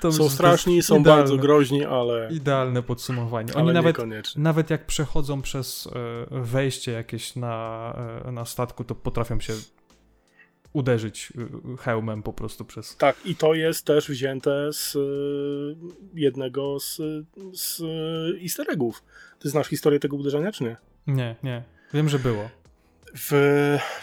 [0.00, 2.28] To są straszni, są idealne, bardzo groźni, ale...
[2.32, 3.54] Idealne podsumowanie.
[3.54, 3.96] Oni nawet,
[4.36, 5.88] nawet jak przechodzą przez
[6.30, 7.96] wejście jakieś na,
[8.32, 9.52] na statku, to potrafią się
[10.72, 11.32] uderzyć
[11.80, 12.96] hełmem po prostu przez.
[12.96, 14.96] Tak, i to jest też wzięte z
[16.14, 17.00] jednego z,
[17.52, 17.82] z
[18.42, 19.02] easter eggów.
[19.38, 20.76] Ty znasz historię tego uderzenia, czy nie?
[21.06, 21.62] Nie, nie.
[21.94, 22.48] Wiem, że było.
[23.14, 23.32] W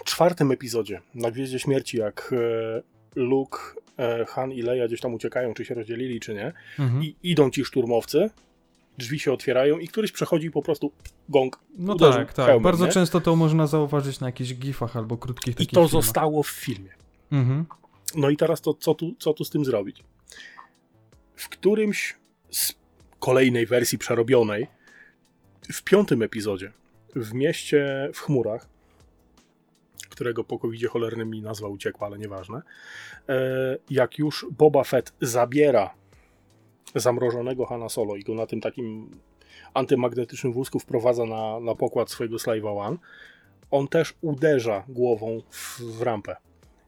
[0.05, 2.81] czwartym epizodzie, na Gwieździe Śmierci, jak e,
[3.15, 3.84] Luke, e,
[4.27, 7.03] Han i Leia gdzieś tam uciekają, czy się rozdzielili, czy nie, mhm.
[7.03, 8.29] i idą ci szturmowcy,
[8.97, 10.91] drzwi się otwierają i któryś przechodzi po prostu
[11.29, 11.59] gong.
[11.77, 12.45] No tak, tak.
[12.45, 12.91] Hełmem, Bardzo nie?
[12.91, 15.91] często to można zauważyć na jakichś gifach albo krótkich I to filmach.
[15.91, 16.91] zostało w filmie.
[17.31, 17.65] Mhm.
[18.15, 20.03] No i teraz to co tu, co tu z tym zrobić?
[21.35, 22.15] W którymś
[22.51, 22.73] z
[23.19, 24.67] kolejnej wersji przerobionej
[25.73, 26.71] w piątym epizodzie,
[27.15, 28.67] w mieście w chmurach,
[30.15, 32.61] którego po covid cholernym mi nazwa uciekła, ale nieważne,
[33.29, 35.93] e, jak już Boba Fett zabiera
[36.95, 39.11] zamrożonego Hanna Solo i go na tym takim
[39.73, 42.97] antymagnetycznym wózku wprowadza na, na pokład swojego Slave'a One,
[43.71, 46.35] on też uderza głową w, w rampę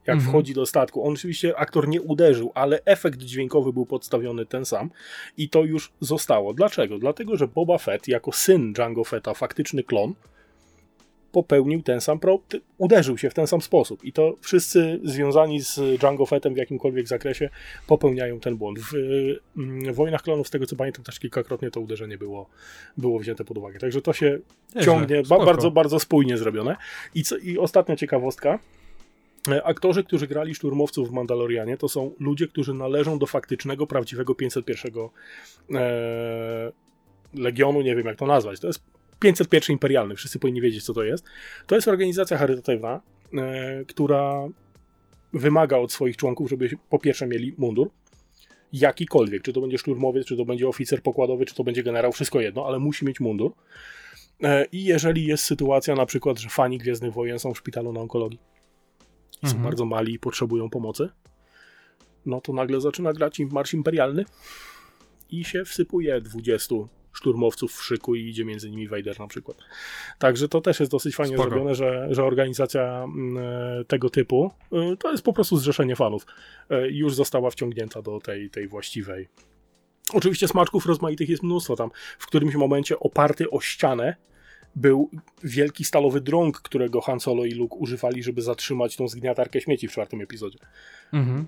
[0.07, 0.31] jak mhm.
[0.31, 1.07] wchodzi do statku.
[1.07, 4.89] On oczywiście, aktor nie uderzył, ale efekt dźwiękowy był podstawiony ten sam
[5.37, 6.53] i to już zostało.
[6.53, 6.99] Dlaczego?
[6.99, 10.13] Dlatego, że Boba Fett, jako syn Django Fetta, faktyczny klon,
[11.37, 12.39] popełnił ten sam, pro,
[12.77, 14.03] uderzył się w ten sam sposób.
[14.03, 17.49] I to wszyscy związani z Django Fettem w jakimkolwiek zakresie
[17.87, 18.79] popełniają ten błąd.
[18.79, 18.93] W,
[19.91, 22.49] w Wojnach Klonów, z tego co pamiętam, też kilkakrotnie to uderzenie było,
[22.97, 23.79] było wzięte pod uwagę.
[23.79, 24.39] Także to się
[24.75, 26.75] Nieźle, ciągnie, ba, bardzo, bardzo spójnie zrobione.
[27.15, 28.59] I, co, I ostatnia ciekawostka,
[29.63, 34.93] aktorzy, którzy grali szturmowców w Mandalorianie, to są ludzie, którzy należą do faktycznego, prawdziwego 501
[35.75, 36.71] e,
[37.33, 38.59] Legionu, nie wiem jak to nazwać.
[38.59, 41.25] To jest 501 Imperialny, wszyscy powinni wiedzieć, co to jest.
[41.67, 43.01] To jest organizacja charytatywna,
[43.33, 44.47] e, która
[45.33, 47.89] wymaga od swoich członków, żeby po pierwsze mieli mundur,
[48.73, 52.41] jakikolwiek, czy to będzie szturmowiec, czy to będzie oficer pokładowy, czy to będzie generał, wszystko
[52.41, 53.53] jedno, ale musi mieć mundur.
[54.43, 57.99] E, I jeżeli jest sytuacja na przykład, że fani Gwiezdnych Wojen są w szpitalu na
[57.99, 58.39] onkologii,
[59.43, 59.63] i są mhm.
[59.63, 61.09] bardzo mali i potrzebują pomocy,
[62.25, 64.25] no to nagle zaczyna grać im marsz imperialny
[65.29, 66.75] i się wsypuje 20
[67.17, 69.57] szturmowców w szyku i idzie między nimi Vader na przykład.
[70.19, 71.49] Także to też jest dosyć fajnie Spoko.
[71.49, 76.25] zrobione, że, że organizacja mm, e, tego typu e, to jest po prostu zrzeszenie fanów.
[76.69, 79.27] E, już została wciągnięta do tej, tej właściwej.
[80.13, 81.89] Oczywiście smaczków rozmaitych jest mnóstwo tam.
[82.19, 84.15] W którymś momencie oparty o ścianę
[84.75, 85.09] był
[85.43, 89.91] wielki stalowy drąg, którego Han Solo i Luke używali, żeby zatrzymać tą zgniatarkę śmieci w
[89.91, 90.59] czwartym epizodzie.
[91.13, 91.47] Mhm.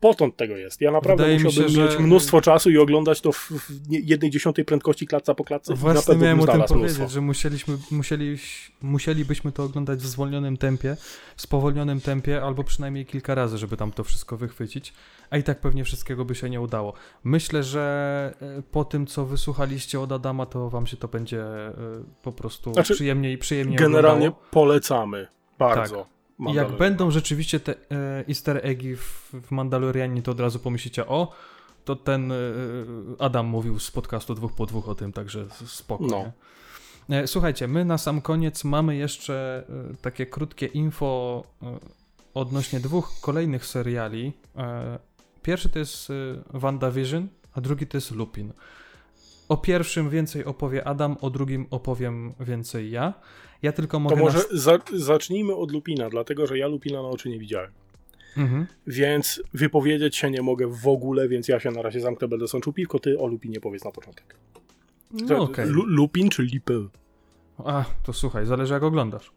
[0.00, 0.80] Potąd tego jest.
[0.80, 1.98] Ja naprawdę Wydaje musiałbym się, mieć że...
[1.98, 3.50] mnóstwo czasu i oglądać to w,
[3.90, 5.74] jednej dziesiątej prędkości klatca po klatce.
[5.74, 7.08] Właśnie miałem o tym powiedzieć, mnóstwo.
[7.08, 8.36] że musieliśmy, musieli,
[8.82, 10.96] musielibyśmy to oglądać w zwolnionym tempie,
[11.36, 14.92] w spowolnionym tempie, albo przynajmniej kilka razy, żeby tam to wszystko wychwycić
[15.30, 16.92] a i tak pewnie wszystkiego by się nie udało.
[17.24, 21.72] Myślę, że e, po tym, co wysłuchaliście od Adama, to wam się to będzie e,
[22.22, 24.50] po prostu znaczy, przyjemnie i przyjemnie Generalnie oglądało.
[24.50, 25.28] polecamy.
[25.58, 25.96] Bardzo.
[25.96, 26.17] Tak.
[26.54, 31.32] Jak będą rzeczywiście te e, easter eggi w, w Mandalorianie, to od razu pomyślicie, o,
[31.84, 32.32] to ten
[33.18, 36.06] Adam mówił z podcastu dwóch po dwóch o tym, także spoko.
[36.06, 36.32] No.
[37.26, 39.64] Słuchajcie, my na sam koniec mamy jeszcze
[40.02, 41.44] takie krótkie info
[42.34, 44.32] odnośnie dwóch kolejnych seriali,
[45.42, 46.08] Pierwszy to jest
[46.54, 48.52] WandaVision, a drugi to jest Lupin.
[49.48, 53.14] O pierwszym więcej opowie Adam, o drugim opowiem więcej ja.
[53.62, 54.16] Ja tylko mogę...
[54.16, 54.46] To może nas...
[54.52, 57.70] za zacznijmy od Lupina, dlatego że ja Lupina na oczy nie widziałem.
[58.36, 58.66] Mhm.
[58.86, 62.72] Więc wypowiedzieć się nie mogę w ogóle, więc ja się na razie zamknę, będę sączył
[62.72, 64.36] piwko, ty o Lupinie powiedz na początek.
[65.10, 65.66] No okay.
[65.68, 66.88] Lupin czy Lipy?
[67.58, 69.32] A, to słuchaj, zależy jak oglądasz.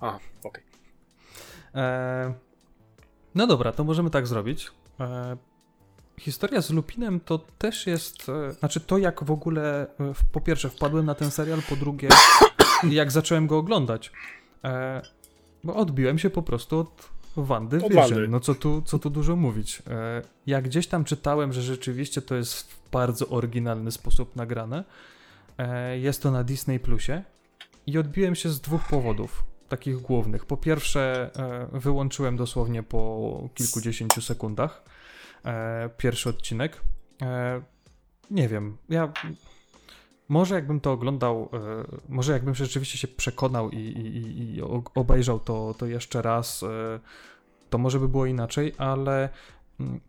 [0.00, 0.62] A, okej.
[1.72, 1.82] Okay.
[1.82, 2.34] E,
[3.34, 4.70] no dobra, to możemy tak zrobić.
[5.00, 5.36] E,
[6.20, 10.68] historia z Lupinem to też jest, e, znaczy to jak w ogóle, e, po pierwsze
[10.70, 12.08] wpadłem na ten serial, po drugie
[12.90, 14.12] jak zacząłem go oglądać,
[15.64, 19.82] bo odbiłem się po prostu od Wandy Vision, no co tu, co tu dużo mówić.
[20.46, 24.84] Jak gdzieś tam czytałem, że rzeczywiście to jest w bardzo oryginalny sposób nagrane,
[26.00, 27.22] jest to na Disney Plusie
[27.86, 30.46] i odbiłem się z dwóch powodów takich głównych.
[30.46, 31.30] Po pierwsze,
[31.72, 34.82] e, wyłączyłem dosłownie po kilkudziesięciu sekundach
[35.44, 36.80] e, pierwszy odcinek.
[37.22, 37.62] E,
[38.30, 39.12] nie wiem, ja.
[40.32, 41.48] Może jakbym to oglądał,
[42.08, 44.62] może jakbym rzeczywiście się przekonał i, i, i
[44.94, 46.64] obejrzał to, to jeszcze raz,
[47.70, 49.28] to może by było inaczej, ale
[49.80, 50.00] mm,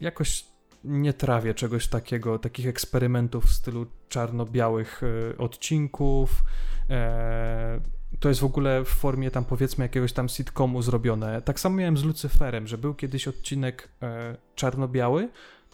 [0.00, 0.44] jakoś
[0.84, 6.44] nie trawię czegoś takiego, takich eksperymentów w stylu czarno-białych e, odcinków.
[6.90, 7.80] E,
[8.20, 11.42] to jest w ogóle w formie tam powiedzmy jakiegoś tam sitcomu zrobione.
[11.42, 15.28] Tak samo miałem z Lucyferem, że był kiedyś odcinek e, czarno-biały,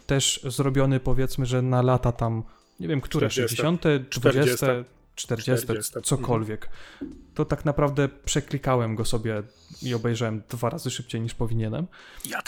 [0.07, 2.43] też zrobiony powiedzmy, że na lata tam,
[2.79, 4.67] nie wiem, które, 40, 60., 20,
[5.15, 5.93] 40, 40.
[6.03, 6.69] cokolwiek.
[7.33, 9.43] To tak naprawdę przeklikałem go sobie
[9.81, 11.87] i obejrzałem dwa razy szybciej niż powinienem.
[12.25, 12.41] Ja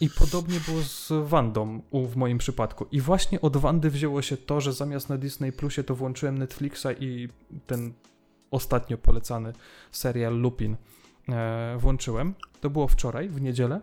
[0.00, 2.86] I podobnie było z Wandą u, w moim przypadku.
[2.92, 6.86] I właśnie od Wandy wzięło się to, że zamiast na Disney Plusie to włączyłem Netflixa
[7.00, 7.28] i
[7.66, 7.92] ten
[8.50, 9.52] ostatnio polecany
[9.92, 10.76] serial Lupin
[11.28, 12.34] e, włączyłem.
[12.60, 13.80] To było wczoraj, w niedzielę.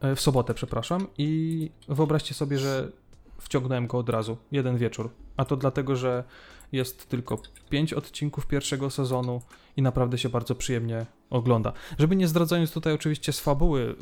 [0.00, 1.06] E, w sobotę, przepraszam.
[1.18, 2.92] I wyobraźcie sobie, że
[3.40, 5.10] wciągnąłem go od razu, jeden wieczór.
[5.36, 6.24] A to dlatego, że
[6.72, 7.38] jest tylko
[7.70, 9.42] pięć odcinków pierwszego sezonu
[9.76, 11.72] i naprawdę się bardzo przyjemnie ogląda.
[11.98, 13.94] Żeby nie zdradzając tutaj oczywiście z fabuły y,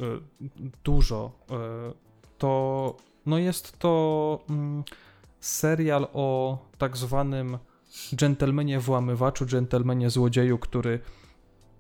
[0.85, 1.55] dużo, y,
[2.39, 2.97] to
[3.27, 4.85] no jest to mm,
[5.41, 7.59] serial o tak zwanym
[8.15, 11.01] dżentelmenie włamywaczu, dżentelmenie złodzieju, który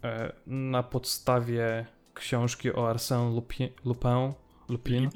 [0.04, 4.32] e, na podstawie książki o Arsène Lupin, Lupin,
[4.68, 5.10] Lupin,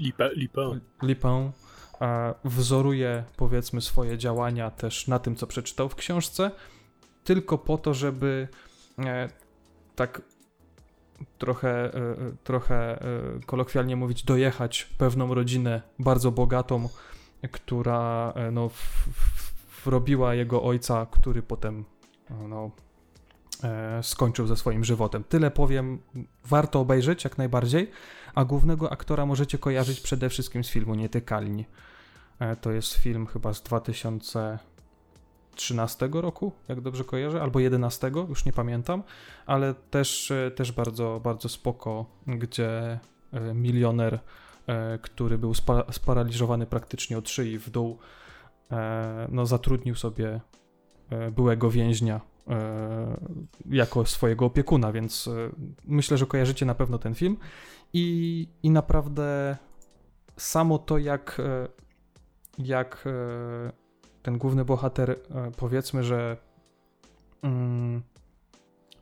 [1.03, 1.51] Lipin,
[2.45, 6.51] wzoruje powiedzmy swoje działania też na tym, co przeczytał w książce,
[7.25, 8.49] tylko po to, żeby
[8.99, 9.29] e,
[9.97, 10.23] tak
[11.39, 12.99] trochę, e, trochę
[13.47, 16.89] kolokwialnie mówić, dojechać pewną rodzinę bardzo bogatą,
[17.53, 21.85] która no, w, w, wrobiła jego ojca, który potem
[22.49, 22.71] no,
[23.65, 25.25] e, skończył ze swoim żywotem.
[25.25, 25.99] Tyle powiem,
[26.45, 27.91] warto obejrzeć jak najbardziej,
[28.35, 31.65] a głównego aktora możecie kojarzyć przede wszystkim z filmu Nietykalni.
[32.41, 38.53] E, to jest film chyba z 2013 roku, jak dobrze kojarzę, albo 11, już nie
[38.53, 39.03] pamiętam,
[39.47, 43.01] ale też, e, też bardzo, bardzo spoko, gdzie
[43.33, 44.19] e, milioner,
[45.03, 47.99] który był spa, sparaliżowany praktycznie od szyi w dół,
[49.29, 50.41] no, zatrudnił sobie
[51.33, 52.21] byłego więźnia
[53.71, 55.31] jako swojego opiekuna, więc
[55.85, 57.37] myślę, że kojarzycie na pewno ten film.
[57.93, 59.57] I, i naprawdę
[60.37, 61.41] samo to, jak,
[62.65, 63.05] jak
[64.23, 65.19] ten główny bohater,
[65.57, 66.37] powiedzmy, że
[67.43, 68.03] mm,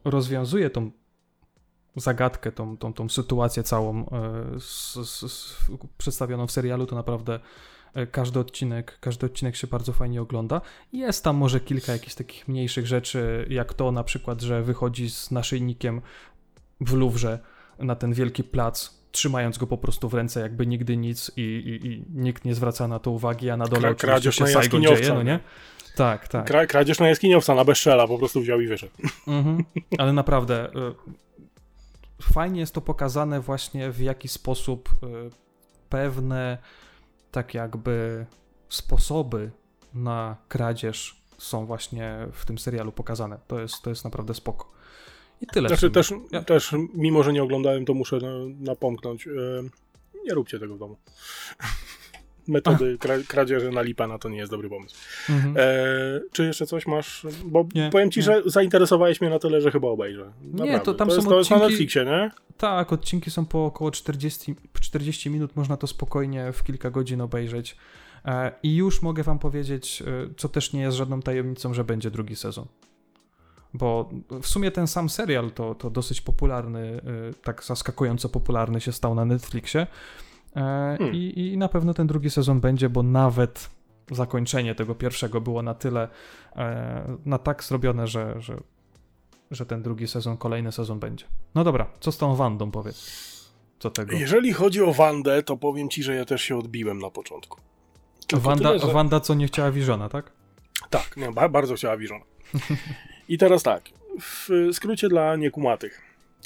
[0.04, 0.90] rozwiązuje tą
[1.96, 4.06] zagadkę, tą, tą, tą sytuację całą
[4.58, 5.56] z, z, z,
[5.98, 7.40] przedstawioną w serialu, to naprawdę
[7.94, 10.60] E, każdy odcinek, każdy odcinek się bardzo fajnie ogląda.
[10.92, 15.30] Jest tam może kilka jakichś takich mniejszych rzeczy, jak to na przykład, że wychodzi z
[15.30, 16.00] naszyjnikiem
[16.80, 17.38] w Luwrze
[17.78, 21.86] na ten wielki plac, trzymając go po prostu w ręce, jakby nigdy nic i, i,
[21.86, 25.14] i nikt nie zwraca na to uwagi, a na dole Kra oczywiście się Saigon dzieje,
[25.14, 25.40] no nie?
[25.96, 26.46] Tak, tak.
[26.46, 28.92] Kra kradzież na jaskiniowca, na bezczela, po prostu wziął i wyszedł.
[29.26, 29.64] Mhm.
[29.98, 30.72] Ale naprawdę y,
[32.32, 35.30] fajnie jest to pokazane właśnie w jaki sposób y,
[35.88, 36.58] pewne
[37.30, 38.26] tak jakby
[38.68, 39.50] sposoby
[39.94, 43.38] na kradzież są właśnie w tym serialu pokazane.
[43.46, 44.77] To jest, to jest naprawdę spoko.
[45.40, 45.68] I tyle.
[45.68, 46.42] Znaczy też, ja...
[46.42, 48.18] też, mimo że nie oglądałem, to muszę
[48.60, 49.26] napomknąć.
[49.26, 49.30] E,
[50.24, 50.96] nie róbcie tego w domu.
[52.48, 54.96] Metody kra kradzieży na lipana to nie jest dobry pomysł.
[55.28, 55.54] Mhm.
[55.58, 57.26] E, czy jeszcze coś masz?
[57.44, 58.24] Bo nie, powiem ci, nie.
[58.24, 60.32] że zainteresowałeś mnie na tyle, że chyba obejrzę.
[60.42, 60.72] Naprawdę.
[60.72, 61.30] Nie, to tam to są jest, odcinki...
[61.30, 62.30] To jest na Netflixie, nie?
[62.56, 67.76] Tak, odcinki są po około 40, 40 minut, można to spokojnie w kilka godzin obejrzeć.
[68.24, 72.10] E, I już mogę wam powiedzieć, e, co też nie jest żadną tajemnicą, że będzie
[72.10, 72.66] drugi sezon.
[73.74, 74.10] Bo
[74.42, 77.00] w sumie ten sam serial to, to dosyć popularny,
[77.30, 79.86] e, tak zaskakująco popularny się stał na Netflixie.
[80.54, 81.14] Hmm.
[81.14, 83.70] I, I na pewno ten drugi sezon będzie, bo nawet
[84.10, 86.08] zakończenie tego pierwszego było na tyle,
[87.26, 88.60] na tak zrobione, że, że
[89.50, 91.24] że ten drugi sezon, kolejny sezon będzie.
[91.54, 93.28] No dobra, co z tą Wandą powiedz?
[93.78, 94.16] Co tego?
[94.16, 97.60] Jeżeli chodzi o Wandę, to powiem ci, że ja też się odbiłem na początku.
[98.32, 98.92] Wanda, tyle, że...
[98.92, 100.32] Wanda, co nie chciała Visiona, tak?
[100.90, 102.24] Tak, nie, bardzo chciała Visiona.
[103.28, 103.82] I teraz tak,
[104.20, 106.00] w skrócie dla niekumatych.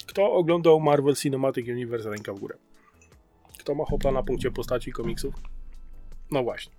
[0.07, 2.57] Kto oglądał Marvel Cinematic Universe ręka w górę?
[3.59, 5.35] Kto ma hopla na punkcie postaci komiksów?
[6.31, 6.73] No właśnie.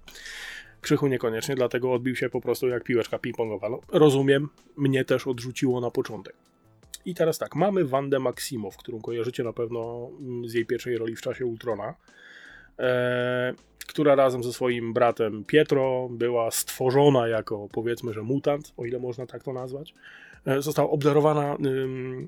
[0.82, 3.72] Krzychu niekoniecznie, dlatego odbił się po prostu jak piłeczka ping-pongowa.
[3.72, 6.36] No, rozumiem, mnie też odrzuciło na początek.
[7.06, 11.16] I teraz tak, mamy Wandę Maximow, którą kojarzycie na pewno mm, z jej pierwszej roli
[11.16, 11.94] w czasie Ultrona,
[12.80, 13.54] e,
[13.88, 19.26] która razem ze swoim bratem Pietro była stworzona jako powiedzmy, że mutant, o ile można
[19.26, 19.94] tak to nazwać.
[20.46, 21.58] E, została obdarowana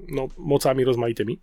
[0.07, 1.39] no, mocami rozmaitymi.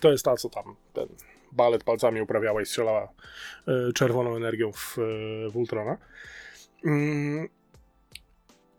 [0.00, 1.08] To jest ta, co tam ten
[1.52, 3.08] balet palcami uprawiała i strzelała
[3.68, 5.96] e, czerwoną energią w, e, w Ultrona.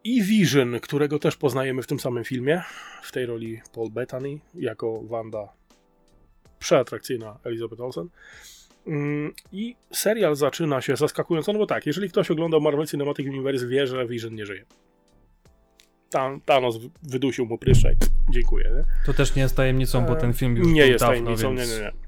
[0.03, 2.61] I Vision, którego też poznajemy w tym samym filmie,
[3.03, 5.53] w tej roli Paul Bettany, jako Wanda
[6.59, 8.09] przeatrakcyjna Elizabeth Olsen.
[8.88, 13.68] Mm, I serial zaczyna się zaskakująco, no bo tak, jeżeli ktoś oglądał Marvel Cinematic Universe,
[13.68, 14.66] wie, że Vision nie żyje.
[16.10, 17.95] Tam Thanos wydusił mu pryszczek.
[18.30, 18.72] Dziękuję.
[18.76, 18.84] Nie?
[19.06, 21.70] To też nie jest tajemnicą, bo ten film już nie jest dawno, tajemnicą, więc...
[21.70, 22.06] nie, nie, nie.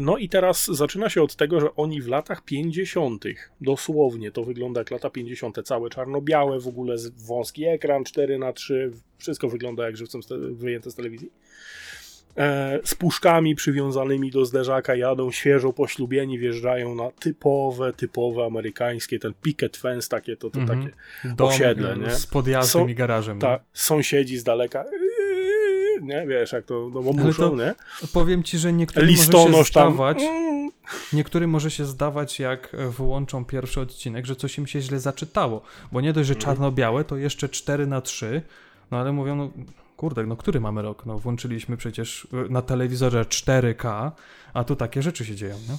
[0.00, 3.24] No i teraz zaczyna się od tego, że oni w latach 50.,
[3.60, 6.96] dosłownie to wygląda jak lata 50., całe czarno-białe, w ogóle
[7.26, 10.20] wąski ekran 4 na 3 wszystko wygląda jak żywcem
[10.52, 11.32] wyjęte z telewizji.
[12.36, 19.34] E, z puszkami przywiązanymi do zderzaka jadą świeżo poślubieni, wjeżdżają na typowe, typowe amerykańskie, ten
[19.42, 20.82] picket fence, takie to, to Mhm.
[20.82, 20.94] takie
[21.34, 22.10] Dom osiedle, y, nie?
[22.10, 23.38] z podjazdem Są- i garażem.
[23.38, 24.84] ta, sąsiedzi z daleka,
[26.02, 27.74] nie, wiesz, jak to, no bo Ale muszą, to nie?
[28.12, 30.70] Powiem ci, że niektórym może się tam, zdawać, mm,
[31.12, 35.62] niektórym może się zdawać, jak e, wyłączą pierwszy odcinek, że coś im się źle zaczytało.
[35.92, 36.54] Bo nie dość, że Mhm.
[36.56, 38.42] czarno-białe, to jeszcze 4 na 3
[38.90, 39.50] no ale mówią, no
[40.02, 41.06] kurde, no który mamy rok?
[41.06, 44.10] No włączyliśmy przecież e, na telewizorze 4K,
[44.54, 45.76] a tu takie rzeczy się dzieją, nie?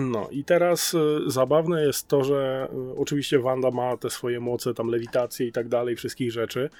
[0.00, 4.74] No i teraz y, zabawne jest to, że y, oczywiście Wanda ma te swoje moce,
[4.74, 6.70] tam lewitacje i tak dalej, wszystkich rzeczy.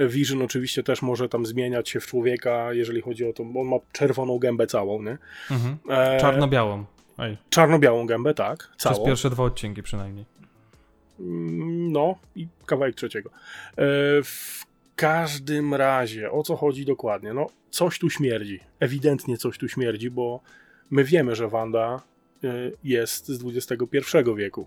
[0.00, 3.60] Y, Vision oczywiście też może tam zmieniać się w człowieka, jeżeli chodzi o to, bo
[3.60, 5.18] on ma czerwoną gębę całą, nie?
[5.50, 5.78] Mhm.
[5.88, 6.84] E, Czarno-białą.
[7.18, 9.06] Ej, Czarno-białą gębę, tak, przez całą.
[9.06, 10.24] pierwsze dwa odcinki przynajmniej.
[11.20, 13.30] Mm, No i kawałek trzeciego.
[13.30, 13.82] E,
[14.22, 17.34] w każdym razie, o co chodzi dokładnie?
[17.34, 18.60] No, coś tu śmierdzi.
[18.80, 20.40] Ewidentnie coś tu śmierdzi, bo
[20.90, 22.02] my wiemy, że Wanda
[22.44, 24.66] y, jest z XXI wieku.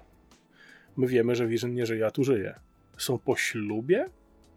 [0.97, 2.55] My wiemy, że Vision nie żyje, a tu żyje.
[2.97, 4.05] Są po ślubie?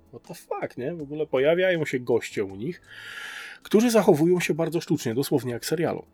[0.08, 0.94] What the fuck, nie?
[0.94, 2.82] W ogóle pojawiają się goście u nich,
[3.62, 6.04] którzy zachowują się bardzo sztucznie, dosłownie jak serialu.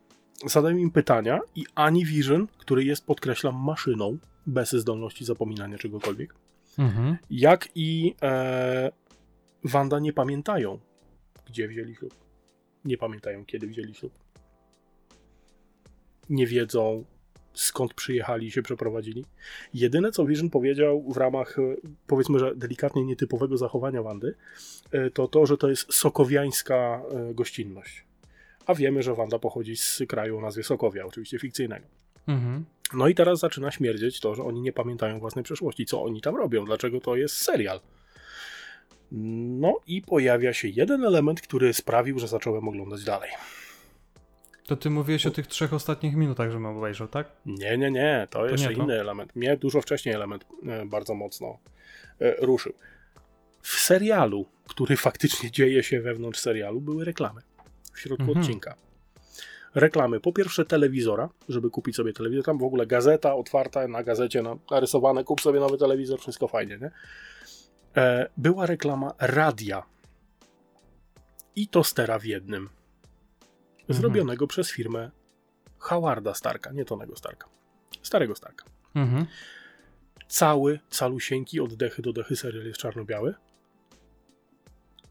[0.47, 6.35] Zadają im pytania i ani Vision, który jest, podkreślam, maszyną, bez zdolności zapominania czegokolwiek,
[6.79, 7.17] Mhm.
[7.31, 8.91] jak i e,
[9.65, 10.79] Wanda nie pamiętają,
[11.47, 12.15] gdzie wzięli ślub.
[12.85, 14.13] Nie pamiętają, kiedy wzięli ślub.
[16.31, 17.05] Nie wiedzą,
[17.55, 19.25] skąd przyjechali i się przeprowadzili.
[19.75, 21.77] Jedyne, co Vision powiedział w ramach, e,
[22.07, 24.35] powiedzmy, że delikatnie nietypowego zachowania Wandy,
[24.91, 28.05] e, to to, że to jest sokowiańska e, gościnność.
[28.67, 31.87] A wiemy, że Wanda pochodzi z kraju o nazwie Sokowia, oczywiście fikcyjnego.
[32.27, 32.65] Mhm.
[32.95, 35.87] No i teraz zaczyna śmierdzieć to, że oni nie pamiętają własnej przeszłości.
[35.87, 36.65] Co oni tam robią?
[36.65, 37.81] Dlaczego to jest serial?
[39.17, 43.31] No i pojawia się jeden element, który sprawił, że zacząłem oglądać dalej.
[44.67, 47.27] To ty mówiłeś o tych trzech ostatnich minutach, że obejrzał, tak?
[47.47, 48.83] Nie, nie, nie, to, jeszcze nie to?
[48.83, 49.37] inny element.
[49.37, 51.59] Mnie dużo wcześniej element e, bardzo mocno
[52.21, 52.73] e, ruszył.
[53.63, 57.41] W serialu, który faktycznie dzieje się wewnątrz serialu, były reklamy
[57.93, 58.39] w środku Mhm.
[58.41, 58.75] odcinka.
[59.75, 64.43] Reklamy, po pierwsze telewizora, żeby kupić sobie telewizor, tam w ogóle gazeta otwarta, na gazecie
[64.43, 66.91] na- narysowane, kup sobie nowy telewizor, wszystko fajnie, nie?
[67.97, 69.83] E, była reklama radia
[71.57, 72.71] i tostera w jednym,
[73.89, 75.11] zrobionego przez firmę
[75.79, 77.49] Howarda Starka, nie Tonego Starka,
[78.03, 78.65] starego Starka.
[78.95, 79.27] Mhm.
[80.29, 83.35] Cały, calusieńki od dechy do dechy serial jest czarno-biały.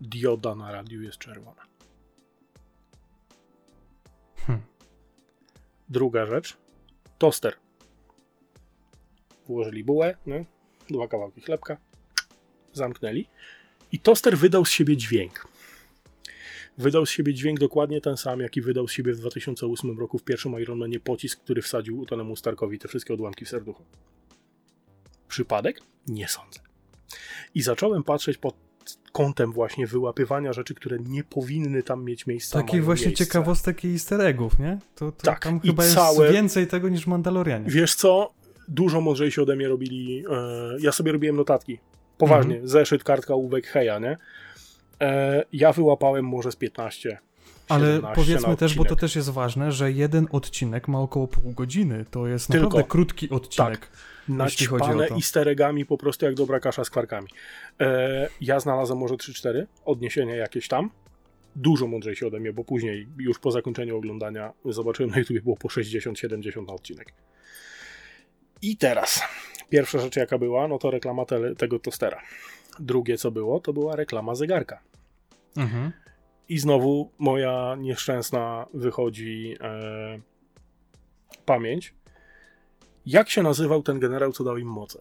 [0.02, 1.62] Dioda na radiu jest czerwona.
[4.36, 4.62] Hm.
[5.90, 6.58] Druga rzecz.
[7.18, 7.56] Toster.
[9.46, 10.46] Włożyli bułę, nie?
[10.90, 11.78] dwa kawałki chlebka,
[12.74, 13.28] zamknęli
[13.92, 15.48] i toster wydał z siebie dźwięk.
[16.78, 20.24] Wydał z siebie dźwięk dokładnie ten sam, jaki wydał z siebie w 2008 roku w
[20.24, 23.84] pierwszym Ironmanie pocisk, który wsadził Tonemu Starkowi te wszystkie odłamki w serducho.
[25.28, 25.80] Przypadek?
[26.08, 26.60] Nie sądzę.
[27.56, 28.56] I zacząłem patrzeć pod
[29.12, 32.62] kątem właśnie wyłapywania rzeczy, które nie powinny tam mieć miejsca.
[32.62, 33.26] Takich właśnie miejsce.
[33.26, 34.80] ciekawostek i easter eggów, nie?
[34.96, 37.70] To, to Tak, tam i chyba całe- jest więcej tego niż w Mandalorianie.
[37.70, 38.34] Wiesz co?
[38.68, 40.24] Dużo mądrzejsi ode mnie robili.
[40.30, 41.80] E, ja sobie robiłem notatki.
[42.18, 42.54] Poważnie.
[42.54, 42.68] Mhm.
[42.68, 44.18] Zeszyt, kartka, ołówek, heja, nie?
[45.02, 47.18] E, ja wyłapałem może z 15.
[47.70, 51.52] Ale 17 powiedzmy też, bo to też jest ważne, że jeden odcinek ma około pół
[51.52, 52.06] godziny.
[52.12, 52.64] To jest Tylko.
[52.64, 53.90] naprawdę krótki odcinek.
[54.30, 57.28] o naćpane easter eggami po prostu jak dobra kasza z kwarkami.
[57.82, 60.90] E, ja znalazłem może 3-4 odniesienia jakieś tam.
[61.56, 65.68] Dużo mądrzejsi ode mnie, bo później, już po zakończeniu oglądania, zobaczyłem na YouTube było po
[65.68, 67.14] 60-70 na odcinek.
[68.64, 69.22] I teraz,
[69.70, 72.22] pierwsza rzecz jaka była, no to reklama tele, tego tostera.
[72.80, 74.80] Drugie co było, to była reklama zegarka.
[75.58, 75.92] Mhm.
[76.50, 80.20] I znowu moja nieszczęsna wychodzi e,
[81.46, 81.94] pamięć.
[83.06, 85.00] Jak się nazywał ten generał, co dał im moce?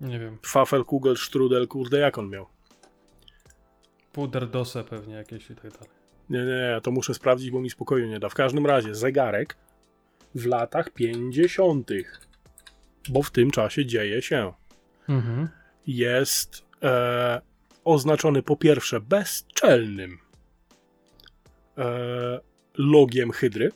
[0.00, 0.38] Nie wiem.
[0.46, 2.46] Fafel, Kugel, Strudel, kurde, jak on miał?
[4.12, 5.88] Puder dose pewnie jakieś i tak dalej.
[6.30, 8.28] Nie, nie, nie, to muszę sprawdzić, bo mi spokoju nie da.
[8.28, 9.56] W każdym razie, zegarek
[10.34, 11.90] w latach 50.,
[13.08, 14.52] bo w tym czasie dzieje się.
[15.08, 15.48] Mhm.
[15.86, 17.40] Jest e,
[17.84, 20.18] oznaczony po pierwsze bezczelnym
[21.78, 22.40] e,
[22.74, 23.70] logiem Hydry,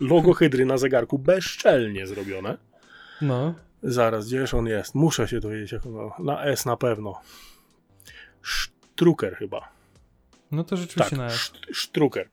[0.00, 2.58] Logo Hydry na zegarku bezczelnie zrobione.
[3.22, 3.54] No.
[3.82, 4.94] Zaraz, gdzież on jest?
[4.94, 5.82] Muszę się dowiedzieć, jak.
[6.18, 7.20] Na S na pewno.
[8.42, 9.68] Strucker chyba.
[10.50, 12.28] No to Tak, rzeczywiście na Sz- Strucker.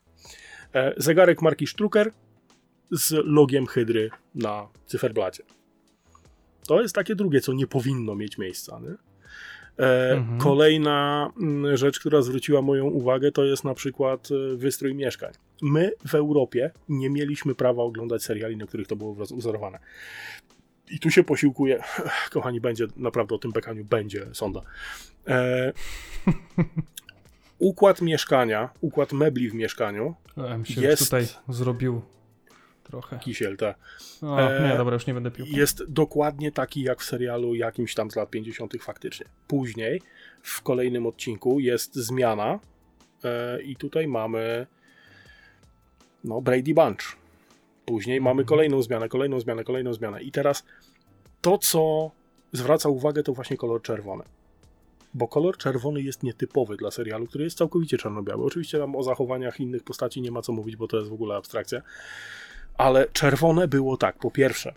[0.74, 2.12] E, zegarek marki Strucker
[2.92, 5.44] z logiem Hydry na cyferblacie.
[6.68, 8.80] To jest takie drugie, co nie powinno mieć miejsca.
[8.80, 8.96] Nie?
[9.86, 10.40] E, Mhm.
[10.40, 15.32] Kolejna mm, rzecz, która zwróciła moją uwagę, to jest na przykład e, wystrój mieszkań.
[15.62, 19.80] My w Europie nie mieliśmy prawa oglądać seriali, na których to było wzorowane.
[20.92, 21.84] I tu się posiłkuje,
[22.32, 24.62] kochani, będzie naprawdę o tym bekaniu, będzie sonda.
[25.28, 25.74] E,
[27.60, 32.02] układ mieszkania, układ mebli w mieszkaniu, M się Jest- tutaj zrobił
[32.92, 33.20] trochę.
[33.20, 33.76] kisiel te,
[34.22, 35.46] O, E, nie, dobra, już nie będę pił.
[35.50, 38.74] jest dokładnie taki jak w serialu jakimś tam z lat 50.
[38.82, 39.26] faktycznie.
[39.48, 40.02] Później
[40.42, 42.60] w kolejnym odcinku jest zmiana
[43.24, 44.68] e, i tutaj mamy
[46.24, 47.16] no Brady Bunch.
[47.86, 48.48] Później mamy Mhm.
[48.48, 50.22] kolejną zmianę, kolejną zmianę, kolejną zmianę.
[50.22, 50.64] I teraz
[51.42, 52.12] to, co
[52.54, 54.24] zwraca uwagę, to właśnie kolor czerwony.
[55.14, 58.46] Bo kolor czerwony jest nietypowy dla serialu, który jest całkowicie czarno-biały.
[58.46, 61.36] Oczywiście tam o zachowaniach innych postaci nie ma co mówić, bo to jest w ogóle
[61.36, 61.82] abstrakcja.
[62.78, 64.74] Ale czerwone było tak, po pierwsze,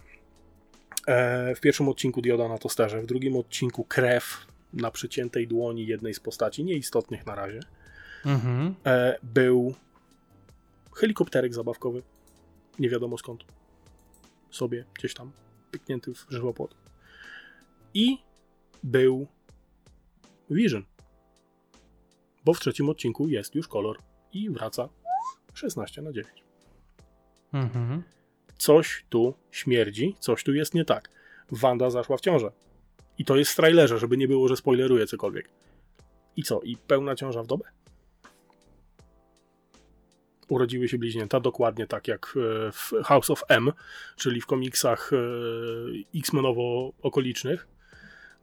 [1.06, 6.14] e, w pierwszym odcinku dioda na tosterze, w drugim odcinku krew na przyciętej dłoni jednej
[6.14, 7.60] z postaci, nieistotnych na razie,
[8.26, 8.74] Mhm.
[8.86, 9.74] e, był
[10.96, 12.02] helikopterek zabawkowy,
[12.78, 13.44] nie wiadomo skąd,
[14.50, 15.32] sobie gdzieś tam
[15.70, 16.74] pyknięty w żywopłot.
[17.94, 18.18] I
[18.82, 19.26] był
[20.50, 20.84] Vision,
[22.44, 23.98] bo w trzecim odcinku jest już kolor
[24.32, 24.88] i wraca
[25.54, 26.43] 16 na 9
[27.54, 28.02] Mhm.
[28.58, 31.08] coś tu śmierdzi, coś tu jest nie tak.
[31.50, 32.52] Wanda zaszła w ciążę.
[33.18, 35.48] I to jest w trailerze, żeby nie było, że spoileruję cokolwiek.
[36.36, 36.60] I co?
[36.60, 37.64] I pełna ciąża w dobę?
[40.48, 43.72] Urodziły się bliźnięta, dokładnie tak jak e, w House of M,
[44.16, 45.16] czyli w komiksach e,
[46.18, 47.66] X-Menowo-okolicznych,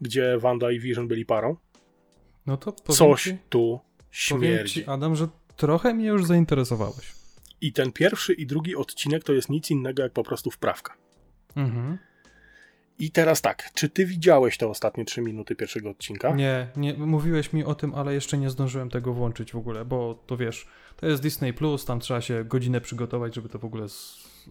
[0.02, 1.56] gdzie Wanda i Vision byli parą.
[2.46, 4.74] No to powiem Coś ci, tu powiem śmierdzi.
[4.74, 7.21] ci, Adam, że trochę mnie już zainteresowałeś.
[7.62, 10.98] I ten pierwszy i drugi odcinek to jest nic innego jak po prostu wprawka.
[11.56, 11.98] Mhm.
[13.00, 16.36] I teraz tak, czy ty widziałeś te ostatnie trzy minuty pierwszego odcinka?
[16.36, 20.24] Nie, nie, mówiłeś mi o tym, ale jeszcze nie zdążyłem tego włączyć w ogóle, bo
[20.28, 23.88] to wiesz, to jest Disney Plus, tam trzeba się godzinę przygotować, żeby to w ogóle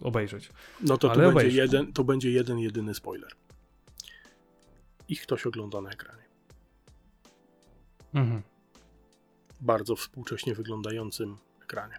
[0.01, 0.49] obejrzeć.
[0.81, 1.57] No to, to, Ale będzie obejrzę.
[1.57, 3.31] jeden, to będzie jeden, jedyny spoiler.
[5.07, 6.23] Ich ktoś ogląda na ekranie.
[8.13, 8.41] Mhm.
[9.61, 11.95] Bardzo współcześnie wyglądającym ekranie.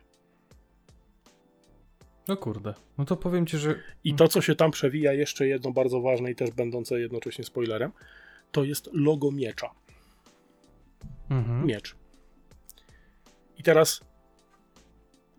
[2.29, 3.75] No kurde, no to powiem ci, że
[4.05, 7.93] I to, co się tam przewija, jeszcze jedno bardzo ważne i też będące jednocześnie spoilerem,
[8.53, 9.71] to jest logo miecza.
[11.31, 11.67] mhm.
[11.67, 11.97] Miecz.
[13.59, 14.01] I teraz,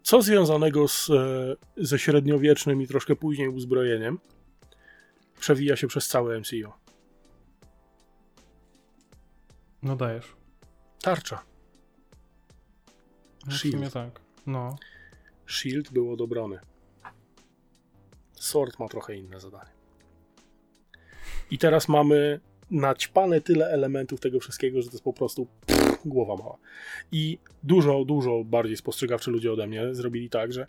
[0.04, 4.20] co związanego z, e, ze średniowiecznym i troszkę później uzbrojeniem
[5.40, 6.84] przewija się przez całe MCU?
[9.84, 10.36] no dajesz.
[11.02, 11.44] Tarcza.
[13.46, 13.76] No, w Shield.
[13.76, 14.20] sumie tak.
[14.46, 14.76] No.
[15.48, 16.60] Shield było do obrony.
[18.44, 19.72] Sword ma trochę inne zadanie.
[21.52, 22.40] I teraz mamy
[22.72, 26.58] naćpane tyle elementów tego wszystkiego, że to jest po prostu pff, głowa mała.
[27.12, 30.68] I dużo, dużo bardziej spostrzegawczy ludzie ode mnie zrobili tak, że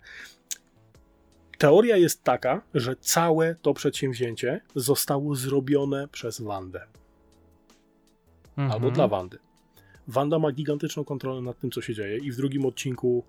[1.57, 6.81] teoria jest taka, że całe to przedsięwzięcie zostało zrobione przez Wandę.
[8.57, 8.71] Mhm.
[8.71, 9.37] Albo dla Wandy.
[10.07, 13.23] Wanda ma gigantyczną kontrolę nad tym, co się dzieje i w drugim odcinku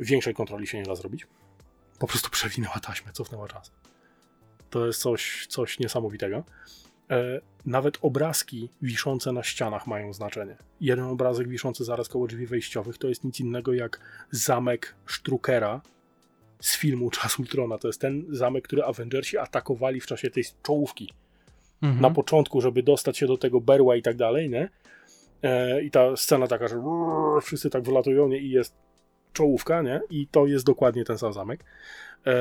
[0.00, 1.26] większej kontroli się nie da zrobić.
[2.00, 3.72] Po prostu przewinęła taśmę, cofnęła czas.
[4.70, 6.44] To jest coś, coś niesamowitego.
[7.10, 10.56] E, nawet obrazki wiszące na ścianach mają znaczenie.
[10.80, 14.00] Jeden obrazek wiszący zaraz koło drzwi wejściowych to jest nic innego jak
[14.30, 15.80] zamek Struckera
[16.60, 17.78] z filmu Czas Ultrona.
[17.78, 21.12] To jest ten zamek, który Avengersi atakowali w czasie tej czołówki
[21.82, 22.00] Mhm.
[22.02, 24.68] na początku, żeby dostać się do tego berła i tak dalej, nie?
[25.42, 26.76] E, I ta scena taka, że
[27.42, 28.38] wszyscy tak wylatują, nie?
[28.38, 28.74] I jest
[29.32, 30.00] czołówka, nie?
[30.10, 31.64] I to jest dokładnie ten sam zamek.
[32.26, 32.32] E,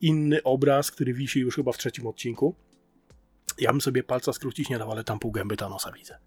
[0.00, 2.54] inny obraz, który wisi już chyba w trzecim odcinku.
[3.58, 6.18] Ja bym sobie palca skrócić nie dał, ale tam pół gęby Thanosa widzę.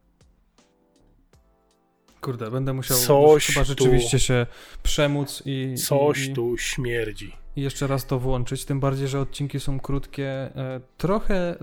[2.22, 4.46] Kurde, będę musiał Coś chyba tu- rzeczywiście się
[4.84, 7.36] przemóc i, Coś i, tu śmierdzi.
[7.56, 10.28] i jeszcze raz to włączyć, tym bardziej, że odcinki są krótkie.
[10.30, 11.56] E, trochę,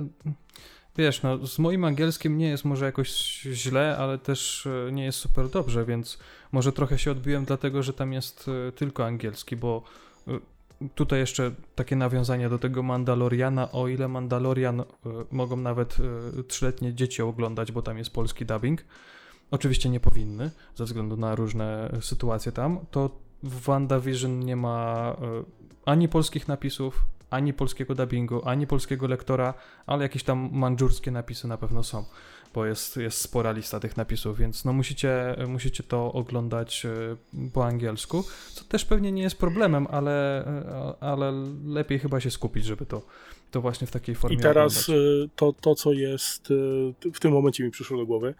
[0.96, 3.10] wiesz, no z moim angielskim nie jest może jakoś
[3.40, 6.18] źle, ale też e, nie jest super dobrze, więc
[6.52, 9.82] może trochę się odbiłem dlatego, że tam jest e, tylko angielski, bo
[10.28, 10.38] e,
[10.94, 14.84] tutaj jeszcze takie nawiązanie do tego Mandaloriana, o ile Mandalorian
[15.30, 15.96] mogą nawet
[16.48, 18.84] trzyletnie dzieci oglądać, bo tam jest polski dubbing,
[19.50, 23.10] oczywiście nie powinny, ze względu na różne sytuacje tam, to
[23.42, 25.16] w WandaVision nie ma
[25.84, 29.54] ani polskich napisów, ani polskiego dubbingu, ani polskiego lektora,
[29.86, 32.04] ale jakieś tam mandżurskie napisy na pewno są,
[32.54, 37.16] bo jest, jest spora lista tych napisów, więc no musicie, musicie to oglądać e,
[37.52, 41.32] po angielsku, co też pewnie nie jest problemem, ale, e, ale
[41.64, 43.02] lepiej chyba się skupić, żeby to,
[43.50, 45.26] to właśnie w takiej formie I teraz oglądać.
[45.26, 46.48] y, to, to, co jest,
[47.14, 48.34] w tym momencie mi przyszło do głowy,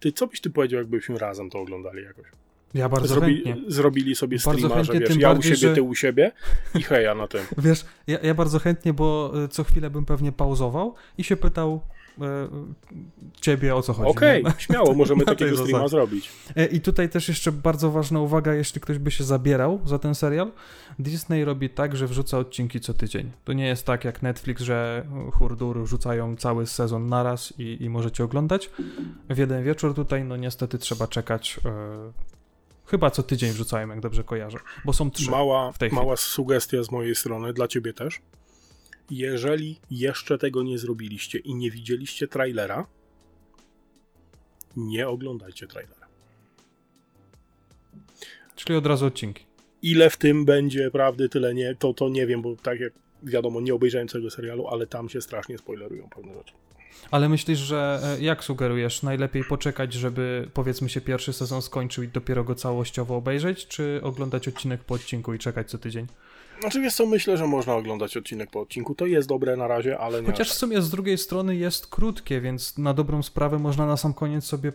[0.00, 2.26] ty, co byś ty powiedział, jakbyśmy razem to oglądali jakoś?
[2.74, 3.56] Ja bardzo Zrobi, chętnie.
[3.72, 5.94] zrobili sobie Bardzo streama, że chętnie, wiesz, tym ja bardziej, u siebie, że- ty u
[5.94, 6.32] siebie
[6.74, 7.40] i heja na tym.
[7.58, 11.80] Wiesz, ja, ja bardzo chętnie, bo y, co chwilę bym pewnie pauzował i się pytał
[12.18, 12.22] y,
[13.40, 14.10] ciebie o co chodzi.
[14.10, 14.52] Okej, nie?
[14.66, 16.30] śmiało, możemy takiego streama zrobić.
[16.56, 20.14] E, I tutaj też jeszcze bardzo ważna uwaga, jeśli ktoś by się zabierał za ten
[20.14, 20.52] serial.
[20.98, 23.30] Disney robi tak, że wrzuca odcinki co tydzień.
[23.44, 28.24] To nie jest tak jak Netflix, że hurdur rzucają cały sezon naraz i, i możecie
[28.24, 28.70] oglądać.
[29.30, 31.60] W jeden wieczór tutaj, no niestety trzeba czekać.
[31.64, 32.32] e,
[32.92, 35.30] chyba co tydzień wrzucają, jak dobrze kojarzę, bo są trzy.
[35.30, 36.02] Mała, w tej chwili.
[36.02, 38.20] mała sugestia z mojej strony, dla ciebie też.
[39.10, 42.86] Jeżeli jeszcze tego nie zrobiliście i nie widzieliście trailera,
[44.76, 46.06] nie oglądajcie trailera.
[48.56, 49.44] Czyli od razu odcinki.
[49.82, 52.92] Ile w tym będzie prawdy, tyle nie, to, to nie wiem, bo tak jak
[53.22, 56.54] wiadomo, nie obejrzałem całego serialu, ale tam się strasznie spoilerują pewne rzeczy.
[57.10, 62.08] Ale myślisz, że e, jak sugerujesz, najlepiej poczekać, żeby powiedzmy się pierwszy sezon skończył i
[62.08, 66.06] dopiero go całościowo obejrzeć, czy oglądać odcinek po odcinku i czekać co tydzień?
[66.60, 68.94] Znaczy wiesz co, myślę, że można oglądać odcinek po odcinku.
[68.94, 70.26] To jest dobre na razie, ale nie.
[70.26, 73.96] Chociaż aż w sumie z drugiej strony jest krótkie, więc na dobrą sprawę można na
[73.96, 74.72] sam koniec sobie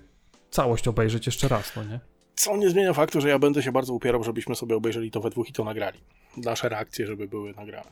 [0.49, 1.99] całość obejrzeć jeszcze raz, no nie?
[2.35, 5.29] Co nie zmienia faktu, że ja będę się bardzo upierał, żebyśmy sobie obejrzeli to we
[5.29, 5.99] dwóch i to nagrali.
[6.37, 7.91] Nasze reakcje, żeby były nagrane.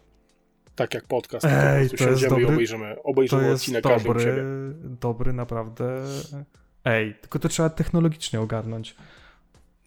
[0.76, 3.84] Tak jak podcast, Ej, to to jest siądziemy i dobry- obejrzymy, To obejrzymy jest odcinek
[3.84, 4.44] każdy dobry,
[4.84, 6.04] dobry naprawdę.
[6.86, 8.96] Ej, tylko to trzeba technologicznie ogarnąć.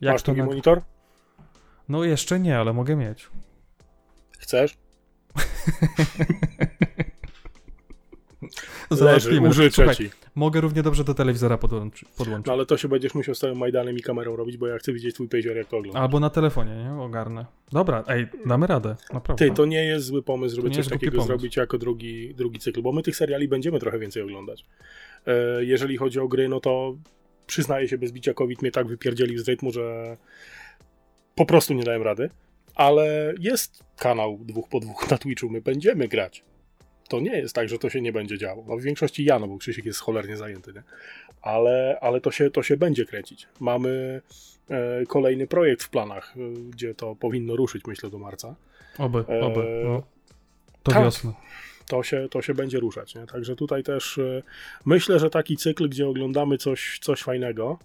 [0.01, 0.83] Jak Masz drugi nag- monitor?
[1.89, 3.29] No jeszcze nie, ale mogę mieć.
[4.39, 4.79] Chcesz?
[8.91, 9.49] Załatwimy.
[9.49, 10.11] użyczę ci.
[10.35, 12.47] mogę równie dobrze do telewizora podłączy, podłączyć.
[12.47, 14.93] No ale to się będziesz musiał z całym Majdanem i kamerą robić, bo ja chcę
[14.93, 16.03] widzieć twój pager, jak to oglądasz.
[16.03, 17.03] Albo na telefonie, nie?
[17.03, 17.47] Ogarnę.
[17.73, 19.49] Dobra, ej, damy radę, naprawdę.
[19.49, 21.27] Ty, to nie jest zły pomysł, żeby coś takiego pomysł.
[21.27, 24.65] zrobić jako drugi, drugi cykl, bo my tych seriali będziemy trochę więcej oglądać.
[25.27, 26.97] E, jeżeli chodzi o gry, no to
[27.47, 30.17] przyznaję się bez bicia COVID mnie tak wypierdzielił z rytmu, że
[31.35, 32.31] po prostu nie dałem rady,
[32.75, 36.45] ale jest kanał dwóch po dwóch na Twitchu, my będziemy grać.
[37.09, 38.65] To nie jest tak, że to się nie będzie działo.
[38.69, 40.83] No w większości ja, no bo Krzysiek jest cholernie zajęty, nie?
[41.43, 43.49] Ale, ale to, się, to się będzie kręcić.
[43.61, 44.21] Mamy
[44.71, 48.55] e, kolejny projekt w planach, e, gdzie to powinno ruszyć, myślę, do marca
[48.99, 49.61] Oby, oby.
[49.61, 50.03] Eee, No.
[50.83, 51.05] To tak.
[51.05, 51.33] wiosna.
[51.87, 53.15] to się, to się będzie ruszać.
[53.15, 53.27] Nie?
[53.27, 54.43] Także tutaj też y,
[54.85, 57.79] myślę, że taki cykl, gdzie oglądamy coś, coś fajnego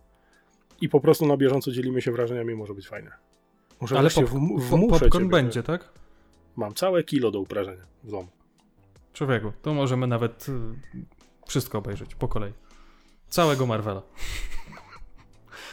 [0.81, 3.11] i po prostu na bieżąco dzielimy się wrażeniami, może być fajne.
[3.81, 4.25] Może Ale pop,
[4.57, 5.89] wmuszę popcorn będzie, tak?
[6.55, 8.27] Mam całe kilo do uprażenia w domu.
[9.13, 10.51] Człowieku, to możemy nawet y,
[11.47, 12.53] wszystko obejrzeć po kolei.
[13.29, 14.01] Całego Marvela.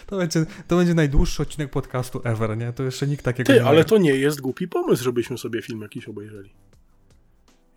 [0.06, 2.72] To będzie, to będzie najdłuższy odcinek podcastu ever, nie?
[2.72, 5.80] To jeszcze nikt takiego Ty, nie ale to nie jest głupi pomysł, żebyśmy sobie film
[5.82, 6.50] jakiś obejrzeli.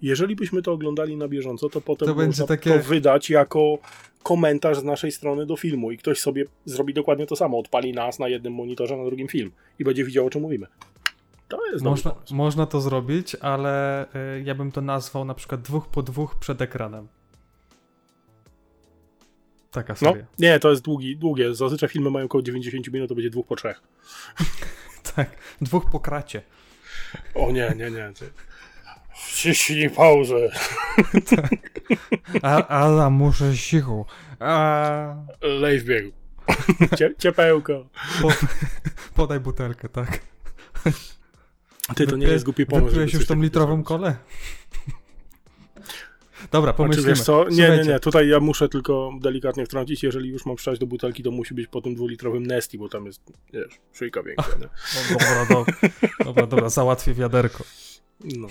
[0.02, 3.77] Jeżeli byśmy to oglądali na bieżąco, to potem To można będzie takie- to wydać jako
[4.23, 7.60] komentarz z naszej strony do filmu i ktoś sobie zrobi dokładnie to samo.
[7.60, 10.68] Odpali nas na jednym monitorze, na drugim film i będzie widział, o czym mówimy.
[11.58, 12.36] To jest Można, pomysł.
[12.36, 16.62] można to zrobić, ale y, ja bym to nazwał na przykład dwóch po dwóch przed
[16.62, 17.08] ekranem.
[19.72, 20.26] Taka No, seria.
[20.40, 21.56] nie, to jest długi, długie.
[21.56, 23.82] Zazwyczaj filmy mają około 90 minut, to będzie dwóch po trzech.
[25.16, 25.30] Tak,
[25.62, 26.42] dwóch po kracie.
[27.36, 28.12] O nie, nie, nie.
[28.20, 28.30] Ty.
[29.16, 30.36] Wciśnij pauzę.
[32.42, 34.06] A, ale muszę cicho.
[34.40, 36.12] A, Lej w biegu.
[36.98, 37.86] Cie, ciepełko.
[38.22, 38.30] po,
[39.16, 40.20] podaj butelkę, tak.
[41.95, 42.85] Ty, to nie Wypie- jest głupi pomysł.
[42.88, 44.15] Wypiłeś już tą litrową kolę?
[46.51, 47.10] Dobra, Znaczy, pomyślimy.
[47.10, 47.43] wiesz co?
[47.43, 47.99] Nie, nie, Słuchajcie, nie.
[47.99, 50.03] Tutaj ja muszę tylko delikatnie wtrącić.
[50.03, 53.05] Jeżeli już mam wstać do butelki, to musi być po tym dwulitrowym Nesti, bo tam
[53.05, 53.22] jest,
[53.53, 54.68] wiesz, szyjka większa, nie?
[55.11, 55.65] No, dobra, dobra,
[56.26, 57.64] dobra, dobra, załatwię wiaderko.
[58.24, 58.48] No.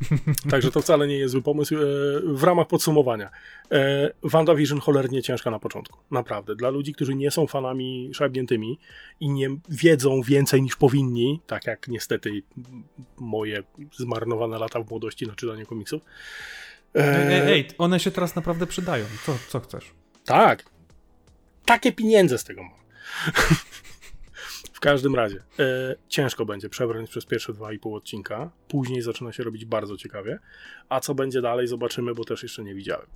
[0.50, 1.74] Także to wcale nie jest zły pomysł.
[1.74, 1.78] E,
[2.24, 3.30] W ramach podsumowania.
[3.72, 5.98] E, WandaVision cholernie ciężka na początku.
[6.10, 6.56] Naprawdę.
[6.56, 8.78] Dla ludzi, którzy nie są fanami szarpniętymi
[9.20, 12.42] i nie wiedzą więcej niż powinni, tak jak niestety
[13.16, 13.62] moje
[13.96, 16.02] zmarnowane lata w młodości na czytaniu komiksów.
[16.96, 19.04] E, Ej, ej, ej, one się teraz naprawdę przydają.
[19.26, 19.90] Co, co chcesz?
[20.24, 20.64] Tak.
[21.64, 22.72] Takie pieniądze z tego mam.
[24.76, 28.50] w każdym razie, e, ciężko będzie przebrnąć przez pierwsze dwa i pół odcinka.
[28.68, 30.38] Później zaczyna się robić bardzo ciekawie.
[30.88, 33.06] A co będzie dalej, zobaczymy, bo też jeszcze nie widziałem.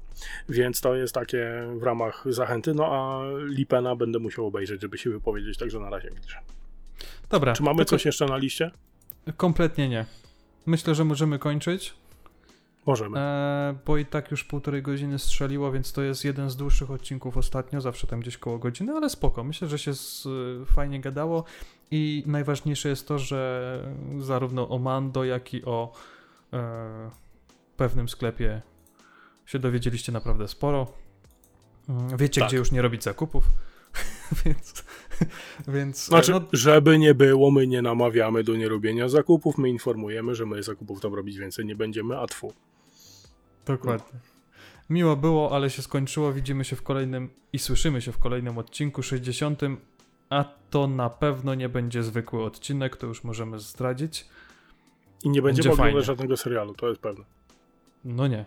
[0.48, 2.74] Więc to jest takie w ramach zachęty.
[2.74, 6.36] No a Lipena będę musiał obejrzeć, żeby się wypowiedzieć, także na razie milczę.
[7.30, 7.52] Dobra.
[7.52, 8.70] Czy mamy tylko- coś jeszcze na liście?
[9.36, 10.06] Kompletnie nie.
[10.66, 11.94] myślę, że możemy kończyć,
[12.86, 13.18] Możemy.
[13.18, 17.36] e, bo i tak już półtorej godziny strzeliło, więc to jest jeden z dłuższych odcinków
[17.36, 19.44] ostatnio, zawsze tam gdzieś koło godziny, ale spoko.
[19.44, 20.28] Myślę, że się z,
[20.66, 21.44] fajnie gadało
[21.90, 23.82] i najważniejsze jest to, że
[24.18, 25.92] zarówno o Mando, jak i o
[26.52, 27.10] e,
[27.76, 28.62] pewnym sklepie
[29.46, 30.86] się dowiedzieliście naprawdę sporo.
[31.88, 32.48] Mm, Wiecie, Tak.
[32.48, 33.44] gdzie już nie robić zakupów,
[34.44, 34.84] więc,
[35.68, 40.46] więc Znaczy, no, żeby nie było, my nie namawiamy do nierobienia zakupów, my informujemy, że
[40.46, 42.52] my zakupów tam robić więcej nie będziemy, a tfu.
[43.66, 44.20] Dokładnie.
[44.90, 46.32] Miło było, ale się skończyło.
[46.32, 49.60] Widzimy się w kolejnym i słyszymy się w kolejnym odcinku 60.
[50.30, 54.28] A to na pewno nie będzie zwykły odcinek, to już możemy zdradzić.
[55.24, 57.24] I nie będziemy Będzie oglądać żadnego serialu, to jest pewne.
[58.04, 58.44] No nie,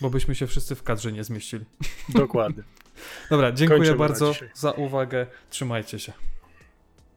[0.00, 1.64] bo byśmy się wszyscy w kadrze nie zmieścili.
[2.08, 2.62] Dokładnie.
[3.30, 5.26] Dobra, dziękuję Kończymy bardzo za uwagę.
[5.50, 6.12] Trzymajcie się.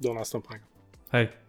[0.02, 0.66] Do następnego.
[1.12, 1.49] Hej.